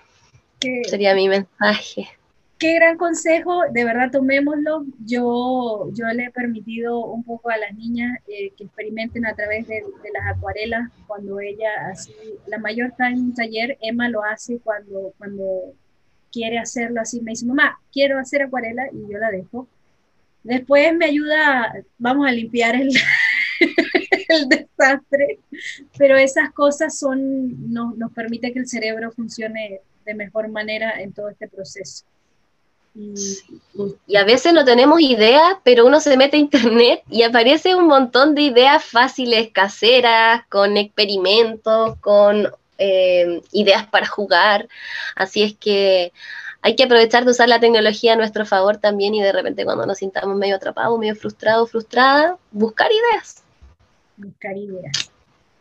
sería 0.89 1.13
mi 1.13 1.27
mensaje 1.27 2.20
qué 2.61 2.75
gran 2.75 2.95
consejo, 2.95 3.63
de 3.71 3.83
verdad 3.83 4.11
tomémoslo. 4.11 4.85
Yo, 5.03 5.89
yo 5.93 6.05
le 6.13 6.25
he 6.25 6.31
permitido 6.31 7.03
un 7.05 7.23
poco 7.23 7.49
a 7.49 7.57
las 7.57 7.73
niñas 7.73 8.19
eh, 8.27 8.53
que 8.55 8.65
experimenten 8.65 9.25
a 9.25 9.33
través 9.33 9.67
de, 9.67 9.83
las 10.13 10.37
acuarelas 10.37 10.91
cuando 11.07 11.39
ella 11.39 11.69
así, 11.91 12.13
la 12.45 12.59
mayor 12.59 12.89
está 12.89 13.09
en 13.09 13.19
un 13.19 13.33
taller, 13.33 13.79
Emma 13.81 14.09
lo 14.09 14.23
hace 14.23 14.59
cuando, 14.59 15.11
cuando 15.17 15.73
quiere 16.31 16.59
hacerlo 16.59 17.01
así, 17.01 17.19
me 17.21 17.31
dice, 17.31 17.47
mamá, 17.47 17.79
quiero 17.91 18.19
hacer 18.19 18.43
acuarela 18.43 18.87
y 18.93 19.11
yo 19.11 19.17
la 19.17 19.31
dejo. 19.31 19.67
Después 20.43 20.95
me 20.95 21.05
ayuda, 21.05 21.73
vamos 21.97 22.27
a 22.27 22.31
limpiar 22.31 22.75
el, 22.75 22.91
el 24.29 24.49
desastre, 24.49 25.39
pero 25.97 26.15
esas 26.15 26.51
cosas 26.51 26.95
son, 26.99 27.73
nos, 27.73 27.97
nos 27.97 28.11
permite 28.13 28.53
que 28.53 28.59
el 28.59 28.67
cerebro 28.67 29.11
funcione 29.11 29.81
de 30.05 30.13
mejor 30.13 30.47
manera 30.49 31.01
en 31.01 31.11
todo 31.11 31.29
este 31.29 31.47
proceso. 31.47 32.05
Y, 32.93 34.15
a 34.15 34.23
veces 34.25 34.53
no 34.53 34.65
tenemos 34.65 34.99
ideas, 34.99 35.57
pero 35.63 35.85
uno 35.85 35.99
se 35.99 36.17
mete 36.17 36.37
a 36.37 36.39
internet 36.39 37.03
y 37.09 37.23
aparece 37.23 37.75
un 37.75 37.87
montón 37.87 38.35
de 38.35 38.43
ideas 38.43 38.83
fáciles, 38.83 39.49
caseras, 39.51 40.45
con 40.49 40.77
experimentos, 40.77 41.97
con 41.99 42.51
eh, 42.77 43.41
ideas 43.51 43.87
para 43.87 44.07
jugar. 44.07 44.67
Así 45.15 45.43
es 45.43 45.55
que 45.55 46.11
hay 46.61 46.75
que 46.75 46.83
aprovechar 46.83 47.25
de 47.25 47.31
usar 47.31 47.49
la 47.49 47.59
tecnología 47.59 48.13
a 48.13 48.17
nuestro 48.17 48.45
favor 48.45 48.77
también 48.77 49.15
y 49.15 49.21
de 49.21 49.31
repente 49.31 49.65
cuando 49.65 49.85
nos 49.85 49.97
sintamos 49.97 50.35
medio 50.37 50.55
atrapados, 50.55 50.99
medio 50.99 51.15
frustrados, 51.15 51.71
frustradas, 51.71 52.37
buscar 52.51 52.89
ideas. 52.91 53.43
Buscar 54.17 54.57
ideas. 54.57 55.10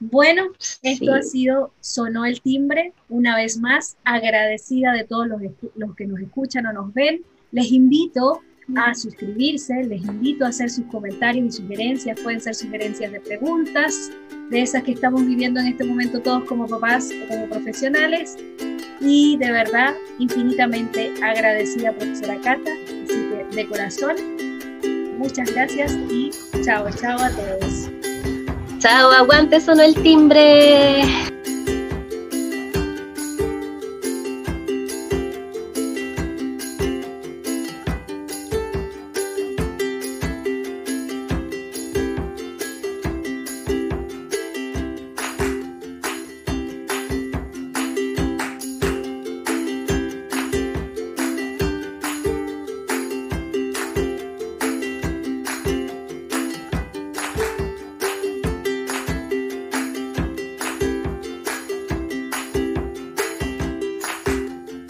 Bueno, 0.01 0.45
esto 0.83 1.13
ha 1.13 1.23
sido 1.23 1.73
Sonó 1.81 2.25
el 2.25 2.41
Timbre. 2.41 2.95
Una 3.11 3.37
vez 3.37 3.59
más, 3.59 3.99
agradecida 4.05 4.95
de 4.95 5.05
todos 5.05 5.29
los, 5.29 5.43
los, 5.77 5.95
que 5.95 6.07
nos 6.07 6.21
escuchan 6.21 6.65
o 6.67 6.73
nos 6.73 6.93
ven. 6.95 7.23
Les 7.53 7.71
invito 7.71 8.41
a 8.77 8.95
suscribirse, 8.95 9.85
les 9.85 10.03
invito 10.03 10.47
a 10.47 10.49
hacer 10.49 10.71
sus 10.71 10.87
comentarios 10.87 11.55
y 11.55 11.59
sugerencias. 11.59 12.19
Pueden 12.21 12.41
ser 12.41 12.55
sugerencias 12.55 13.13
de 13.13 13.21
preguntas, 13.21 14.11
de 14.49 14.63
esas 14.63 14.85
que 14.85 14.93
estamos 14.93 15.27
viviendo 15.27 15.61
en 15.61 15.67
este 15.67 15.85
momento 15.85 16.21
todos 16.21 16.45
como 16.45 16.67
papás 16.67 17.11
o 17.25 17.29
como 17.29 17.47
profesionales. 17.51 18.39
Y 19.03 19.37
de 19.37 19.53
verdad, 19.53 19.95
infinitamente 20.19 21.13
agradecida, 21.23 21.93
profesora 21.93 22.37
Cata. 22.37 22.71
Así 23.05 23.49
que 23.51 23.57
de 23.57 23.69
corazón, 23.69 24.17
muchas 25.19 25.53
gracias 25.53 25.93
y 26.11 26.31
chao, 26.65 26.89
chao 26.99 27.19
a 27.19 27.31
todos. 27.31 27.90
Chao, 28.81 29.11
aguante, 29.11 29.61
sonó 29.61 29.83
el 29.83 29.95
timbre. 29.95 31.03